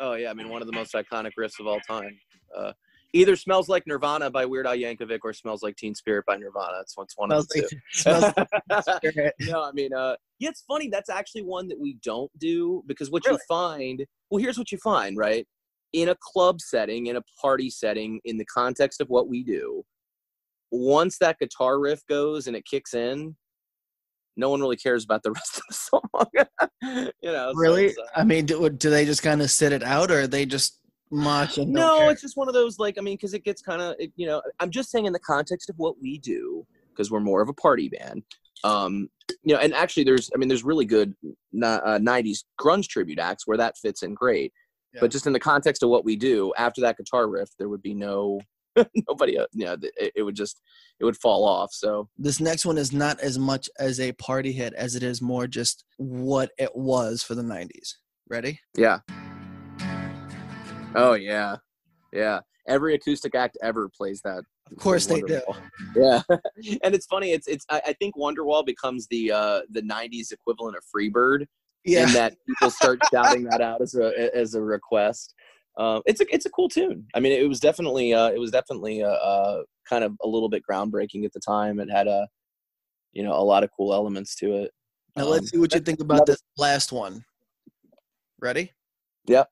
Oh 0.00 0.14
yeah, 0.14 0.30
I 0.30 0.34
mean 0.34 0.48
one 0.48 0.62
of 0.62 0.66
the 0.66 0.72
most 0.72 0.94
iconic 0.94 1.32
riffs 1.38 1.60
of 1.60 1.66
all 1.66 1.80
time. 1.80 2.18
Uh, 2.56 2.72
either 3.12 3.36
"Smells 3.36 3.68
Like 3.68 3.86
Nirvana" 3.86 4.30
by 4.30 4.46
Weird 4.46 4.66
Al 4.66 4.74
Yankovic 4.74 5.18
or 5.22 5.34
"Smells 5.34 5.62
Like 5.62 5.76
Teen 5.76 5.94
Spirit" 5.94 6.24
by 6.26 6.36
Nirvana. 6.38 6.80
It's 6.80 6.96
one, 6.96 7.04
it's 7.04 7.18
one 7.18 7.30
of 7.30 7.46
the 7.48 7.68
two. 7.68 8.10
like 9.22 9.34
no, 9.40 9.62
I 9.62 9.72
mean, 9.72 9.92
uh, 9.92 10.16
yeah, 10.38 10.48
it's 10.48 10.62
funny. 10.62 10.88
That's 10.88 11.10
actually 11.10 11.42
one 11.42 11.68
that 11.68 11.78
we 11.78 11.98
don't 12.02 12.30
do 12.38 12.82
because 12.86 13.10
what 13.10 13.26
you 13.26 13.38
find, 13.46 14.04
well, 14.30 14.42
here's 14.42 14.58
what 14.58 14.72
you 14.72 14.78
find, 14.78 15.18
right? 15.18 15.46
In 15.94 16.08
a 16.10 16.16
club 16.20 16.60
setting, 16.60 17.06
in 17.06 17.16
a 17.16 17.22
party 17.40 17.70
setting, 17.70 18.20
in 18.24 18.36
the 18.36 18.44
context 18.44 19.00
of 19.00 19.08
what 19.08 19.28
we 19.28 19.42
do, 19.42 19.82
once 20.70 21.18
that 21.18 21.38
guitar 21.38 21.78
riff 21.78 22.04
goes 22.08 22.46
and 22.46 22.56
it 22.56 22.64
kicks 22.66 22.94
in, 22.94 23.36
no 24.36 24.50
one 24.50 24.60
really 24.60 24.76
cares 24.76 25.04
about 25.04 25.22
the 25.22 25.30
rest 25.36 25.58
of 25.58 25.62
the 25.68 25.74
song. 25.74 27.12
you 27.22 27.32
know, 27.32 27.52
Really? 27.54 27.86
it's, 27.86 27.98
uh, 27.98 28.20
I 28.20 28.24
mean, 28.24 28.44
do, 28.44 28.68
do 28.68 28.90
they 28.90 29.04
just 29.04 29.22
kind 29.22 29.40
of 29.40 29.50
sit 29.50 29.72
it 29.72 29.82
out, 29.84 30.10
or 30.10 30.26
they 30.26 30.44
just 30.46 30.80
don't 31.10 31.68
no, 31.70 31.98
care? 31.98 32.10
it's 32.10 32.22
just 32.22 32.36
one 32.36 32.48
of 32.48 32.54
those 32.54 32.78
like 32.78 32.96
I 32.98 33.00
mean, 33.00 33.14
because 33.16 33.34
it 33.34 33.44
gets 33.44 33.62
kind 33.62 33.80
of 33.80 33.94
you 34.16 34.26
know. 34.26 34.42
I'm 34.60 34.70
just 34.70 34.90
saying 34.90 35.06
in 35.06 35.12
the 35.12 35.20
context 35.20 35.70
of 35.70 35.76
what 35.78 35.94
we 36.02 36.18
do 36.18 36.66
because 36.90 37.10
we're 37.10 37.20
more 37.20 37.40
of 37.40 37.48
a 37.48 37.52
party 37.52 37.88
band. 37.88 38.24
Um, 38.64 39.08
you 39.44 39.54
know, 39.54 39.60
and 39.60 39.74
actually, 39.74 40.04
there's 40.04 40.30
I 40.34 40.38
mean, 40.38 40.48
there's 40.48 40.64
really 40.64 40.86
good 40.86 41.14
uh, 41.62 41.98
'90s 41.98 42.44
grunge 42.60 42.88
tribute 42.88 43.18
acts 43.18 43.46
where 43.46 43.58
that 43.58 43.76
fits 43.78 44.02
in 44.02 44.14
great. 44.14 44.52
Yeah. 44.94 45.00
But 45.00 45.10
just 45.10 45.26
in 45.26 45.32
the 45.32 45.40
context 45.40 45.82
of 45.82 45.88
what 45.88 46.04
we 46.04 46.14
do, 46.16 46.52
after 46.56 46.80
that 46.82 46.96
guitar 46.96 47.28
riff, 47.28 47.48
there 47.58 47.68
would 47.68 47.82
be 47.82 47.94
no 47.94 48.40
nobody. 49.08 49.38
Uh, 49.38 49.46
you 49.52 49.64
know, 49.64 49.76
it, 49.82 50.12
it 50.16 50.22
would 50.22 50.36
just 50.36 50.60
it 51.00 51.04
would 51.04 51.16
fall 51.16 51.44
off. 51.44 51.72
So 51.72 52.08
This 52.16 52.40
next 52.40 52.64
one 52.64 52.78
is 52.78 52.92
not 52.92 53.18
as 53.20 53.38
much 53.38 53.68
as 53.78 53.98
a 54.00 54.12
party 54.12 54.52
hit 54.52 54.72
as 54.74 54.94
it 54.94 55.02
is 55.02 55.20
more 55.20 55.46
just 55.46 55.84
what 55.96 56.50
it 56.58 56.70
was 56.74 57.22
for 57.22 57.34
the 57.34 57.42
'90s. 57.42 57.94
Ready? 58.28 58.60
yeah. 58.76 59.00
Oh 60.96 61.14
yeah, 61.14 61.56
yeah. 62.12 62.40
Every 62.68 62.94
acoustic 62.94 63.34
act 63.34 63.58
ever 63.62 63.90
plays 63.94 64.20
that. 64.24 64.44
Of 64.70 64.78
course 64.78 65.06
they 65.06 65.20
do. 65.20 65.40
Yeah, 65.96 66.22
and 66.82 66.94
it's 66.94 67.06
funny. 67.06 67.32
It's 67.32 67.46
it's. 67.46 67.64
I, 67.70 67.80
I 67.88 67.92
think 67.94 68.16
Wonderwall 68.16 68.64
becomes 68.64 69.06
the 69.08 69.30
uh 69.32 69.60
the 69.70 69.82
'90s 69.82 70.32
equivalent 70.32 70.76
of 70.76 70.82
Freebird, 70.94 71.46
Yeah. 71.84 72.06
in 72.06 72.12
that 72.14 72.36
people 72.46 72.70
start 72.70 72.98
shouting 73.12 73.44
that 73.44 73.60
out 73.60 73.82
as 73.82 73.94
a 73.94 74.34
as 74.34 74.54
a 74.54 74.62
request. 74.62 75.34
Um, 75.76 76.02
it's 76.06 76.20
a 76.20 76.34
it's 76.34 76.46
a 76.46 76.50
cool 76.50 76.68
tune. 76.68 77.06
I 77.14 77.20
mean, 77.20 77.32
it 77.32 77.48
was 77.48 77.60
definitely 77.60 78.14
uh, 78.14 78.30
it 78.30 78.38
was 78.38 78.50
definitely 78.50 79.02
uh, 79.02 79.08
uh, 79.08 79.62
kind 79.88 80.04
of 80.04 80.16
a 80.22 80.28
little 80.28 80.48
bit 80.48 80.62
groundbreaking 80.68 81.24
at 81.24 81.32
the 81.32 81.40
time. 81.40 81.80
It 81.80 81.90
had 81.90 82.06
a 82.06 82.28
you 83.12 83.22
know 83.22 83.34
a 83.34 83.42
lot 83.42 83.64
of 83.64 83.70
cool 83.76 83.92
elements 83.92 84.34
to 84.36 84.54
it. 84.54 84.72
Now 85.16 85.24
Um, 85.24 85.30
let's 85.30 85.50
see 85.50 85.58
what 85.58 85.74
you 85.74 85.80
think 85.80 86.00
about 86.00 86.26
this 86.26 86.42
last 86.56 86.92
one. 86.92 87.24
Ready? 88.40 88.72
Yep. 89.26 89.48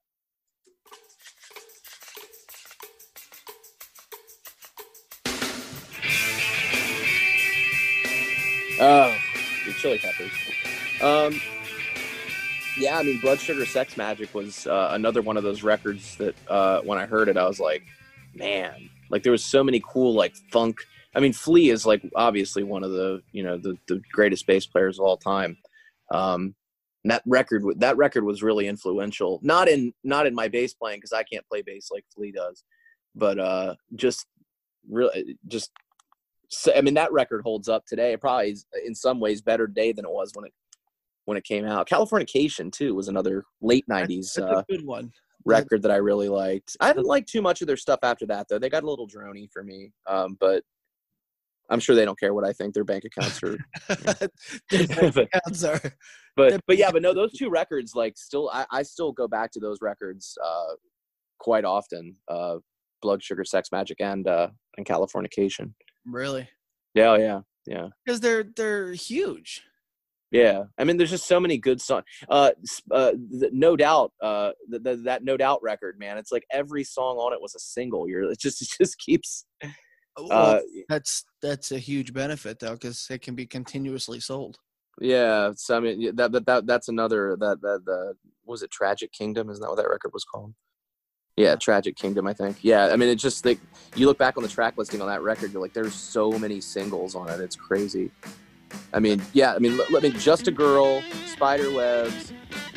Oh, 8.80 9.16
the 9.66 9.72
Chili 9.74 9.98
Peppers. 9.98 10.32
Um, 11.00 11.40
yeah, 12.76 12.98
I 12.98 13.02
mean, 13.02 13.20
Blood 13.20 13.38
Sugar 13.38 13.66
Sex 13.66 13.94
Magik 13.94 14.32
was 14.34 14.66
uh, 14.66 14.90
another 14.92 15.22
one 15.22 15.36
of 15.36 15.42
those 15.42 15.62
records 15.62 16.16
that 16.16 16.34
uh, 16.48 16.80
when 16.82 16.98
I 16.98 17.06
heard 17.06 17.28
it, 17.28 17.36
I 17.36 17.46
was 17.46 17.60
like, 17.60 17.82
man, 18.34 18.88
like 19.10 19.22
there 19.22 19.32
was 19.32 19.44
so 19.44 19.62
many 19.62 19.82
cool 19.86 20.14
like 20.14 20.34
funk. 20.50 20.78
I 21.14 21.20
mean, 21.20 21.32
Flea 21.32 21.70
is 21.70 21.84
like 21.84 22.02
obviously 22.16 22.62
one 22.62 22.82
of 22.82 22.90
the 22.92 23.22
you 23.32 23.42
know 23.42 23.58
the 23.58 23.76
the 23.88 24.00
greatest 24.12 24.46
bass 24.46 24.66
players 24.66 24.98
of 24.98 25.04
all 25.04 25.16
time. 25.16 25.58
Um, 26.10 26.54
that 27.04 27.22
record 27.26 27.64
that 27.80 27.96
record 27.96 28.24
was 28.24 28.42
really 28.42 28.68
influential. 28.68 29.40
Not 29.42 29.68
in 29.68 29.92
not 30.02 30.26
in 30.26 30.34
my 30.34 30.48
bass 30.48 30.72
playing 30.72 30.98
because 30.98 31.12
I 31.12 31.24
can't 31.24 31.46
play 31.48 31.62
bass 31.62 31.88
like 31.90 32.04
Flea 32.14 32.32
does, 32.32 32.64
but 33.14 33.38
uh, 33.38 33.74
just 33.96 34.26
really 34.88 35.36
just. 35.46 35.70
So, 36.54 36.70
I 36.76 36.82
mean, 36.82 36.94
that 36.94 37.12
record 37.12 37.40
holds 37.42 37.66
up 37.66 37.86
today. 37.86 38.12
It 38.12 38.20
probably 38.20 38.50
is 38.50 38.66
in 38.84 38.94
some 38.94 39.20
ways 39.20 39.40
better 39.40 39.66
today 39.66 39.92
than 39.92 40.04
it 40.04 40.10
was 40.10 40.32
when 40.34 40.44
it 40.44 40.52
when 41.24 41.36
it 41.36 41.44
came 41.44 41.64
out. 41.64 41.88
Californication 41.88 42.70
too 42.72 42.94
was 42.94 43.08
another 43.08 43.44
late 43.60 43.84
'90s 43.90 44.38
uh, 44.40 44.62
good 44.68 44.84
one. 44.84 45.10
record 45.44 45.82
that 45.82 45.90
I 45.90 45.96
really 45.96 46.28
liked. 46.28 46.76
I 46.80 46.86
haven't 46.88 47.06
liked 47.06 47.28
too 47.28 47.42
much 47.42 47.60
of 47.60 47.66
their 47.66 47.76
stuff 47.76 48.00
after 48.02 48.26
that 48.26 48.46
though. 48.48 48.58
They 48.58 48.68
got 48.68 48.82
a 48.82 48.88
little 48.88 49.08
drony 49.08 49.48
for 49.52 49.62
me, 49.62 49.92
um, 50.06 50.36
but 50.40 50.62
I'm 51.70 51.80
sure 51.80 51.94
they 51.96 52.04
don't 52.04 52.18
care 52.18 52.34
what 52.34 52.44
I 52.46 52.52
think. 52.52 52.74
Their 52.74 52.84
bank 52.84 53.04
accounts 53.04 53.42
are, 53.42 53.56
Their 54.70 54.86
bank 54.88 55.14
but 55.14 55.28
accounts 55.32 55.64
are- 55.64 55.80
but, 56.34 56.60
but 56.66 56.78
yeah, 56.78 56.90
but 56.90 57.02
no, 57.02 57.12
those 57.12 57.32
two 57.32 57.50
records 57.50 57.94
like 57.94 58.16
still 58.16 58.50
I, 58.52 58.64
I 58.70 58.82
still 58.82 59.12
go 59.12 59.28
back 59.28 59.52
to 59.52 59.60
those 59.60 59.78
records 59.82 60.36
uh, 60.44 60.74
quite 61.38 61.64
often. 61.64 62.16
Uh, 62.28 62.56
Blood 63.02 63.22
Sugar 63.22 63.44
Sex 63.44 63.68
Magik 63.74 63.96
and 64.00 64.26
uh, 64.28 64.48
and 64.78 64.86
Californication. 64.86 65.72
really 66.06 66.48
Yeah, 66.94 67.16
yeah, 67.16 67.40
yeah. 67.66 67.88
because 68.04 68.20
they're 68.20 68.44
they're 68.56 68.92
huge. 68.92 69.62
Yeah, 70.32 70.64
I 70.78 70.84
mean, 70.84 70.96
there's 70.96 71.10
just 71.10 71.26
so 71.26 71.38
many 71.38 71.58
good 71.58 71.80
songs. 71.80 72.04
Uh, 72.28 72.50
uh, 72.90 73.12
no 73.52 73.76
doubt. 73.76 74.12
Uh, 74.20 74.52
th- 74.70 74.82
th- 74.82 74.98
that 75.04 75.22
no 75.22 75.36
doubt 75.36 75.62
record, 75.62 75.98
man. 75.98 76.16
It's 76.16 76.32
like 76.32 76.44
every 76.50 76.84
song 76.84 77.18
on 77.18 77.32
it 77.34 77.40
was 77.42 77.54
a 77.54 77.58
single. 77.60 78.08
You're 78.08 78.24
it 78.32 78.40
just 78.40 78.62
it 78.62 78.68
just 78.80 78.98
keeps. 79.06 79.44
Well, 80.18 80.28
Uh, 80.32 80.60
that's 80.88 81.24
that's 81.42 81.70
a 81.70 81.78
huge 81.78 82.12
benefit 82.14 82.58
though 82.58 82.72
because 82.72 83.06
it 83.10 83.20
can 83.22 83.34
be 83.34 83.46
continuously 83.46 84.20
sold. 84.20 84.56
yeah. 85.00 85.52
So 85.54 85.76
I 85.76 85.80
mean, 85.80 86.16
that 86.16 86.32
that, 86.32 86.46
that 86.46 86.66
that's 86.66 86.88
another 86.88 87.36
that 87.38 87.60
that 87.60 87.82
the 87.84 88.14
was 88.46 88.62
it 88.62 88.70
Tragic 88.70 89.12
Kingdom? 89.12 89.50
Isn't 89.50 89.60
that 89.62 89.68
what 89.68 89.76
that 89.76 89.88
record 89.88 90.12
was 90.14 90.24
called? 90.24 90.54
Yeah, 91.36 91.56
Tragic 91.56 91.96
Kingdom. 91.96 92.26
I 92.26 92.32
think. 92.32 92.56
Yeah, 92.62 92.86
I 92.86 92.96
mean, 92.96 93.08
it's 93.10 93.22
just 93.22 93.44
like 93.44 93.58
you 93.96 94.06
look 94.06 94.18
back 94.18 94.36
on 94.38 94.42
the 94.42 94.48
track 94.48 94.78
listing 94.78 95.00
on 95.02 95.08
that 95.08 95.22
record, 95.22 95.52
you're 95.52 95.62
like, 95.62 95.72
there's 95.74 95.94
so 95.94 96.32
many 96.38 96.60
singles 96.60 97.14
on 97.14 97.28
it. 97.28 97.40
It's 97.40 97.56
crazy. 97.56 98.10
I 98.92 99.00
mean, 99.00 99.22
yeah. 99.32 99.54
I 99.54 99.58
mean, 99.58 99.78
let 99.90 100.02
me. 100.02 100.10
just 100.10 100.48
a 100.48 100.50
girl, 100.50 101.02
spider 101.26 101.70
webs, 101.72 102.32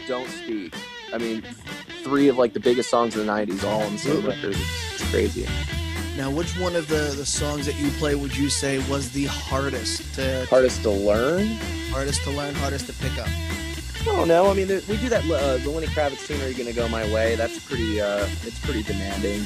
don't 0.07 0.29
speak. 0.29 0.73
I 1.13 1.17
mean, 1.17 1.43
three 2.03 2.27
of 2.27 2.37
like 2.37 2.53
the 2.53 2.59
biggest 2.59 2.89
songs 2.89 3.15
of 3.15 3.25
the 3.25 3.31
'90s 3.31 3.63
all 3.63 3.81
on 3.81 3.93
the 3.93 3.97
same 3.99 4.25
record. 4.25 4.55
It's, 4.55 4.93
it's 5.01 5.09
crazy. 5.11 5.47
Now, 6.17 6.31
which 6.31 6.57
one 6.59 6.75
of 6.75 6.87
the 6.87 7.13
the 7.17 7.25
songs 7.25 7.65
that 7.65 7.75
you 7.75 7.89
play 7.91 8.15
would 8.15 8.35
you 8.35 8.49
say 8.49 8.79
was 8.89 9.11
the 9.11 9.25
hardest 9.25 10.15
to 10.15 10.45
Hardest 10.49 10.81
to 10.83 10.89
learn. 10.89 11.47
hardest 11.91 12.23
to 12.23 12.31
learn, 12.31 12.55
hardest 12.55 12.87
to 12.87 12.93
pick 12.93 13.17
up? 13.17 13.27
I 13.27 14.05
don't 14.05 14.27
know. 14.27 14.49
I 14.49 14.53
mean, 14.53 14.67
there, 14.67 14.81
we 14.87 14.97
do 14.97 15.09
that. 15.09 15.23
Uh, 15.29 15.57
the 15.57 15.69
Lenny 15.69 15.87
Kravitz 15.87 16.25
tune 16.27 16.39
"Are 16.41 16.47
You 16.47 16.53
Gonna 16.55 16.73
Go 16.73 16.87
My 16.87 17.03
Way"? 17.13 17.35
That's 17.35 17.59
pretty. 17.65 17.99
Uh, 17.99 18.27
it's 18.43 18.59
pretty 18.59 18.83
demanding. 18.83 19.43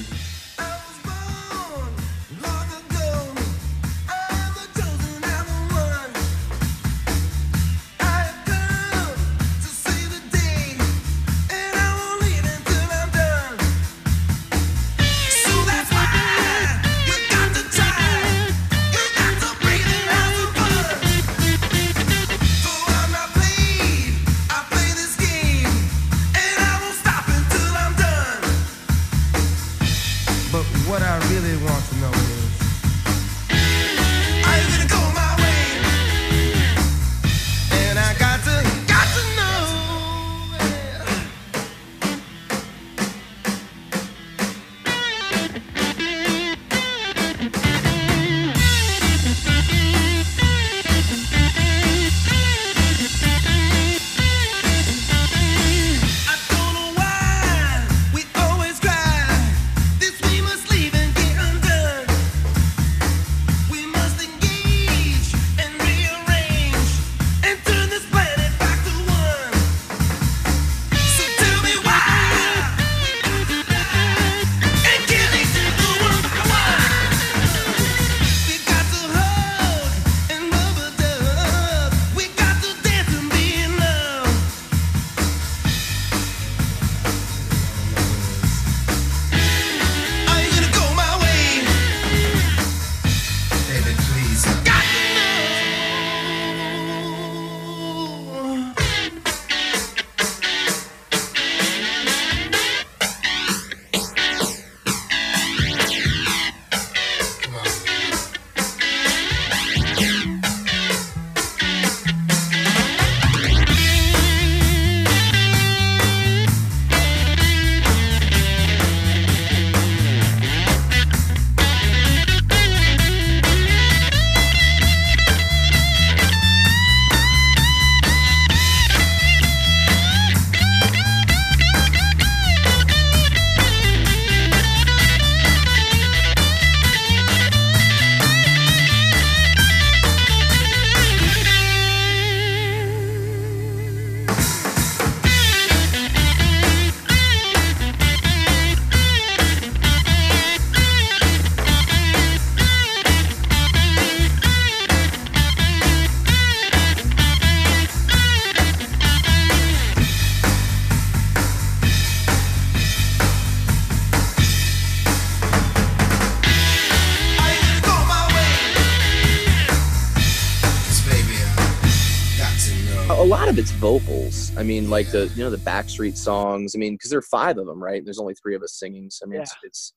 I 174.59 174.63
mean, 174.63 174.89
like 174.89 175.09
the 175.11 175.31
you 175.35 175.43
know 175.43 175.49
the 175.49 175.57
Backstreet 175.57 176.17
songs. 176.17 176.75
I 176.75 176.79
mean, 176.79 176.95
because 176.95 177.09
there 177.09 177.19
are 177.19 177.23
five 177.23 177.57
of 177.57 177.65
them, 177.65 177.81
right? 177.81 178.03
There's 178.03 178.19
only 178.19 178.35
three 178.35 178.55
of 178.55 178.61
us 178.61 178.73
singing. 178.73 179.09
So 179.09 179.25
I 179.25 179.29
mean, 179.29 179.41
it's, 179.41 179.55
it's 179.63 179.93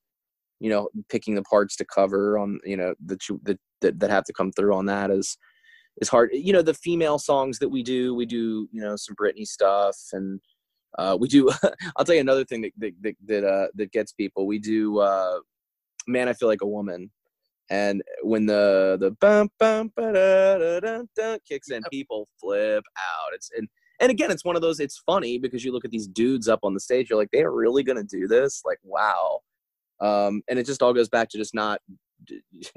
you 0.59 0.69
know 0.69 0.87
picking 1.09 1.35
the 1.35 1.43
parts 1.43 1.75
to 1.77 1.85
cover 1.85 2.37
on 2.37 2.59
you 2.63 2.77
know 2.77 2.95
that 3.05 3.27
you 3.27 3.41
that, 3.43 3.59
that 3.81 3.99
that 3.99 4.09
have 4.09 4.23
to 4.23 4.33
come 4.33 4.51
through 4.53 4.73
on 4.73 4.85
that 4.85 5.11
is 5.11 5.37
is 5.97 6.07
hard. 6.07 6.29
You 6.33 6.53
know, 6.53 6.61
the 6.61 6.73
female 6.73 7.19
songs 7.19 7.59
that 7.59 7.69
we 7.69 7.83
do, 7.83 8.15
we 8.15 8.25
do 8.25 8.69
you 8.71 8.81
know 8.81 8.95
some 8.95 9.15
Britney 9.15 9.45
stuff 9.45 9.97
and. 10.13 10.39
Uh, 10.95 11.17
we 11.19 11.27
do. 11.27 11.49
I'll 11.95 12.05
tell 12.05 12.13
you 12.13 12.21
another 12.21 12.45
thing 12.45 12.61
that 12.61 12.71
that 12.77 12.93
that 13.01 13.15
that, 13.25 13.43
uh, 13.43 13.67
that 13.73 13.91
gets 13.91 14.11
people. 14.11 14.45
We 14.45 14.59
do. 14.59 14.99
Uh, 14.99 15.39
Man, 16.07 16.27
I 16.27 16.33
feel 16.33 16.47
like 16.47 16.61
a 16.61 16.67
woman. 16.67 17.11
And 17.69 18.03
when 18.21 18.45
the 18.45 18.97
the 18.99 19.11
bum 19.21 19.49
bum 19.59 19.91
ba 19.95 20.13
da 20.13 20.79
da 20.79 21.01
da 21.15 21.37
kicks 21.47 21.71
in, 21.71 21.81
people 21.89 22.27
flip 22.39 22.83
out. 22.97 23.33
It's 23.33 23.49
and 23.55 23.67
and 24.03 24.11
again, 24.11 24.31
it's 24.31 24.43
one 24.43 24.57
of 24.57 24.61
those. 24.61 24.81
It's 24.81 24.97
funny 24.97 25.39
because 25.39 25.63
you 25.63 25.71
look 25.71 25.85
at 25.85 25.91
these 25.91 26.07
dudes 26.07 26.49
up 26.49 26.59
on 26.63 26.73
the 26.73 26.79
stage. 26.81 27.09
You're 27.09 27.17
like, 27.17 27.31
they 27.31 27.41
are 27.41 27.53
really 27.53 27.83
gonna 27.83 28.03
do 28.03 28.27
this? 28.27 28.61
Like, 28.65 28.79
wow. 28.83 29.39
Um, 30.01 30.43
and 30.49 30.59
it 30.59 30.65
just 30.65 30.83
all 30.83 30.93
goes 30.93 31.07
back 31.07 31.29
to 31.29 31.37
just 31.37 31.55
not. 31.55 31.79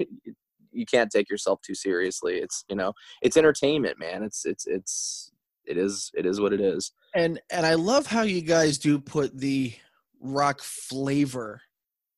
You 0.73 0.85
can't 0.85 1.09
take 1.09 1.27
yourself 1.27 1.59
too 1.61 1.73
seriously. 1.73 2.35
It's 2.37 2.63
you 2.69 2.75
know, 2.75 2.93
it's 3.23 3.35
entertainment, 3.35 3.97
man. 3.97 4.21
It's 4.21 4.45
it's 4.45 4.67
it's 4.67 5.31
it 5.65 5.75
is 5.75 6.11
it 6.13 6.27
is 6.27 6.39
what 6.39 6.53
it 6.53 6.61
is. 6.61 6.91
And 7.15 7.39
and 7.49 7.65
I 7.65 7.73
love 7.73 8.05
how 8.05 8.21
you 8.21 8.41
guys 8.41 8.77
do 8.77 8.99
put 8.99 9.35
the 9.35 9.73
rock 10.19 10.61
flavor 10.61 11.61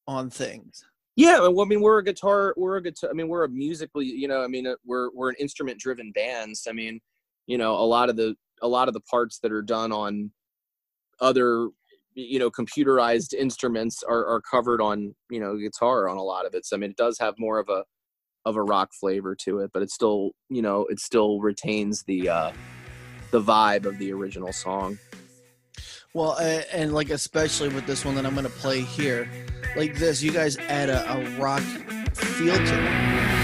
on 0.07 0.29
things. 0.29 0.83
Yeah, 1.15 1.39
well, 1.39 1.61
I 1.61 1.65
mean, 1.65 1.81
we're 1.81 1.99
a 1.99 2.03
guitar. 2.03 2.53
We're 2.57 2.77
a 2.77 2.83
guitar. 2.83 3.09
I 3.09 3.13
mean, 3.13 3.29
we're 3.29 3.45
a 3.45 3.49
musically. 3.49 4.05
You 4.05 4.27
know, 4.27 4.43
I 4.43 4.47
mean, 4.47 4.67
uh, 4.67 4.75
we're 4.85 5.09
we're 5.13 5.29
an 5.29 5.35
instrument-driven 5.39 6.11
band. 6.13 6.57
So, 6.57 6.71
I 6.71 6.73
mean, 6.73 6.99
you 7.45 7.57
know, 7.57 7.73
a 7.75 7.83
lot 7.83 8.09
of 8.09 8.15
the 8.15 8.35
a 8.61 8.67
lot 8.67 8.87
of 8.87 8.93
the 8.93 9.01
parts 9.01 9.39
that 9.39 9.51
are 9.51 9.61
done 9.61 9.91
on 9.91 10.31
other, 11.19 11.69
you 12.13 12.39
know, 12.39 12.49
computerized 12.49 13.33
instruments 13.33 14.03
are 14.03 14.25
are 14.25 14.41
covered 14.41 14.81
on 14.81 15.15
you 15.29 15.39
know 15.39 15.57
guitar 15.57 16.07
on 16.07 16.17
a 16.17 16.23
lot 16.23 16.45
of 16.45 16.53
it. 16.53 16.65
So, 16.65 16.75
I 16.75 16.79
mean, 16.79 16.91
it 16.91 16.97
does 16.97 17.17
have 17.19 17.35
more 17.37 17.59
of 17.59 17.69
a 17.69 17.83
of 18.45 18.55
a 18.55 18.63
rock 18.63 18.89
flavor 18.99 19.35
to 19.35 19.59
it, 19.59 19.71
but 19.73 19.81
it 19.81 19.91
still, 19.91 20.31
you 20.49 20.61
know, 20.61 20.85
it 20.89 20.99
still 20.99 21.39
retains 21.39 22.03
the 22.03 22.29
uh 22.29 22.51
the 23.31 23.41
vibe 23.41 23.85
of 23.85 23.97
the 23.99 24.11
original 24.11 24.51
song. 24.51 24.97
Well, 26.13 26.37
and 26.73 26.93
like 26.93 27.11
especially 27.11 27.69
with 27.69 27.85
this 27.85 28.03
one 28.03 28.15
that 28.15 28.25
I'm 28.25 28.33
gonna 28.33 28.49
play 28.49 28.81
here, 28.81 29.29
like 29.75 29.95
this, 29.95 30.23
you 30.23 30.31
guys 30.31 30.57
add 30.57 30.89
a, 30.89 31.11
a 31.13 31.39
rock 31.39 31.61
feel 32.15 32.55
to 32.55 32.61
it. 32.63 33.38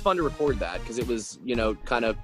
Was, 0.00 0.04
fun 0.04 0.16
to 0.16 0.22
record 0.22 0.58
that 0.58 0.80
because 0.80 0.98
it 0.98 1.06
was 1.06 1.38
you 1.44 1.54
know 1.54 1.74
kind 1.84 2.04
of 2.04 2.16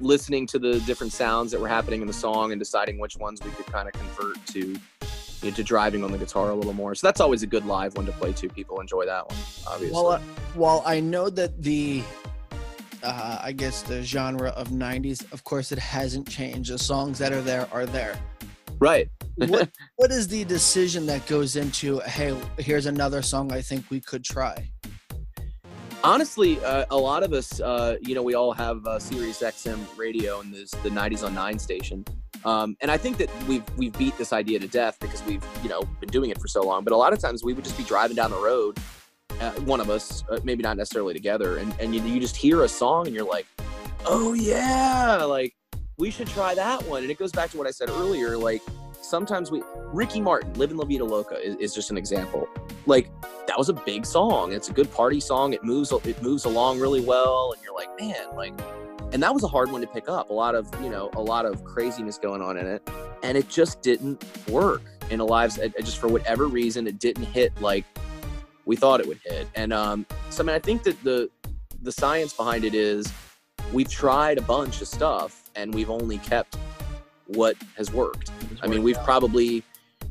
listening 0.00 0.46
to 0.46 0.58
the 0.58 0.80
different 0.80 1.12
sounds 1.12 1.52
that 1.52 1.60
were 1.60 1.68
happening 1.68 2.00
in 2.00 2.06
the 2.06 2.12
song 2.12 2.52
and 2.52 2.58
deciding 2.58 2.98
which 2.98 3.16
ones 3.16 3.40
we 3.44 3.50
could 3.52 3.66
kind 3.66 3.88
of 3.88 3.94
convert 3.94 4.44
to 4.46 4.60
you 4.60 5.50
know, 5.50 5.50
to 5.50 5.62
driving 5.62 6.02
on 6.02 6.10
the 6.10 6.18
guitar 6.18 6.50
a 6.50 6.54
little 6.54 6.72
more 6.72 6.94
so 6.94 7.06
that's 7.06 7.20
always 7.20 7.42
a 7.42 7.46
good 7.46 7.64
live 7.66 7.96
one 7.96 8.06
to 8.06 8.12
play 8.12 8.32
to 8.32 8.48
people 8.48 8.80
enjoy 8.80 9.04
that 9.04 9.28
one 9.28 9.38
obviously 9.68 9.94
Well, 9.94 10.12
uh, 10.12 10.20
while 10.54 10.82
I 10.86 11.00
know 11.00 11.28
that 11.30 11.62
the, 11.62 12.02
uh, 13.02 13.38
I 13.42 13.52
guess 13.52 13.82
the 13.82 14.02
genre 14.02 14.50
of 14.50 14.68
'90s, 14.68 15.30
of 15.32 15.44
course, 15.44 15.72
it 15.72 15.78
hasn't 15.78 16.28
changed. 16.28 16.72
The 16.72 16.78
songs 16.78 17.18
that 17.18 17.32
are 17.32 17.42
there 17.42 17.68
are 17.72 17.86
there. 17.86 18.18
right 18.78 19.08
What 19.36 19.68
What 19.96 20.10
is 20.10 20.28
the 20.28 20.44
decision 20.44 21.06
that 21.06 21.26
goes 21.26 21.56
into? 21.56 21.98
Hey, 22.00 22.36
here's 22.58 22.86
another 22.86 23.20
song 23.20 23.52
I 23.52 23.60
think 23.60 23.90
we 23.90 24.00
could 24.00 24.24
try. 24.24 24.70
Honestly 26.04 26.62
uh, 26.62 26.84
a 26.90 26.96
lot 26.96 27.22
of 27.22 27.32
us 27.32 27.60
uh, 27.60 27.96
you 28.02 28.14
know 28.14 28.22
we 28.22 28.34
all 28.34 28.52
have 28.52 28.86
uh, 28.86 28.98
sirius 28.98 29.40
xm 29.40 29.80
radio 29.96 30.40
and 30.40 30.52
this 30.54 30.70
the 30.70 30.90
90s 30.90 31.24
on 31.24 31.34
9 31.34 31.58
station. 31.58 32.04
Um, 32.44 32.76
and 32.82 32.90
i 32.90 32.98
think 32.98 33.16
that 33.16 33.30
we've 33.48 33.64
we've 33.76 33.96
beat 33.98 34.16
this 34.18 34.32
idea 34.32 34.58
to 34.58 34.68
death 34.68 34.98
because 35.00 35.24
we've 35.24 35.44
you 35.62 35.70
know 35.70 35.82
been 36.00 36.10
doing 36.10 36.30
it 36.30 36.38
for 36.40 36.46
so 36.46 36.62
long. 36.62 36.84
But 36.84 36.92
a 36.92 36.96
lot 36.96 37.12
of 37.14 37.18
times 37.18 37.42
we 37.42 37.54
would 37.54 37.64
just 37.64 37.78
be 37.78 37.84
driving 37.84 38.16
down 38.16 38.30
the 38.30 38.36
road 38.36 38.78
uh, 39.40 39.52
one 39.62 39.80
of 39.80 39.88
us 39.88 40.22
uh, 40.30 40.38
maybe 40.44 40.62
not 40.62 40.76
necessarily 40.76 41.14
together 41.14 41.56
and, 41.56 41.74
and 41.80 41.94
you, 41.94 42.02
you 42.02 42.20
just 42.20 42.36
hear 42.36 42.62
a 42.62 42.68
song 42.68 43.06
and 43.06 43.16
you're 43.16 43.26
like 43.26 43.46
oh 44.04 44.34
yeah 44.34 45.24
like 45.24 45.54
we 45.96 46.10
should 46.10 46.26
try 46.26 46.54
that 46.54 46.82
one. 46.88 47.02
And 47.02 47.10
it 47.10 47.18
goes 47.18 47.32
back 47.32 47.50
to 47.50 47.56
what 47.56 47.66
i 47.66 47.70
said 47.70 47.88
earlier 47.88 48.36
like 48.36 48.62
sometimes 49.14 49.50
we 49.50 49.62
ricky 49.92 50.20
martin 50.20 50.52
living 50.54 50.76
la 50.76 50.84
vida 50.84 51.04
loca 51.04 51.36
is, 51.40 51.54
is 51.56 51.74
just 51.74 51.90
an 51.90 51.96
example 51.96 52.48
like 52.86 53.08
that 53.46 53.58
was 53.58 53.68
a 53.68 53.72
big 53.72 54.06
song. 54.06 54.52
It's 54.52 54.68
a 54.68 54.72
good 54.72 54.90
party 54.92 55.20
song. 55.20 55.52
It 55.52 55.62
moves 55.62 55.92
it 55.92 56.20
moves 56.22 56.44
along 56.44 56.80
really 56.80 57.00
well, 57.00 57.52
and 57.52 57.62
you're 57.62 57.74
like, 57.74 57.88
man, 58.00 58.34
like, 58.34 58.52
and 59.12 59.22
that 59.22 59.32
was 59.32 59.44
a 59.44 59.48
hard 59.48 59.70
one 59.70 59.80
to 59.80 59.86
pick 59.86 60.08
up. 60.08 60.30
A 60.30 60.32
lot 60.32 60.54
of 60.54 60.68
you 60.82 60.90
know, 60.90 61.10
a 61.14 61.20
lot 61.20 61.46
of 61.46 61.64
craziness 61.64 62.18
going 62.18 62.42
on 62.42 62.56
in 62.56 62.66
it, 62.66 62.88
and 63.22 63.36
it 63.36 63.48
just 63.48 63.82
didn't 63.82 64.24
work 64.48 64.82
in 65.10 65.20
a 65.20 65.24
lives. 65.24 65.58
It 65.58 65.76
just 65.78 65.98
for 65.98 66.08
whatever 66.08 66.46
reason, 66.46 66.86
it 66.86 66.98
didn't 66.98 67.26
hit 67.26 67.52
like 67.60 67.84
we 68.64 68.76
thought 68.76 69.00
it 69.00 69.06
would 69.06 69.20
hit. 69.24 69.46
And 69.54 69.72
um, 69.72 70.06
so 70.30 70.42
I 70.42 70.46
mean, 70.46 70.56
I 70.56 70.58
think 70.58 70.82
that 70.84 71.02
the 71.04 71.30
the 71.82 71.92
science 71.92 72.32
behind 72.32 72.64
it 72.64 72.74
is 72.74 73.12
we've 73.72 73.88
tried 73.88 74.38
a 74.38 74.42
bunch 74.42 74.80
of 74.80 74.88
stuff, 74.88 75.50
and 75.54 75.72
we've 75.72 75.90
only 75.90 76.18
kept 76.18 76.56
what 77.26 77.56
has 77.76 77.92
worked. 77.92 78.30
I 78.62 78.66
mean, 78.66 78.82
we've 78.82 79.02
probably 79.04 79.62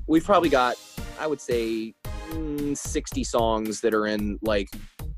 we've 0.07 0.25
probably 0.25 0.49
got 0.49 0.75
I 1.19 1.27
would 1.27 1.41
say 1.41 1.93
mm, 2.29 2.77
60 2.77 3.23
songs 3.23 3.81
that 3.81 3.93
are 3.93 4.07
in 4.07 4.39
like 4.41 4.69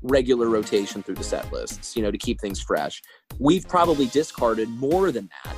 regular 0.02 0.48
rotation 0.48 1.02
through 1.02 1.16
the 1.16 1.24
set 1.24 1.52
lists, 1.52 1.96
you 1.96 2.02
know, 2.02 2.10
to 2.10 2.18
keep 2.18 2.40
things 2.40 2.60
fresh. 2.60 3.02
We've 3.38 3.66
probably 3.66 4.06
discarded 4.06 4.68
more 4.68 5.10
than 5.10 5.28
that 5.44 5.56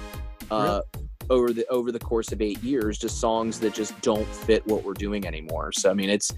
uh, 0.50 0.82
over 1.30 1.52
the 1.52 1.66
over 1.68 1.92
the 1.92 1.98
course 1.98 2.32
of 2.32 2.40
eight 2.40 2.62
years, 2.62 2.98
just 2.98 3.20
songs 3.20 3.60
that 3.60 3.74
just 3.74 3.98
don't 4.00 4.26
fit 4.26 4.66
what 4.66 4.84
we're 4.84 4.94
doing 4.94 5.26
anymore. 5.26 5.72
So 5.72 5.90
I 5.90 5.94
mean, 5.94 6.10
it's 6.10 6.32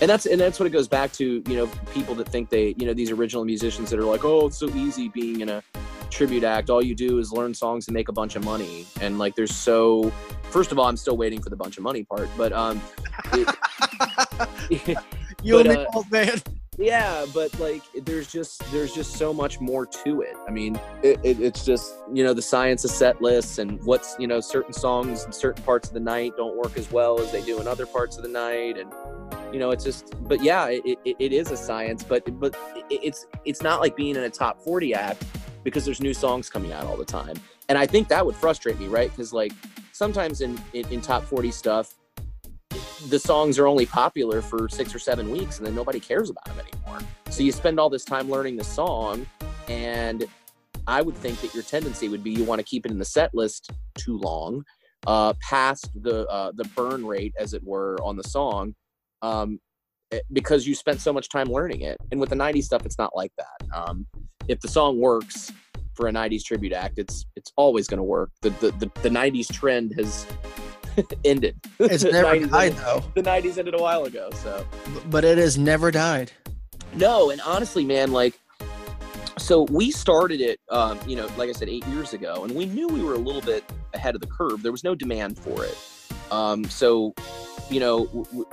and 0.00 0.08
that's 0.10 0.26
and 0.26 0.40
that's 0.40 0.58
what 0.58 0.66
it 0.66 0.70
goes 0.70 0.88
back 0.88 1.12
to. 1.12 1.42
You 1.46 1.56
know, 1.56 1.66
people 1.92 2.14
that 2.16 2.28
think 2.28 2.48
they, 2.50 2.74
you 2.78 2.86
know, 2.86 2.94
these 2.94 3.10
original 3.10 3.44
musicians 3.44 3.90
that 3.90 3.98
are 3.98 4.04
like, 4.04 4.24
oh, 4.24 4.46
it's 4.46 4.58
so 4.58 4.68
easy 4.70 5.08
being 5.08 5.40
in 5.40 5.48
a 5.48 5.62
tribute 6.10 6.44
act. 6.44 6.70
All 6.70 6.82
you 6.82 6.94
do 6.94 7.18
is 7.18 7.32
learn 7.32 7.54
songs 7.54 7.88
and 7.88 7.94
make 7.94 8.08
a 8.08 8.12
bunch 8.12 8.36
of 8.36 8.44
money. 8.44 8.86
And 9.00 9.18
like, 9.18 9.34
there's 9.34 9.54
so. 9.54 10.12
First 10.44 10.72
of 10.72 10.78
all, 10.80 10.86
I'm 10.86 10.96
still 10.96 11.16
waiting 11.16 11.40
for 11.40 11.48
the 11.48 11.56
bunch 11.56 11.76
of 11.76 11.84
money 11.84 12.02
part, 12.02 12.28
but 12.36 12.52
um, 12.52 12.80
it- 13.32 14.96
You 15.42 15.54
But, 15.54 15.66
and 15.66 15.76
me 15.78 15.84
uh, 15.84 15.86
both, 15.92 16.10
man. 16.10 16.38
Yeah 16.80 17.26
but 17.34 17.56
like 17.60 17.82
there's 18.04 18.30
just 18.32 18.60
there's 18.72 18.94
just 18.94 19.14
so 19.16 19.32
much 19.32 19.60
more 19.60 19.84
to 19.84 20.22
it. 20.22 20.34
I 20.48 20.50
mean 20.50 20.80
it, 21.02 21.20
it, 21.22 21.40
it's 21.40 21.64
just 21.64 21.94
you 22.12 22.24
know 22.24 22.32
the 22.32 22.42
science 22.42 22.84
of 22.84 22.90
set 22.90 23.20
lists 23.20 23.58
and 23.58 23.82
what's 23.84 24.16
you 24.18 24.26
know 24.26 24.40
certain 24.40 24.72
songs 24.72 25.24
in 25.24 25.32
certain 25.32 25.62
parts 25.62 25.88
of 25.88 25.94
the 25.94 26.00
night 26.00 26.32
don't 26.36 26.56
work 26.56 26.78
as 26.78 26.90
well 26.90 27.20
as 27.20 27.30
they 27.30 27.42
do 27.42 27.60
in 27.60 27.68
other 27.68 27.86
parts 27.86 28.16
of 28.16 28.22
the 28.22 28.28
night. 28.28 28.78
And 28.78 28.90
you 29.52 29.58
know 29.58 29.70
it's 29.70 29.84
just 29.84 30.14
but 30.24 30.42
yeah 30.42 30.68
it, 30.68 30.98
it, 31.04 31.32
is 31.32 31.50
a 31.50 31.56
science 31.56 32.02
but 32.02 32.22
but 32.40 32.56
it's 32.88 33.26
it's 33.44 33.62
not 33.62 33.80
like 33.80 33.96
being 33.96 34.16
in 34.16 34.22
a 34.22 34.30
top 34.30 34.60
40 34.62 34.94
act 34.94 35.24
because 35.64 35.84
there's 35.84 36.00
new 36.00 36.14
songs 36.14 36.48
coming 36.48 36.72
out 36.72 36.84
all 36.86 36.96
the 36.96 37.04
time. 37.04 37.36
And 37.68 37.76
i 37.76 37.86
think 37.86 38.08
that 38.08 38.24
would 38.24 38.36
frustrate 38.36 38.78
me 38.80 38.86
right? 38.86 39.10
Because 39.10 39.32
like 39.32 39.52
sometimes 39.92 40.40
in, 40.40 40.58
in 40.72 40.86
in 40.88 41.00
top 41.00 41.24
40 41.24 41.50
stuff 41.50 41.94
the 43.08 43.18
songs 43.18 43.58
are 43.58 43.66
only 43.66 43.86
popular 43.86 44.42
for 44.42 44.68
six 44.68 44.94
or 44.94 44.98
seven 44.98 45.30
weeks 45.30 45.58
and 45.58 45.66
then 45.66 45.74
nobody 45.74 46.00
cares 46.00 46.30
about 46.30 46.44
them 46.44 46.58
anymore. 46.58 46.98
So 47.30 47.42
you 47.42 47.52
spend 47.52 47.80
all 47.80 47.88
this 47.88 48.04
time 48.04 48.28
learning 48.28 48.56
the 48.56 48.64
song, 48.64 49.26
and 49.68 50.26
I 50.86 51.02
would 51.02 51.14
think 51.16 51.40
that 51.40 51.54
your 51.54 51.62
tendency 51.62 52.08
would 52.08 52.24
be 52.24 52.30
you 52.30 52.44
want 52.44 52.58
to 52.58 52.64
keep 52.64 52.84
it 52.84 52.92
in 52.92 52.98
the 52.98 53.04
set 53.04 53.34
list 53.34 53.70
too 53.96 54.18
long, 54.18 54.64
uh, 55.06 55.34
past 55.40 55.90
the 55.94 56.26
uh, 56.26 56.52
the 56.54 56.64
burn 56.76 57.06
rate, 57.06 57.34
as 57.38 57.54
it 57.54 57.62
were, 57.64 57.96
on 58.02 58.16
the 58.16 58.24
song, 58.24 58.74
um, 59.22 59.60
eh, 60.10 60.20
because 60.32 60.66
you 60.66 60.74
spent 60.74 61.00
so 61.00 61.12
much 61.12 61.28
time 61.28 61.46
learning 61.46 61.82
it. 61.82 61.96
And 62.10 62.20
with 62.20 62.30
the 62.30 62.36
'90s 62.36 62.64
stuff, 62.64 62.84
it's 62.84 62.98
not 62.98 63.14
like 63.14 63.32
that. 63.38 63.66
Um, 63.74 64.06
if 64.48 64.60
the 64.60 64.68
song 64.68 64.98
works 64.98 65.52
for 65.94 66.08
a 66.08 66.12
'90s 66.12 66.44
tribute 66.44 66.72
act, 66.72 66.98
it's 66.98 67.24
it's 67.36 67.52
always 67.56 67.86
going 67.86 67.98
to 67.98 68.04
work. 68.04 68.30
The, 68.42 68.50
the 68.50 68.72
the 68.72 68.90
the 69.02 69.10
'90s 69.10 69.52
trend 69.52 69.94
has 69.96 70.26
ended. 71.24 71.56
It's 71.78 72.04
never 72.04 72.28
90s 72.36 72.50
died 72.50 72.70
ended- 72.72 72.84
though, 72.84 73.04
The 73.14 73.22
'90s 73.22 73.58
ended 73.58 73.74
a 73.74 73.78
while 73.78 74.04
ago, 74.04 74.30
so. 74.42 74.66
but 75.10 75.24
it 75.24 75.38
has 75.38 75.56
never 75.58 75.90
died. 75.90 76.32
No, 76.94 77.30
and 77.30 77.40
honestly, 77.42 77.84
man, 77.84 78.12
like, 78.12 78.38
so 79.38 79.62
we 79.70 79.90
started 79.90 80.40
it, 80.40 80.60
um, 80.70 80.98
you 81.06 81.16
know, 81.16 81.28
like 81.36 81.48
I 81.48 81.52
said, 81.52 81.68
eight 81.68 81.86
years 81.86 82.12
ago, 82.12 82.44
and 82.44 82.54
we 82.54 82.66
knew 82.66 82.88
we 82.88 83.02
were 83.02 83.14
a 83.14 83.18
little 83.18 83.40
bit 83.40 83.64
ahead 83.94 84.14
of 84.14 84.20
the 84.20 84.26
curve. 84.26 84.62
There 84.62 84.72
was 84.72 84.84
no 84.84 84.94
demand 84.94 85.38
for 85.38 85.64
it. 85.64 85.76
Um, 86.30 86.64
so, 86.64 87.14
you 87.70 87.80
know, 87.80 88.06
w- 88.06 88.24
w- 88.26 88.46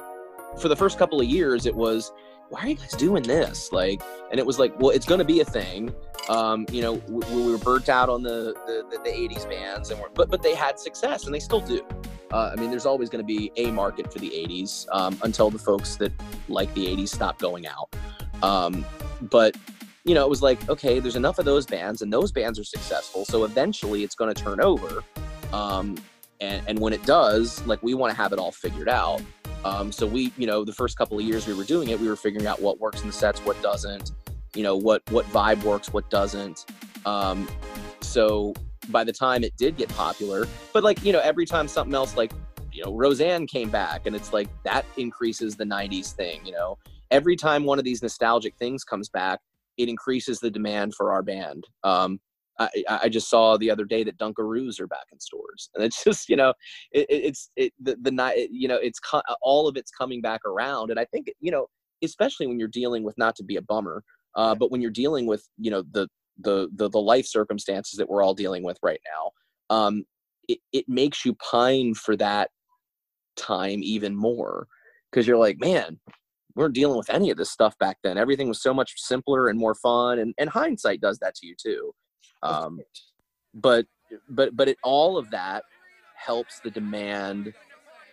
for 0.62 0.68
the 0.70 0.76
first 0.76 0.98
couple 0.98 1.20
of 1.20 1.28
years, 1.28 1.66
it 1.66 1.76
was, 1.76 2.12
why 2.50 2.62
are 2.62 2.68
you 2.68 2.76
guys 2.76 2.92
doing 2.92 3.24
this? 3.24 3.72
Like, 3.72 4.02
and 4.32 4.40
it 4.40 4.46
was 4.46 4.60
like, 4.60 4.78
well, 4.80 4.92
it's 4.92 5.06
going 5.06 5.20
to 5.20 5.26
be 5.26 5.42
a 5.42 5.46
thing. 5.46 5.94
Um, 6.30 6.66
you 6.72 6.82
know, 6.82 6.94
we, 7.08 7.26
we 7.36 7.52
were 7.52 7.58
burnt 7.58 7.90
out 7.90 8.10
on 8.10 8.24
the, 8.24 8.54
the, 8.66 8.86
the, 8.90 8.98
the 9.04 9.10
80s 9.10 9.50
bands, 9.50 9.92
and 9.92 10.02
but, 10.14 10.30
but 10.30 10.42
they 10.42 10.56
had 10.56 10.80
success, 10.80 11.26
and 11.26 11.34
they 11.34 11.40
still 11.40 11.62
do. 11.62 11.86
Uh, 12.32 12.52
I 12.52 12.60
mean, 12.60 12.70
there's 12.70 12.86
always 12.86 13.10
going 13.10 13.24
to 13.24 13.28
be 13.28 13.52
a 13.56 13.72
market 13.72 14.12
for 14.12 14.20
the 14.20 14.30
80s 14.30 14.86
um, 14.92 15.18
until 15.24 15.50
the 15.50 15.60
folks 15.60 15.96
that 15.98 16.12
like 16.50 16.74
the 16.74 16.86
80s 16.86 17.10
stop 17.10 17.40
going 17.40 17.66
out. 17.68 17.94
Um, 18.44 18.86
but 19.22 19.56
you 20.04 20.14
know, 20.14 20.24
it 20.24 20.30
was 20.30 20.42
like, 20.42 20.70
okay, 20.70 21.00
there's 21.00 21.18
enough 21.18 21.38
of 21.40 21.46
those 21.46 21.66
bands, 21.66 22.02
and 22.02 22.12
those 22.12 22.32
bands 22.32 22.60
are 22.60 22.64
successful. 22.64 23.26
So 23.26 23.44
eventually, 23.44 24.04
it's 24.04 24.16
going 24.16 24.34
to 24.34 24.42
turn 24.42 24.62
over. 24.62 25.04
Um, 25.54 25.98
and 26.40 26.62
and 26.68 26.80
when 26.80 26.94
it 26.94 27.04
does, 27.04 27.66
like 27.66 27.82
we 27.84 27.94
want 27.94 28.12
to 28.12 28.18
have 28.18 28.32
it 28.34 28.40
all 28.40 28.52
figured 28.52 28.90
out. 28.90 29.22
Um, 29.66 29.92
so 29.92 30.06
we, 30.06 30.32
you 30.38 30.48
know, 30.48 30.64
the 30.64 30.74
first 30.74 30.98
couple 30.98 31.18
of 31.18 31.26
years 31.26 31.48
we 31.48 31.54
were 31.54 31.64
doing 31.64 31.90
it, 31.90 32.00
we 32.00 32.08
were 32.08 32.16
figuring 32.16 32.48
out 32.48 32.62
what 32.62 32.80
works 32.80 33.02
in 33.02 33.08
the 33.08 33.14
sets, 33.14 33.40
what 33.42 33.62
doesn't. 33.62 34.12
You 34.56 34.64
know, 34.64 34.76
what 34.76 35.04
what 35.12 35.26
vibe 35.28 35.64
works, 35.64 35.94
what 35.94 36.10
doesn't. 36.10 36.66
Um, 37.06 37.48
so 38.02 38.54
by 38.90 39.04
the 39.04 39.14
time 39.14 39.44
it 39.44 39.56
did 39.58 39.78
get 39.78 39.90
popular, 39.90 40.48
but 40.74 40.84
like 40.84 41.04
you 41.04 41.12
know, 41.12 41.20
every 41.20 41.46
time 41.46 41.68
something 41.68 41.94
else 41.94 42.16
like 42.16 42.32
you 42.72 42.84
know 42.84 42.94
Roseanne 42.94 43.46
came 43.48 43.70
back, 43.70 44.06
and 44.06 44.16
it's 44.16 44.34
like 44.34 44.48
that 44.64 44.86
increases 44.98 45.56
the 45.56 45.66
'90s 45.66 46.14
thing. 46.14 46.46
You 46.46 46.54
know, 46.54 46.78
every 47.12 47.36
time 47.36 47.66
one 47.66 47.78
of 47.78 47.86
these 47.86 48.02
nostalgic 48.02 48.56
things 48.58 48.84
comes 48.84 49.10
back, 49.10 49.40
it 49.78 49.90
increases 49.90 50.40
the 50.40 50.50
demand 50.50 50.96
for 50.96 51.12
our 51.12 51.22
band. 51.22 51.66
Um, 51.84 52.20
I, 52.60 52.70
I 53.04 53.10
just 53.10 53.30
saw 53.30 53.58
the 53.58 53.70
other 53.72 53.86
day 53.86 54.04
that 54.04 54.18
Dunkaroos 54.18 54.80
are 54.80 54.88
back 54.88 55.06
in 55.12 55.20
stores, 55.20 55.70
and 55.76 55.84
it's 55.84 56.04
just 56.04 56.30
you 56.30 56.36
know, 56.36 56.54
it- 56.92 57.08
it's 57.10 57.50
it, 57.56 57.74
the 57.80 57.98
the 58.02 58.12
night 58.12 58.50
you 58.52 58.68
know 58.68 58.78
it's 58.78 59.00
all 59.42 59.68
of 59.68 59.78
it's 59.78 59.92
coming 59.92 60.22
back 60.22 60.42
around, 60.46 60.92
and 60.92 61.00
I 61.00 61.06
think 61.06 61.28
you 61.40 61.52
know, 61.52 61.68
especially 62.04 62.48
when 62.48 62.60
you're 62.60 62.68
dealing 62.68 63.04
with 63.04 63.18
not 63.18 63.36
to 63.38 63.44
be 63.44 63.58
a 63.58 63.62
bummer, 63.62 64.04
uh, 64.36 64.56
but 64.56 64.72
when 64.72 64.82
you're 64.82 64.92
dealing 64.92 65.26
with 65.26 65.48
you 65.58 65.72
know 65.72 65.84
the 65.92 66.08
the 66.40 66.70
the 66.76 66.90
the 66.90 67.00
life 67.02 67.26
circumstances 67.26 67.98
that 67.98 68.10
we're 68.10 68.24
all 68.24 68.34
dealing 68.34 68.64
with 68.64 68.78
right 68.84 69.02
now, 69.06 69.76
um, 69.76 70.04
it 70.48 70.60
it 70.74 70.86
makes 70.88 71.26
you 71.26 71.36
pine 71.36 71.94
for 71.94 72.16
that 72.18 72.50
time 73.36 73.80
even 73.84 74.16
more 74.16 74.68
because 75.12 75.28
you're 75.28 75.38
like, 75.38 75.60
man, 75.60 76.00
we 76.56 76.62
weren't 76.64 76.76
dealing 76.76 76.98
with 76.98 77.10
any 77.10 77.30
of 77.32 77.38
this 77.38 77.52
stuff 77.52 77.78
back 77.80 77.98
then. 78.04 78.18
Everything 78.18 78.48
was 78.48 78.62
so 78.62 78.74
much 78.74 78.94
simpler 78.98 79.48
and 79.50 79.60
more 79.60 79.76
fun, 79.76 80.20
and 80.20 80.34
and 80.38 80.50
hindsight 80.50 81.02
does 81.02 81.20
that 81.20 81.36
to 81.36 81.48
you 81.48 81.56
too. 81.62 81.94
Um, 82.44 82.82
but 83.54 83.86
but 84.30 84.56
but 84.56 84.68
it 84.68 84.78
all 84.84 85.18
of 85.18 85.30
that 85.32 85.64
helps 86.16 86.60
the 86.60 86.72
demand 86.72 87.54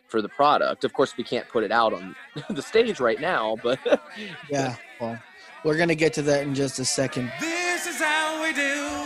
for 0.09 0.23
the 0.23 0.29
product. 0.29 0.85
Of 0.85 0.93
course, 0.93 1.17
we 1.17 1.25
can't 1.25 1.49
put 1.49 1.65
it 1.65 1.73
out 1.73 1.93
on 1.93 2.15
the 2.51 2.63
stage 2.63 3.01
right 3.01 3.21
now, 3.21 3.57
but 3.63 3.79
Yeah, 4.51 4.77
well, 5.01 5.19
we're 5.65 5.77
gonna 5.77 5.95
get 5.95 6.13
to 6.15 6.23
that 6.23 6.43
in 6.43 6.55
just 6.55 6.79
a 6.79 6.85
second. 6.85 7.33
This 7.41 7.87
is 7.87 8.01
how 8.01 8.43
we 8.43 8.53
do 8.53 9.04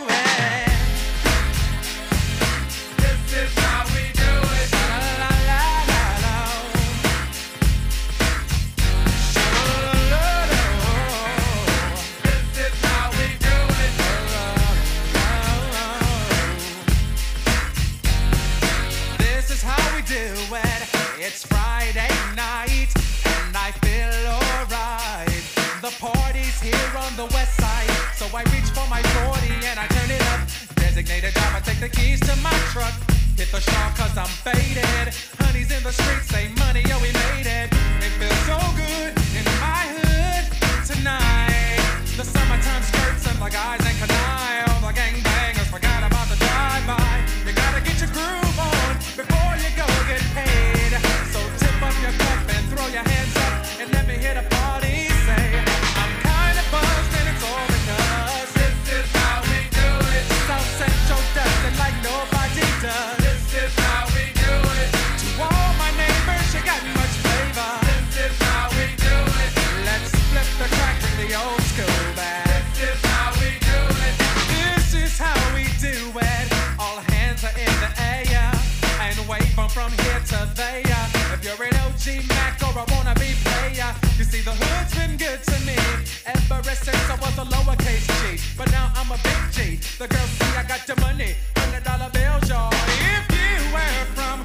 It's 21.29 21.45
Friday 21.45 22.09
night 22.33 22.89
and 22.89 23.53
I 23.53 23.69
feel 23.85 24.09
alright. 24.33 25.29
The 25.77 25.93
party's 26.01 26.57
here 26.59 26.89
on 26.97 27.13
the 27.21 27.29
west 27.37 27.53
side, 27.53 27.85
so 28.17 28.25
I 28.33 28.41
reach 28.49 28.73
for 28.73 28.81
my 28.89 28.97
40 29.29 29.45
and 29.69 29.77
I 29.77 29.85
turn 29.93 30.09
it 30.09 30.25
up. 30.33 30.41
Designated 30.73 31.35
driver, 31.37 31.61
take 31.61 31.79
the 31.85 31.87
keys 31.87 32.19
to 32.21 32.33
my 32.41 32.57
truck. 32.73 32.97
Hit 33.37 33.53
the 33.53 33.61
shop 33.61 33.93
cause 33.93 34.17
I'm 34.17 34.33
faded. 34.41 35.13
Honey's 35.37 35.69
in 35.69 35.83
the 35.85 35.93
streets, 35.93 36.33
say 36.33 36.49
money, 36.57 36.81
yo, 36.89 36.97
we 36.97 37.13
made 37.13 37.45
it. 37.45 37.69
It 38.01 38.11
feels 38.17 38.41
so 38.49 38.57
good 38.73 39.13
in 39.37 39.45
my 39.61 39.85
hood 40.01 40.49
tonight. 40.81 41.77
The 42.17 42.25
summertime 42.25 42.81
skirts 42.89 43.29
and 43.29 43.37
the 43.37 43.53
guys 43.53 43.85
ain't 43.85 44.01
can 44.01 44.09
I. 44.09 44.65
All 44.65 44.81
the 44.81 44.97
gangbangers 44.97 45.69
forgot 45.69 46.01
about 46.09 46.25
the 46.25 46.41
drive-by. 46.41 47.21
You 47.45 47.53
gotta 47.53 47.85
get 47.85 48.01
your 48.01 48.09
groove 48.17 48.57
on 48.57 48.97
before 49.13 49.53
you 49.61 49.69
go 49.77 49.85
get 50.09 50.25
paid 50.33 50.78
from 79.69 79.91
here 79.91 80.19
to 80.25 80.49
there. 80.55 80.88
If 82.69 82.75
you're 82.75 82.83
an 82.83 82.91
OG 82.91 83.05
Mac 83.05 83.09
or 83.09 83.09
a 83.09 83.13
wannabe 83.13 83.35
player, 83.43 83.95
you 84.17 84.23
see 84.23 84.41
the 84.41 84.51
hood's 84.51 84.93
been 84.95 85.17
good 85.17 85.43
to 85.43 85.65
me 85.65 85.75
ever 86.25 86.75
since 86.75 87.09
I 87.09 87.15
was 87.15 87.37
a 87.37 87.45
lowercase 87.45 88.05
G. 88.21 88.41
But 88.57 88.71
now 88.71 88.91
I'm 88.95 89.11
a 89.11 89.17
big 89.23 89.41
G. 89.51 89.79
The 89.97 90.07
girls 90.07 90.29
see 90.29 90.57
I 90.57 90.63
got 90.63 90.85
the 90.85 90.99
money, 91.01 91.35
hundred 91.57 91.83
dollar 91.83 92.09
bills, 92.11 92.49
y'all. 92.49 92.69
If 92.73 93.25
you 93.31 93.73
were 93.73 94.05
from 94.13 94.43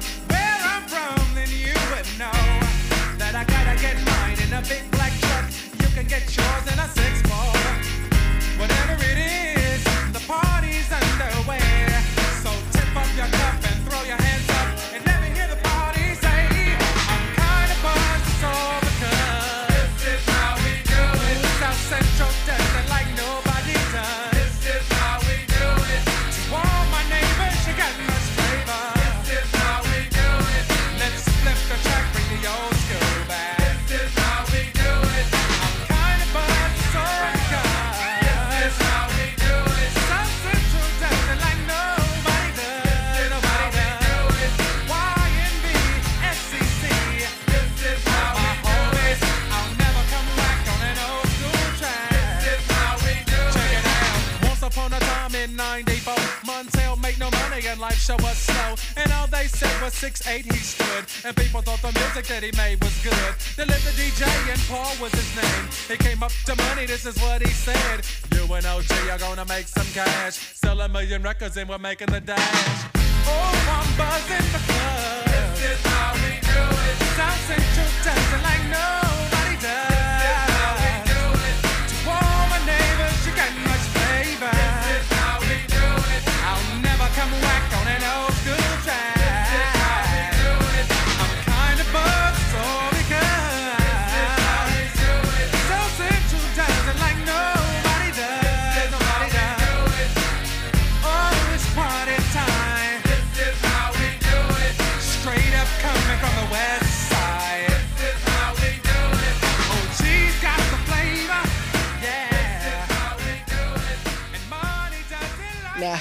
this 67.05 67.17
is 67.17 67.21
what 67.21 67.41
he 67.41 67.53
said. 67.53 68.01
You 68.33 68.51
and 68.51 68.65
OG 68.65 68.91
are 69.11 69.19
gonna 69.19 69.45
make 69.45 69.67
some 69.67 69.85
cash. 69.93 70.33
Sell 70.55 70.81
a 70.81 70.89
million 70.89 71.21
records 71.21 71.55
and 71.57 71.69
we're 71.69 71.77
making 71.77 72.07
the 72.07 72.19
dash. 72.19 72.85
Oh, 73.27 73.75
I'm 73.77 73.97
buzzing 73.97 74.49
because 74.51 75.25
this 75.25 75.71
is 75.71 75.85
how 75.85 76.13
we 76.15 76.39
do 76.41 76.63
it. 76.89 76.97
South 77.15 77.41
Central 77.45 77.87
it 78.01 78.43
like 78.43 78.63
nobody 78.71 79.04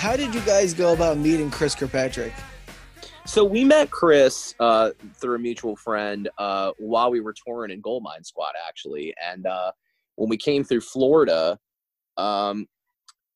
how 0.04 0.16
did 0.16 0.34
you 0.34 0.40
guys 0.42 0.74
go 0.74 0.92
about 0.92 1.16
meeting 1.16 1.50
Chris 1.50 1.74
Kirkpatrick? 1.74 2.34
So 3.24 3.42
we 3.42 3.64
met 3.64 3.90
Chris 3.90 4.54
uh, 4.60 4.90
through 5.14 5.36
a 5.36 5.38
mutual 5.38 5.76
friend 5.76 6.28
uh, 6.36 6.72
while 6.76 7.10
we 7.10 7.20
were 7.20 7.32
touring 7.32 7.70
in 7.70 7.80
Goldmine 7.80 8.22
Squad, 8.22 8.52
actually. 8.68 9.14
And 9.26 9.46
uh, 9.46 9.72
when 10.16 10.28
we 10.28 10.36
came 10.36 10.62
through 10.62 10.82
Florida, 10.82 11.58
um, 12.18 12.66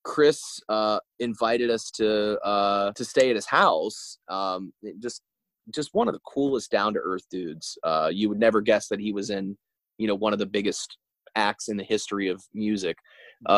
Chris 0.05 0.61
uh, 0.69 1.01
invited 1.21 1.71
us 1.71 1.91
to 1.93 2.39
uh, 2.41 2.93
to 2.93 3.03
stay 3.03 3.31
at 3.31 3.37
his 3.37 3.47
house. 3.47 4.19
Um, 4.29 4.75
just 5.01 5.23
just 5.73 5.95
one 5.95 6.07
of 6.07 6.12
the 6.12 6.21
coolest 6.21 6.71
down 6.71 6.93
to 6.93 7.01
earth 7.03 7.25
dudes. 7.31 7.79
Uh, 7.83 8.11
you 8.12 8.29
would 8.29 8.39
never 8.39 8.61
guess 8.61 8.89
that 8.89 9.01
he 9.01 9.11
was 9.11 9.31
in, 9.31 9.57
you 9.97 10.07
know, 10.07 10.14
one 10.14 10.35
of 10.35 10.39
the 10.39 10.45
biggest 10.45 10.99
acts 11.35 11.69
in 11.69 11.79
the 11.79 11.85
history 11.85 12.29
of 12.29 12.45
music. 12.53 12.99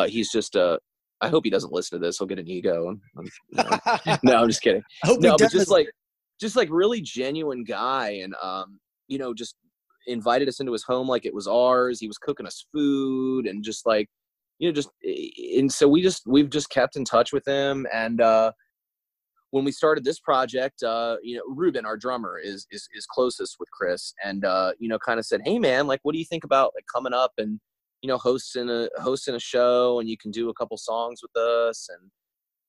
He's 0.07 0.31
just 0.31 0.55
a. 0.55 0.79
I 1.21 1.29
hope 1.29 1.45
he 1.45 1.51
doesn't 1.51 1.73
listen 1.73 2.01
to 2.01 2.07
this. 2.07 2.19
He'll 2.19 2.27
get 2.27 2.39
an 2.39 2.49
ego. 2.49 2.89
I'm- 2.89 3.01
I'm- 3.59 4.19
no, 4.25 4.37
I'm 4.43 4.49
just 4.49 4.63
kidding 4.63 4.83
I 5.05 5.07
hope 5.09 5.21
he 5.21 5.29
no, 5.29 5.37
but 5.39 5.51
just 5.51 5.69
like 5.71 5.91
just 6.41 6.57
like 6.57 6.69
really 6.71 7.01
genuine 7.01 7.65
guy 7.65 8.11
and 8.23 8.35
um 8.43 8.81
you 9.09 9.19
know 9.19 9.35
just 9.35 9.55
invited 10.07 10.49
us 10.49 10.61
into 10.61 10.73
his 10.73 10.83
home 10.83 11.07
like 11.07 11.27
it 11.27 11.35
was 11.35 11.47
ours 11.47 12.01
he 12.01 12.07
was 12.07 12.17
cooking 12.19 12.47
us 12.47 12.67
food 12.73 13.47
and 13.47 13.63
just 13.63 13.85
like 13.87 14.09
you 14.59 14.69
know 14.69 14.73
just 14.73 14.89
and 15.55 15.71
so 15.71 15.87
we 15.87 16.01
just 16.03 16.23
we've 16.27 16.49
just 16.51 16.71
kept 16.71 16.97
in 16.97 17.05
touch 17.05 17.33
with 17.33 17.47
him 17.47 17.87
and 17.93 18.21
uh 18.21 18.51
when 19.51 19.65
we 19.65 19.71
started 19.73 20.03
this 20.05 20.19
project 20.21 20.83
uh 20.83 21.17
you 21.23 21.37
know 21.37 21.43
ruben 21.55 21.85
our 21.85 21.97
drummer 21.99 22.39
is 22.43 22.67
is 22.71 22.89
is 22.95 23.07
closest 23.07 23.57
with 23.61 23.69
chris 23.71 24.15
and 24.25 24.45
uh 24.45 24.73
you 24.79 24.89
know 24.89 24.99
kind 24.99 25.19
of 25.19 25.27
said 25.27 25.41
hey 25.45 25.59
man 25.59 25.87
like 25.87 26.01
what 26.03 26.13
do 26.13 26.19
you 26.19 26.25
think 26.25 26.45
about 26.45 26.73
like 26.75 26.85
coming 26.93 27.13
up 27.13 27.33
and 27.37 27.61
you 28.03 28.09
know 28.09 28.19
hosting 28.19 28.71
a 28.71 28.89
hosting 28.99 29.35
a 29.35 29.41
show 29.41 30.01
and 30.01 30.09
you 30.09 30.17
can 30.17 30.31
do 30.31 30.49
a 30.49 30.55
couple 30.55 30.77
songs 30.77 31.21
with 31.23 31.37
us 31.37 31.89
and 31.91 32.11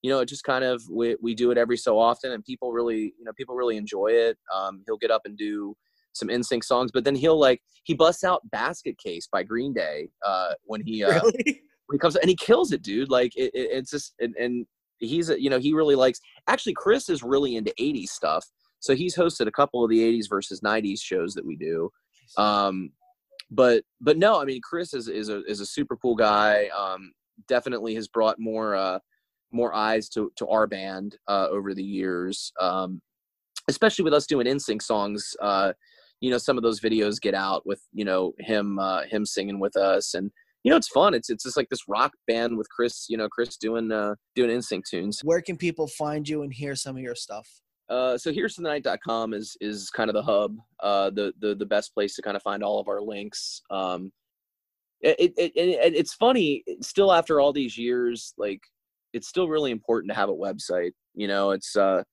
you 0.02 0.10
know, 0.10 0.20
it 0.20 0.28
just 0.28 0.44
kind 0.44 0.64
of 0.64 0.82
we 0.90 1.16
we 1.22 1.36
do 1.36 1.52
it 1.52 1.58
every 1.58 1.78
so 1.78 2.00
often, 2.00 2.32
and 2.32 2.44
people 2.44 2.72
really, 2.72 3.14
you 3.18 3.24
know, 3.24 3.34
people 3.34 3.56
really 3.56 3.78
enjoy 3.78 4.08
it. 4.08 4.38
Um, 4.54 4.82
he'll 4.86 4.98
get 4.98 5.12
up 5.12 5.22
and 5.26 5.38
do 5.38 5.76
some 6.14 6.28
NSYNC 6.28 6.64
songs, 6.64 6.92
but 6.92 7.04
then 7.04 7.16
he'll 7.16 7.40
like 7.40 7.62
he 7.84 7.94
busts 7.94 8.24
out 8.24 8.42
"Basket 8.50 8.98
Case" 8.98 9.28
by 9.32 9.44
Green 9.44 9.74
Day 9.74 10.10
uh, 10.26 10.54
when 10.64 10.82
he 10.86 11.04
uh, 11.04 11.12
really? 11.12 11.62
when 11.86 11.96
he 11.96 12.00
comes 12.00 12.16
and 12.16 12.30
he 12.30 12.36
kills 12.36 12.72
it, 12.72 12.82
dude. 12.82 13.12
Like 13.12 13.36
it, 13.36 13.52
it, 13.54 13.70
it's 13.72 13.92
just 13.92 14.16
and, 14.20 14.36
and 14.38 14.66
he's 14.98 15.30
a, 15.30 15.42
you 15.42 15.50
know 15.50 15.60
he 15.60 15.74
really 15.74 15.96
likes. 15.96 16.20
Actually, 16.48 16.74
Chris 16.74 17.08
is 17.08 17.22
really 17.22 17.56
into 17.56 17.74
'80s 17.80 18.10
stuff, 18.10 18.46
so 18.80 18.96
he's 18.96 19.16
hosted 19.16 19.48
a 19.48 19.52
couple 19.52 19.84
of 19.84 19.92
the 19.92 20.00
'80s 20.00 20.28
versus 20.28 20.62
'90s 20.62 21.00
shows 21.00 21.36
that 21.36 21.46
we 21.46 21.56
do. 21.56 21.92
Um, 22.38 22.92
but 23.52 23.84
but 24.00 24.18
no, 24.18 24.42
I 24.42 24.46
mean 24.46 24.62
Chris 24.62 24.94
is 24.94 25.08
is 25.08 25.30
a 25.30 25.44
is 25.44 25.60
a 25.60 25.66
super 25.66 25.98
cool 25.98 26.16
guy. 26.16 26.68
Um, 26.68 27.12
definitely 27.48 27.94
has 27.96 28.08
brought 28.08 28.40
more 28.40 28.76
uh, 28.76 29.00
more 29.52 29.74
eyes 29.74 30.10
to 30.10 30.32
to 30.38 30.48
our 30.48 30.68
band 30.68 31.18
uh, 31.28 31.48
over 31.50 31.74
the 31.74 31.84
years. 31.84 32.52
Um, 32.60 33.02
especially 33.68 34.04
with 34.04 34.14
us 34.14 34.26
doing 34.26 34.48
NSYNC 34.48 34.82
songs. 34.82 35.36
Uh, 35.42 35.74
you 36.20 36.30
know, 36.30 36.38
some 36.38 36.58
of 36.58 36.64
those 36.64 36.80
videos 36.80 37.20
get 37.20 37.34
out 37.34 37.66
with 37.66 37.82
you 37.94 38.06
know 38.06 38.34
him 38.40 38.80
uh, 38.80 39.04
him 39.04 39.26
singing 39.26 39.60
with 39.60 39.76
us, 39.76 40.14
and 40.14 40.32
you 40.64 40.70
know 40.70 40.78
it's 40.78 40.88
fun. 40.88 41.14
It's 41.14 41.30
it's 41.30 41.44
just 41.44 41.58
like 41.58 41.70
this 41.70 41.88
rock 41.88 42.14
band 42.28 42.58
with 42.58 42.70
Chris. 42.70 43.08
You 43.10 43.18
know, 43.18 43.28
Chris 43.28 43.58
doing 43.58 43.92
uh, 43.92 44.16
doing 44.36 44.52
NSYNC 44.52 44.84
tunes. 44.90 45.20
Where 45.24 45.42
can 45.42 45.58
people 45.58 45.88
find 45.88 46.28
you 46.28 46.44
and 46.44 46.54
hear 46.54 46.76
some 46.76 46.96
of 46.96 47.02
your 47.02 47.16
stuff? 47.16 47.48
Uh, 47.92 48.18
so 48.18 48.32
here's 48.32 48.56
the 48.56 48.62
night.com 48.62 49.34
is 49.34 49.58
is 49.60 49.90
kind 49.90 50.10
of 50.10 50.14
the 50.14 50.24
hub, 50.24 50.56
uh, 50.80 51.10
the 51.10 51.34
the 51.42 51.54
the 51.56 51.66
best 51.66 51.94
place 51.94 52.16
to 52.16 52.22
kind 52.22 52.38
of 52.38 52.42
find 52.42 52.64
all 52.64 52.80
of 52.80 52.88
our 52.88 53.02
links. 53.02 53.62
Um, 53.70 54.14
it, 55.02 55.16
it, 55.20 55.34
it, 55.38 55.52
it 55.56 55.96
it's 55.96 56.14
funny 56.14 56.64
still 56.82 57.12
after 57.12 57.40
all 57.40 57.52
these 57.52 57.78
years 57.78 58.34
like 58.38 58.62
it's 59.14 59.28
still 59.28 59.50
really 59.50 59.72
important 59.72 60.12
to 60.12 60.16
have 60.16 60.30
a 60.30 60.34
website 60.34 60.92
you 61.16 61.28
know 61.28 61.52
it's 61.52 61.76
uh 61.76 62.04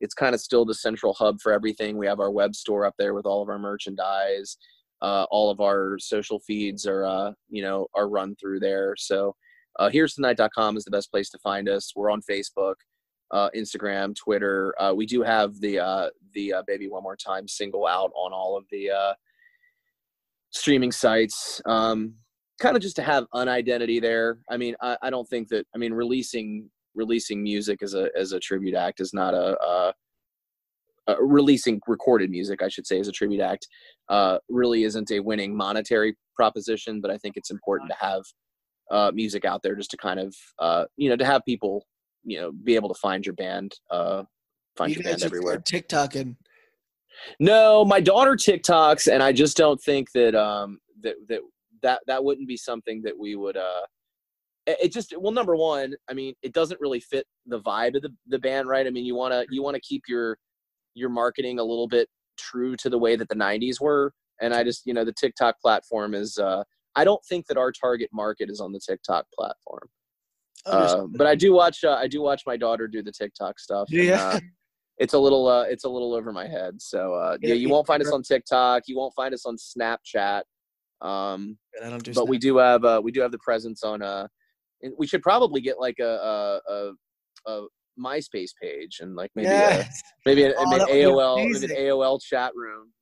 it's 0.00 0.14
kind 0.14 0.34
of 0.34 0.40
still 0.40 0.64
the 0.64 0.74
central 0.74 1.14
hub 1.14 1.40
for 1.40 1.52
everything. 1.52 1.96
We 1.96 2.06
have 2.06 2.20
our 2.20 2.30
web 2.30 2.54
store 2.54 2.84
up 2.84 2.94
there 2.98 3.14
with 3.14 3.26
all 3.26 3.42
of 3.42 3.48
our 3.48 3.58
merchandise 3.58 4.56
uh 5.02 5.26
all 5.30 5.50
of 5.50 5.60
our 5.60 5.98
social 5.98 6.38
feeds 6.40 6.86
are 6.86 7.04
uh 7.04 7.32
you 7.48 7.62
know 7.62 7.86
are 7.94 8.08
run 8.08 8.36
through 8.36 8.60
there. 8.60 8.94
So 8.96 9.34
uh 9.78 9.90
here's 9.90 10.14
tonight.com 10.14 10.76
is 10.76 10.84
the 10.84 10.90
best 10.90 11.10
place 11.10 11.30
to 11.30 11.38
find 11.38 11.68
us. 11.68 11.92
We're 11.96 12.10
on 12.10 12.20
facebook 12.30 12.74
uh 13.30 13.50
instagram 13.56 14.14
twitter. 14.14 14.74
Uh 14.80 14.92
we 14.94 15.06
do 15.06 15.22
have 15.22 15.60
the 15.60 15.78
uh 15.78 16.08
the 16.34 16.52
uh, 16.52 16.62
baby 16.66 16.88
one 16.88 17.02
more 17.02 17.16
time 17.16 17.48
single 17.48 17.86
out 17.86 18.10
on 18.14 18.32
all 18.32 18.56
of 18.56 18.64
the 18.70 18.90
uh 18.90 19.14
streaming 20.50 20.92
sites. 20.92 21.60
Um 21.66 22.14
kind 22.60 22.76
of 22.76 22.82
just 22.82 22.96
to 22.96 23.02
have 23.02 23.26
an 23.34 23.48
identity 23.48 24.00
there. 24.00 24.38
I 24.50 24.56
mean 24.56 24.74
I, 24.80 24.96
I 25.02 25.10
don't 25.10 25.28
think 25.28 25.48
that 25.48 25.66
i 25.74 25.78
mean 25.78 25.92
releasing 25.92 26.70
releasing 26.94 27.42
music 27.42 27.82
as 27.82 27.94
a 27.94 28.08
as 28.16 28.32
a 28.32 28.40
tribute 28.40 28.74
act 28.74 29.00
is 29.00 29.12
not 29.12 29.34
a, 29.34 29.56
uh 29.58 29.92
uh, 31.08 31.14
releasing 31.20 31.80
recorded 31.86 32.30
music 32.30 32.62
i 32.62 32.68
should 32.68 32.86
say 32.86 32.98
as 32.98 33.06
a 33.06 33.12
tribute 33.12 33.40
act 33.40 33.68
uh 34.08 34.38
really 34.48 34.82
isn't 34.82 35.08
a 35.12 35.20
winning 35.20 35.56
monetary 35.56 36.16
proposition 36.34 37.00
but 37.00 37.10
i 37.10 37.16
think 37.18 37.36
it's 37.36 37.50
important 37.52 37.88
to 37.88 37.96
have 38.04 39.14
music 39.14 39.44
out 39.44 39.62
there 39.62 39.76
just 39.76 39.90
to 39.90 39.96
kind 39.96 40.18
of 40.18 40.34
you 40.96 41.08
know 41.08 41.16
to 41.16 41.24
have 41.24 41.42
people 41.46 41.84
you 42.26 42.38
know 42.38 42.52
be 42.52 42.74
able 42.74 42.92
to 42.92 43.00
find 43.00 43.24
your 43.24 43.34
band 43.34 43.74
uh 43.90 44.22
find 44.76 44.90
you 44.90 44.96
your 44.96 45.04
band 45.04 45.22
everywhere 45.22 45.58
tiktok 45.64 46.14
and 46.14 46.36
no, 47.38 47.84
my 47.84 48.00
daughter 48.00 48.32
TikToks, 48.32 49.12
and 49.12 49.22
I 49.22 49.32
just 49.32 49.56
don't 49.56 49.80
think 49.80 50.12
that 50.12 50.34
um 50.34 50.78
that 51.02 51.14
that 51.28 51.40
that 51.82 52.00
that 52.06 52.24
wouldn't 52.24 52.48
be 52.48 52.56
something 52.56 53.02
that 53.02 53.18
we 53.18 53.36
would 53.36 53.56
uh. 53.56 53.82
It 54.68 54.92
just 54.92 55.14
well, 55.16 55.32
number 55.32 55.54
one, 55.54 55.94
I 56.10 56.12
mean, 56.12 56.34
it 56.42 56.52
doesn't 56.52 56.80
really 56.80 56.98
fit 56.98 57.24
the 57.46 57.60
vibe 57.60 57.94
of 57.94 58.02
the 58.02 58.12
the 58.26 58.38
band, 58.38 58.68
right? 58.68 58.86
I 58.86 58.90
mean, 58.90 59.04
you 59.04 59.14
wanna 59.14 59.44
you 59.50 59.62
wanna 59.62 59.80
keep 59.80 60.02
your 60.08 60.38
your 60.94 61.08
marketing 61.08 61.60
a 61.60 61.64
little 61.64 61.86
bit 61.86 62.08
true 62.36 62.76
to 62.78 62.90
the 62.90 62.98
way 62.98 63.14
that 63.14 63.28
the 63.28 63.36
'90s 63.36 63.80
were, 63.80 64.12
and 64.40 64.52
I 64.52 64.64
just 64.64 64.82
you 64.84 64.92
know 64.94 65.04
the 65.04 65.12
TikTok 65.12 65.60
platform 65.60 66.14
is. 66.14 66.38
uh 66.38 66.64
I 66.98 67.04
don't 67.04 67.22
think 67.28 67.46
that 67.48 67.58
our 67.58 67.72
target 67.72 68.08
market 68.10 68.48
is 68.50 68.58
on 68.58 68.72
the 68.72 68.80
TikTok 68.80 69.26
platform. 69.38 69.82
Uh, 70.66 71.06
but 71.16 71.26
I 71.26 71.34
do 71.34 71.52
watch. 71.52 71.84
Uh, 71.84 71.92
I 71.94 72.06
do 72.08 72.22
watch 72.22 72.42
my 72.46 72.56
daughter 72.56 72.88
do 72.88 73.02
the 73.02 73.12
TikTok 73.12 73.58
stuff. 73.58 73.88
and, 73.90 74.02
Yeah. 74.04 74.28
uh, 74.28 74.40
it's 74.98 75.14
a 75.14 75.18
little. 75.18 75.46
Uh, 75.46 75.62
it's 75.64 75.84
a 75.84 75.88
little 75.88 76.14
over 76.14 76.32
my 76.32 76.46
head. 76.46 76.80
So 76.80 77.14
uh, 77.14 77.36
yeah, 77.40 77.54
you 77.54 77.68
won't 77.68 77.86
find 77.86 78.02
us 78.02 78.10
on 78.10 78.22
TikTok. 78.22 78.84
You 78.86 78.96
won't 78.96 79.14
find 79.14 79.32
us 79.34 79.44
on 79.46 79.56
Snapchat. 79.56 80.42
Um, 81.02 81.58
do 82.02 82.12
but 82.14 82.28
we 82.28 82.38
do 82.38 82.56
have. 82.58 82.84
Uh, 82.84 83.00
we 83.02 83.12
do 83.12 83.20
have 83.20 83.32
the 83.32 83.38
presence 83.38 83.82
on. 83.82 84.02
Uh, 84.02 84.26
we 84.98 85.06
should 85.06 85.22
probably 85.22 85.60
get 85.60 85.78
like 85.78 85.98
a 86.00 86.60
a, 86.68 86.72
a, 86.72 86.92
a 87.52 87.66
MySpace 87.98 88.50
page 88.60 88.98
and 89.00 89.14
like 89.16 89.30
maybe 89.34 89.48
a, 89.48 89.86
maybe 90.24 90.44
an, 90.44 90.54
Oh, 90.56 90.74
an 90.74 90.80
AOL 90.88 91.36
maybe 91.36 91.74
an 91.74 91.78
AOL 91.80 92.20
chat 92.22 92.52
room. 92.54 92.92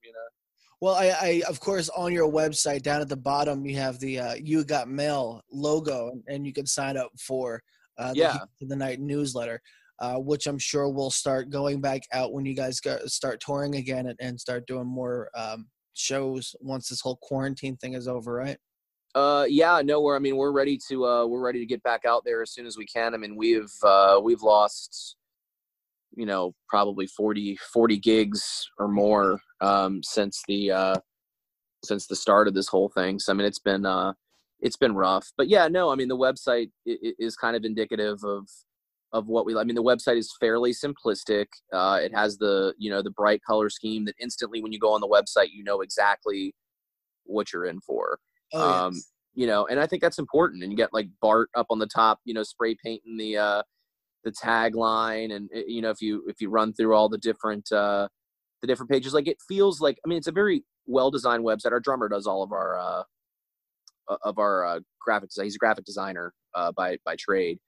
Well, 0.85 0.97
I, 0.97 1.07
I 1.18 1.43
of 1.49 1.61
course 1.61 1.89
on 1.97 2.12
your 2.12 2.30
website 2.30 2.82
down 2.82 3.01
at 3.01 3.09
the 3.09 3.16
bottom 3.16 3.64
you 3.64 3.74
have 3.76 3.99
the 4.01 4.20
uh, 4.20 4.35
"You 4.35 4.62
Got 4.64 4.87
Mail" 4.87 5.41
logo, 5.51 6.11
and, 6.11 6.22
and 6.28 6.47
you 6.47 6.53
can 6.53 6.66
sign 6.66 6.99
up 6.99 7.11
for 7.18 7.62
uh, 7.97 8.12
the 8.12 8.18
Yeah. 8.18 8.39
The 8.61 8.76
Night 8.76 9.01
newsletter, 9.01 9.62
uh, 10.01 10.16
which 10.16 10.47
I'm 10.47 10.59
sure 10.59 10.91
will 10.91 11.11
start 11.11 11.49
going 11.49 11.80
back 11.80 12.03
out 12.12 12.35
when 12.35 12.45
you 12.45 12.53
guys 12.53 12.80
go, 12.80 12.99
start 13.07 13.41
touring 13.41 13.76
again 13.76 14.09
and, 14.09 14.18
and 14.20 14.39
start 14.39 14.66
doing 14.66 14.87
more 14.87 15.30
um, 15.35 15.68
shows 15.95 16.55
once 16.61 16.91
this 16.91 17.01
whole 17.01 17.16
quarantine 17.22 17.78
thing 17.78 17.95
is 17.95 18.07
over, 18.07 18.35
right? 18.35 18.59
Uh, 19.14 19.47
yeah, 19.49 19.80
no, 19.82 20.03
we're. 20.03 20.16
I 20.16 20.18
mean, 20.18 20.37
we're 20.37 20.53
ready 20.53 20.78
to. 20.91 21.07
Uh, 21.07 21.24
we're 21.24 21.41
ready 21.41 21.61
to 21.61 21.66
get 21.66 21.82
back 21.82 22.05
out 22.05 22.24
there 22.26 22.43
as 22.43 22.53
soon 22.53 22.66
as 22.66 22.76
we 22.76 22.85
can. 22.85 23.14
I 23.14 23.16
mean, 23.16 23.37
we've 23.37 23.72
uh, 23.82 24.20
we've 24.22 24.43
lost, 24.43 25.16
you 26.14 26.26
know, 26.26 26.55
probably 26.68 27.07
40, 27.07 27.57
40 27.72 27.97
gigs 27.97 28.68
or 28.78 28.87
more 28.87 29.41
um, 29.64 30.02
since 30.02 30.42
the 30.46 30.70
uh, 30.70 30.96
since 31.84 32.06
the 32.06 32.16
start 32.16 32.48
of 32.48 32.54
this 32.54 32.68
whole 32.68 32.88
thing. 32.88 33.18
So 33.18 33.32
I 33.32 33.36
mean, 33.36 33.46
it's 33.46 33.58
been 33.58 33.86
uh, 33.86 34.12
it's 34.60 34.76
been 34.76 34.94
rough. 34.94 35.32
But 35.36 35.48
yeah, 35.48 35.68
no, 35.68 35.90
I 35.90 35.94
mean, 35.96 36.08
the 36.08 36.16
website 36.16 36.70
is 36.86 37.36
kind 37.36 37.56
of 37.56 37.64
indicative 37.64 38.22
of 38.24 38.48
of 39.12 39.28
what 39.28 39.46
we. 39.46 39.56
I 39.56 39.64
mean, 39.64 39.76
the 39.76 39.82
website 39.82 40.18
is 40.18 40.34
fairly 40.40 40.72
simplistic. 40.72 41.46
Uh, 41.72 42.00
it 42.02 42.14
has 42.14 42.38
the 42.38 42.74
you 42.78 42.90
know 42.90 43.02
the 43.02 43.10
bright 43.10 43.40
color 43.46 43.70
scheme 43.70 44.04
that 44.06 44.14
instantly 44.20 44.62
when 44.62 44.72
you 44.72 44.78
go 44.78 44.92
on 44.92 45.00
the 45.00 45.08
website, 45.08 45.48
you 45.52 45.64
know 45.64 45.80
exactly 45.80 46.54
what 47.24 47.52
you're 47.52 47.64
in 47.64 47.80
for 47.80 48.18
Oh, 48.52 48.60
um 48.60 49.02
you 49.34 49.46
know 49.46 49.66
and 49.66 49.80
i 49.80 49.86
think 49.86 50.02
that's 50.02 50.18
important 50.18 50.62
and 50.62 50.70
you 50.70 50.76
get 50.76 50.92
like 50.92 51.08
bart 51.20 51.50
up 51.56 51.66
on 51.70 51.78
the 51.78 51.86
top 51.86 52.20
you 52.24 52.34
know 52.34 52.42
spray 52.42 52.76
painting 52.84 53.16
the 53.16 53.36
uh 53.36 53.62
the 54.22 54.30
tagline 54.30 55.34
and 55.34 55.50
uh, 55.54 55.60
you 55.66 55.82
know 55.82 55.90
if 55.90 56.00
you 56.00 56.22
if 56.28 56.40
you 56.40 56.48
run 56.48 56.72
through 56.72 56.94
all 56.94 57.08
the 57.08 57.18
different 57.18 57.70
uh 57.72 58.06
the 58.64 58.72
different 58.72 58.90
pages. 58.90 59.12
Like 59.12 59.28
it 59.28 59.38
feels 59.46 59.80
like 59.80 59.98
i 60.04 60.08
mean 60.08 60.18
it's 60.18 60.26
a 60.26 60.32
very 60.32 60.64
well 60.86 61.10
designed 61.10 61.44
website. 61.44 61.72
Our 61.72 61.80
drummer 61.80 62.08
does 62.08 62.26
all 62.26 62.42
of 62.42 62.52
our 62.52 62.78
uh 62.78 63.02
of 64.22 64.38
our 64.38 64.64
uh, 64.64 64.80
graphic 65.00 65.30
design. 65.30 65.44
He's 65.46 65.56
a 65.56 65.58
graphic 65.58 65.84
designer 65.84 66.32
uh 66.54 66.72
by 66.72 66.98
by 67.04 67.16
trade. 67.16 67.58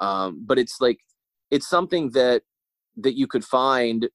Um 0.00 0.44
but 0.46 0.58
it's 0.58 0.80
like 0.80 0.98
it's 1.50 1.68
something 1.68 2.10
that 2.10 2.42
that 2.98 3.16
you 3.16 3.26
could 3.26 3.44
find 3.44 4.08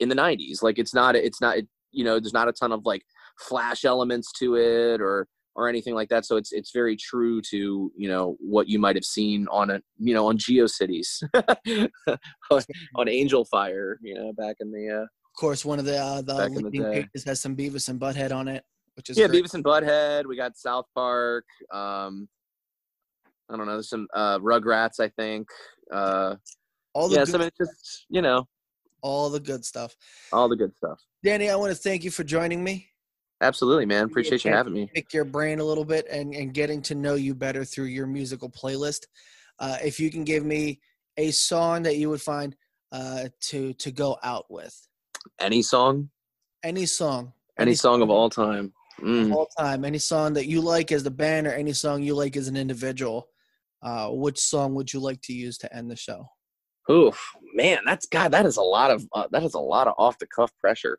in 0.00 0.08
the 0.08 0.14
90s 0.16 0.62
like 0.62 0.78
it's 0.78 0.94
not 0.94 1.14
it's 1.14 1.40
not 1.40 1.58
you 1.92 2.04
know 2.04 2.18
there's 2.18 2.32
not 2.32 2.48
a 2.48 2.52
ton 2.52 2.72
of 2.72 2.84
like 2.84 3.02
flash 3.38 3.84
elements 3.84 4.32
to 4.32 4.56
it 4.56 5.00
or 5.00 5.28
or 5.56 5.68
anything 5.68 5.94
like 5.94 6.08
that. 6.08 6.24
So 6.24 6.36
it's 6.36 6.52
it's 6.52 6.72
very 6.72 6.96
true 6.96 7.40
to 7.50 7.92
you 7.96 8.08
know 8.08 8.36
what 8.40 8.68
you 8.68 8.78
might 8.78 8.96
have 8.96 9.04
seen 9.04 9.46
on 9.50 9.70
a 9.70 9.80
you 9.98 10.14
know 10.14 10.26
on 10.26 10.38
geocities 10.38 11.22
on, 12.50 12.62
on 12.96 13.08
angel 13.08 13.44
fire 13.44 13.98
you 14.02 14.14
know 14.14 14.32
back 14.32 14.56
in 14.60 14.72
the 14.72 15.02
uh 15.02 15.06
Of 15.34 15.40
course, 15.40 15.64
one 15.64 15.78
of 15.78 15.84
the 15.84 15.98
uh, 15.98 16.22
the 16.22 16.34
Back 16.34 16.48
in 16.48 16.54
the 16.54 16.62
leading 16.62 16.92
pages 16.92 17.24
has 17.24 17.40
some 17.40 17.56
Beavis 17.56 17.88
and 17.88 18.00
Butthead 18.00 18.32
on 18.32 18.46
it, 18.46 18.64
which 18.96 19.10
is 19.10 19.18
yeah 19.18 19.26
great. 19.26 19.44
beavis 19.44 19.54
and 19.54 19.64
butthead 19.64 20.26
we 20.26 20.36
got 20.36 20.56
south 20.56 20.86
park 20.94 21.44
um 21.72 22.28
i 23.50 23.56
don't 23.56 23.66
know 23.66 23.72
there's 23.72 23.88
some 23.88 24.06
uh 24.14 24.38
rugrats 24.38 25.00
i 25.00 25.08
think 25.08 25.48
uh 25.92 26.34
all 26.94 27.08
the 27.08 27.16
yeah 27.16 27.24
good, 27.24 27.32
so 27.32 27.40
I 27.40 27.50
just 27.58 28.06
you 28.08 28.22
know 28.22 28.46
all 29.02 29.28
the 29.28 29.40
good 29.40 29.64
stuff. 29.64 29.94
all 30.32 30.48
the 30.48 30.56
good 30.56 30.74
stuff 30.76 31.00
Danny, 31.22 31.48
I 31.48 31.56
want 31.56 31.72
to 31.72 31.76
thank 31.76 32.04
you 32.04 32.10
for 32.10 32.22
joining 32.24 32.62
me. 32.62 32.88
absolutely 33.40 33.86
man 33.86 34.04
appreciate 34.04 34.44
you 34.44 34.52
having 34.52 34.72
me 34.72 34.90
pick 34.94 35.12
your 35.12 35.24
brain 35.24 35.58
a 35.58 35.64
little 35.64 35.84
bit 35.84 36.06
and, 36.10 36.34
and 36.34 36.54
getting 36.54 36.80
to 36.82 36.94
know 36.94 37.14
you 37.14 37.34
better 37.34 37.64
through 37.64 37.86
your 37.86 38.06
musical 38.06 38.50
playlist. 38.50 39.06
Uh, 39.58 39.76
if 39.84 40.00
you 40.00 40.10
can 40.10 40.24
give 40.24 40.44
me 40.44 40.80
a 41.16 41.30
song 41.30 41.82
that 41.82 41.96
you 41.96 42.10
would 42.10 42.20
find 42.20 42.56
uh, 42.92 43.28
to 43.40 43.72
to 43.74 43.90
go 43.90 44.16
out 44.22 44.46
with, 44.50 44.76
any 45.40 45.62
song 45.62 46.08
any 46.62 46.86
song, 46.86 47.32
any 47.58 47.74
song 47.74 48.02
of 48.02 48.10
all 48.10 48.30
time 48.30 48.72
Mm. 49.00 49.26
of 49.26 49.32
all 49.32 49.48
time, 49.58 49.84
any 49.84 49.98
song 49.98 50.34
that 50.34 50.46
you 50.46 50.60
like 50.60 50.92
as 50.92 51.02
the 51.02 51.10
band 51.10 51.48
or 51.48 51.52
any 51.52 51.72
song 51.72 52.02
you 52.02 52.14
like 52.14 52.36
as 52.36 52.46
an 52.46 52.56
individual, 52.56 53.28
uh, 53.82 54.08
which 54.08 54.38
song 54.38 54.74
would 54.76 54.92
you 54.92 55.00
like 55.00 55.20
to 55.22 55.32
use 55.32 55.58
to 55.58 55.76
end 55.76 55.90
the 55.90 55.96
show? 55.96 56.28
Oof, 56.88 57.20
man, 57.54 57.78
that's 57.84 58.06
God. 58.06 58.30
That 58.30 58.46
is 58.46 58.56
a 58.56 58.62
lot 58.62 58.90
of 58.92 59.04
uh, 59.12 59.26
that 59.32 59.42
is 59.42 59.54
a 59.54 59.58
lot 59.58 59.88
of 59.88 59.94
off 59.98 60.18
the 60.18 60.26
cuff 60.28 60.52
pressure. 60.60 60.98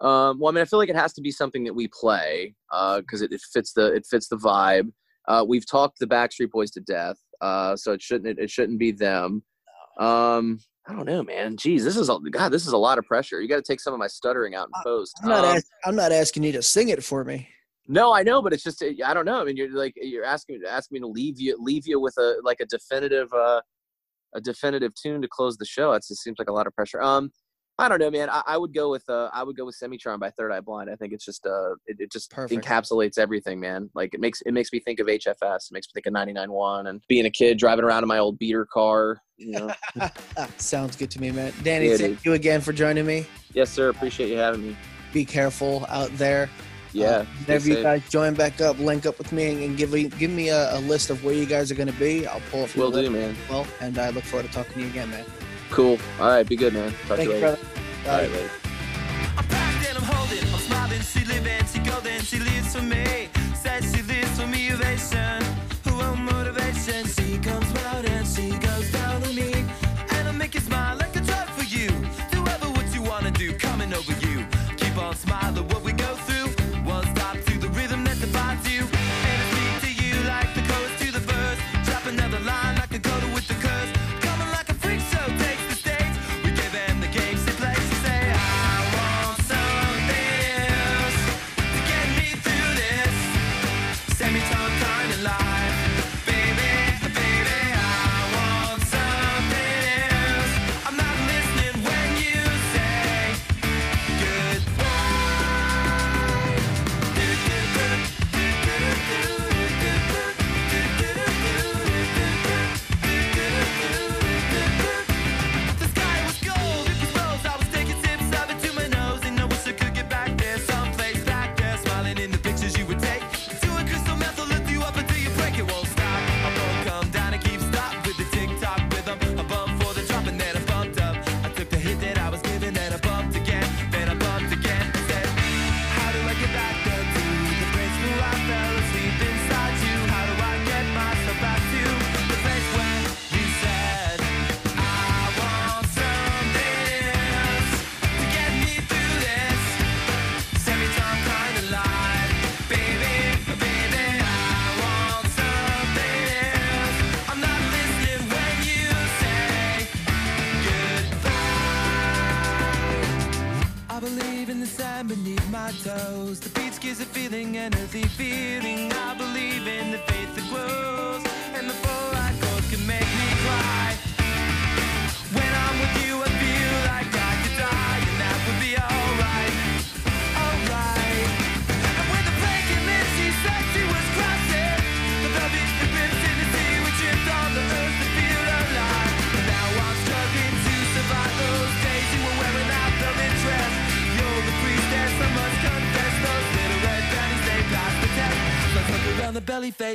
Um, 0.00 0.38
well, 0.38 0.50
I 0.50 0.54
mean, 0.54 0.62
I 0.62 0.64
feel 0.66 0.78
like 0.78 0.90
it 0.90 0.96
has 0.96 1.12
to 1.14 1.22
be 1.22 1.30
something 1.30 1.64
that 1.64 1.74
we 1.74 1.88
play 1.88 2.54
because 2.70 3.22
it, 3.22 3.32
it 3.32 3.40
fits 3.52 3.72
the 3.72 3.86
it 3.94 4.06
fits 4.06 4.28
the 4.28 4.36
vibe. 4.36 4.92
Uh, 5.26 5.44
we've 5.48 5.68
talked 5.68 5.98
the 5.98 6.06
Backstreet 6.06 6.50
Boys 6.50 6.70
to 6.72 6.80
death, 6.80 7.16
uh, 7.40 7.74
so 7.74 7.92
it 7.92 8.02
shouldn't 8.02 8.28
it, 8.28 8.42
it 8.42 8.50
shouldn't 8.50 8.78
be 8.78 8.92
them. 8.92 9.42
Um, 9.98 10.58
I 10.88 10.92
don't 10.94 11.04
know, 11.04 11.22
man. 11.22 11.56
Jeez, 11.56 11.84
this 11.84 11.96
is 11.96 12.08
a 12.08 12.18
God. 12.30 12.48
This 12.48 12.66
is 12.66 12.72
a 12.72 12.76
lot 12.78 12.96
of 12.96 13.04
pressure. 13.04 13.42
You 13.42 13.48
got 13.48 13.56
to 13.56 13.62
take 13.62 13.78
some 13.78 13.92
of 13.92 13.98
my 13.98 14.06
stuttering 14.06 14.54
out 14.54 14.68
in 14.68 14.82
post. 14.82 15.18
I'm 15.22 15.28
not 15.28 15.44
Um, 15.44 15.56
ask, 15.56 15.66
I'm 15.84 15.94
not 15.96 16.12
asking 16.12 16.44
you 16.44 16.52
to 16.52 16.62
sing 16.62 16.88
it 16.88 17.04
for 17.04 17.24
me. 17.24 17.46
no, 17.86 18.12
I 18.14 18.22
know, 18.22 18.40
but 18.40 18.54
it's 18.54 18.62
just 18.62 18.82
I 19.04 19.12
don't 19.12 19.26
know. 19.26 19.40
I 19.40 19.44
mean, 19.44 19.56
you're 19.56 19.70
like 19.70 19.92
you're 19.96 20.24
asking 20.24 20.62
asking 20.68 20.96
me 20.96 21.00
to 21.00 21.06
leave 21.06 21.38
you 21.38 21.56
leave 21.60 21.86
you 21.86 22.00
with 22.00 22.16
a 22.18 22.36
like 22.42 22.60
a 22.60 22.66
definitive 22.66 23.30
uh 23.34 23.60
a 24.34 24.40
definitive 24.40 24.92
tune 24.94 25.20
to 25.22 25.28
close 25.28 25.56
the 25.58 25.66
show. 25.66 25.92
It 25.92 26.04
just 26.08 26.22
seems 26.22 26.38
like 26.38 26.48
a 26.48 26.52
lot 26.52 26.66
of 26.66 26.74
pressure. 26.74 27.00
Um, 27.02 27.30
I 27.80 27.88
don't 27.88 28.00
know, 28.00 28.10
man. 28.10 28.28
I, 28.28 28.42
I 28.46 28.56
would 28.58 28.74
go 28.74 28.90
with 28.90 29.08
uh 29.08 29.30
I 29.32 29.42
would 29.44 29.56
go 29.56 29.64
with 29.64 29.76
Semitron 29.80 30.18
by 30.18 30.30
Third 30.30 30.50
Eye 30.50 30.60
Blind. 30.60 30.90
I 30.90 30.96
think 30.96 31.12
it's 31.12 31.24
just 31.24 31.46
uh 31.46 31.72
it, 31.86 31.96
it 32.00 32.10
just 32.10 32.30
Perfect. 32.30 32.64
encapsulates 32.64 33.18
everything, 33.18 33.60
man. 33.60 33.88
Like 33.94 34.14
it 34.14 34.20
makes 34.20 34.40
it 34.42 34.52
makes 34.52 34.72
me 34.72 34.80
think 34.80 34.98
of 34.98 35.06
HFS. 35.06 35.70
It 35.70 35.72
makes 35.72 35.86
me 35.86 35.92
think 35.94 36.06
of 36.06 36.12
99.1 36.12 36.88
and 36.88 37.00
being 37.08 37.26
a 37.26 37.30
kid 37.30 37.56
driving 37.58 37.84
around 37.84 38.02
in 38.02 38.08
my 38.08 38.18
old 38.18 38.38
beater 38.38 38.66
car. 38.66 39.22
You 39.36 39.52
know. 39.52 39.70
Sounds 40.56 40.96
good 40.96 41.10
to 41.12 41.20
me, 41.20 41.30
man. 41.30 41.52
Danny, 41.62 41.90
Yeah, 41.90 41.96
thank 41.98 42.24
you 42.24 42.32
again 42.32 42.60
for 42.60 42.72
joining 42.72 43.06
me. 43.06 43.26
yes, 43.54 43.70
sir. 43.70 43.88
Appreciate 43.90 44.30
you 44.30 44.38
having 44.38 44.66
me. 44.66 44.76
Be 45.12 45.24
careful 45.24 45.86
out 45.88 46.10
there. 46.18 46.50
Yeah. 46.92 47.06
Uh, 47.06 47.24
whenever 47.44 47.68
you 47.68 47.74
safe. 47.74 47.82
guys 47.84 48.08
join 48.08 48.34
back 48.34 48.60
up, 48.60 48.78
link 48.78 49.06
up 49.06 49.18
with 49.18 49.30
me 49.30 49.64
and 49.64 49.76
give 49.76 49.92
me 49.92 50.08
give 50.08 50.30
me 50.32 50.48
a, 50.48 50.76
a 50.76 50.80
list 50.80 51.10
of 51.10 51.22
where 51.22 51.34
you 51.34 51.46
guys 51.46 51.70
are 51.70 51.76
going 51.76 51.92
to 51.92 51.98
be. 51.98 52.26
I'll 52.26 52.42
pull 52.50 52.64
it 52.64 52.70
from 52.70 52.80
Will 52.82 52.90
do, 52.90 53.08
man. 53.08 53.36
Well, 53.48 53.66
and 53.80 53.96
I 53.98 54.10
look 54.10 54.24
forward 54.24 54.46
to 54.46 54.52
talking 54.52 54.72
to 54.74 54.80
you 54.80 54.86
again, 54.88 55.10
man. 55.10 55.24
Cool. 55.70 55.98
All 56.20 56.28
right. 56.28 56.46
Be 56.48 56.56
good, 56.56 56.72
man. 56.74 56.90
Talk 57.06 57.18
Thank 57.18 57.18
to 57.18 57.24
you, 57.24 57.30
you 57.30 57.34
later. 57.34 57.56
brother. 57.56 58.10
All 58.10 58.18
right, 58.18 58.30
later. 58.30 58.50
I'm 59.36 59.44
packed 59.46 59.88
and 59.88 59.98
I'm 59.98 60.04
holding. 60.04 60.44
I'm 60.54 60.60
smiling. 60.60 61.00
She 61.02 61.24
living. 61.24 61.64
She 61.66 61.78
golden. 61.80 62.20
She 62.22 62.38
lives 62.38 62.74
for 62.74 62.82
me. 62.82 63.28
Says 63.54 63.94
she 63.94 64.02
lives 64.02 64.38
motivation. 64.38 65.42
Oh, 65.86 66.16
motivation. 66.16 66.47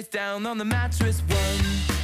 Down 0.01 0.47
on 0.47 0.57
the 0.57 0.65
mattress. 0.65 1.21
One. 1.21 2.02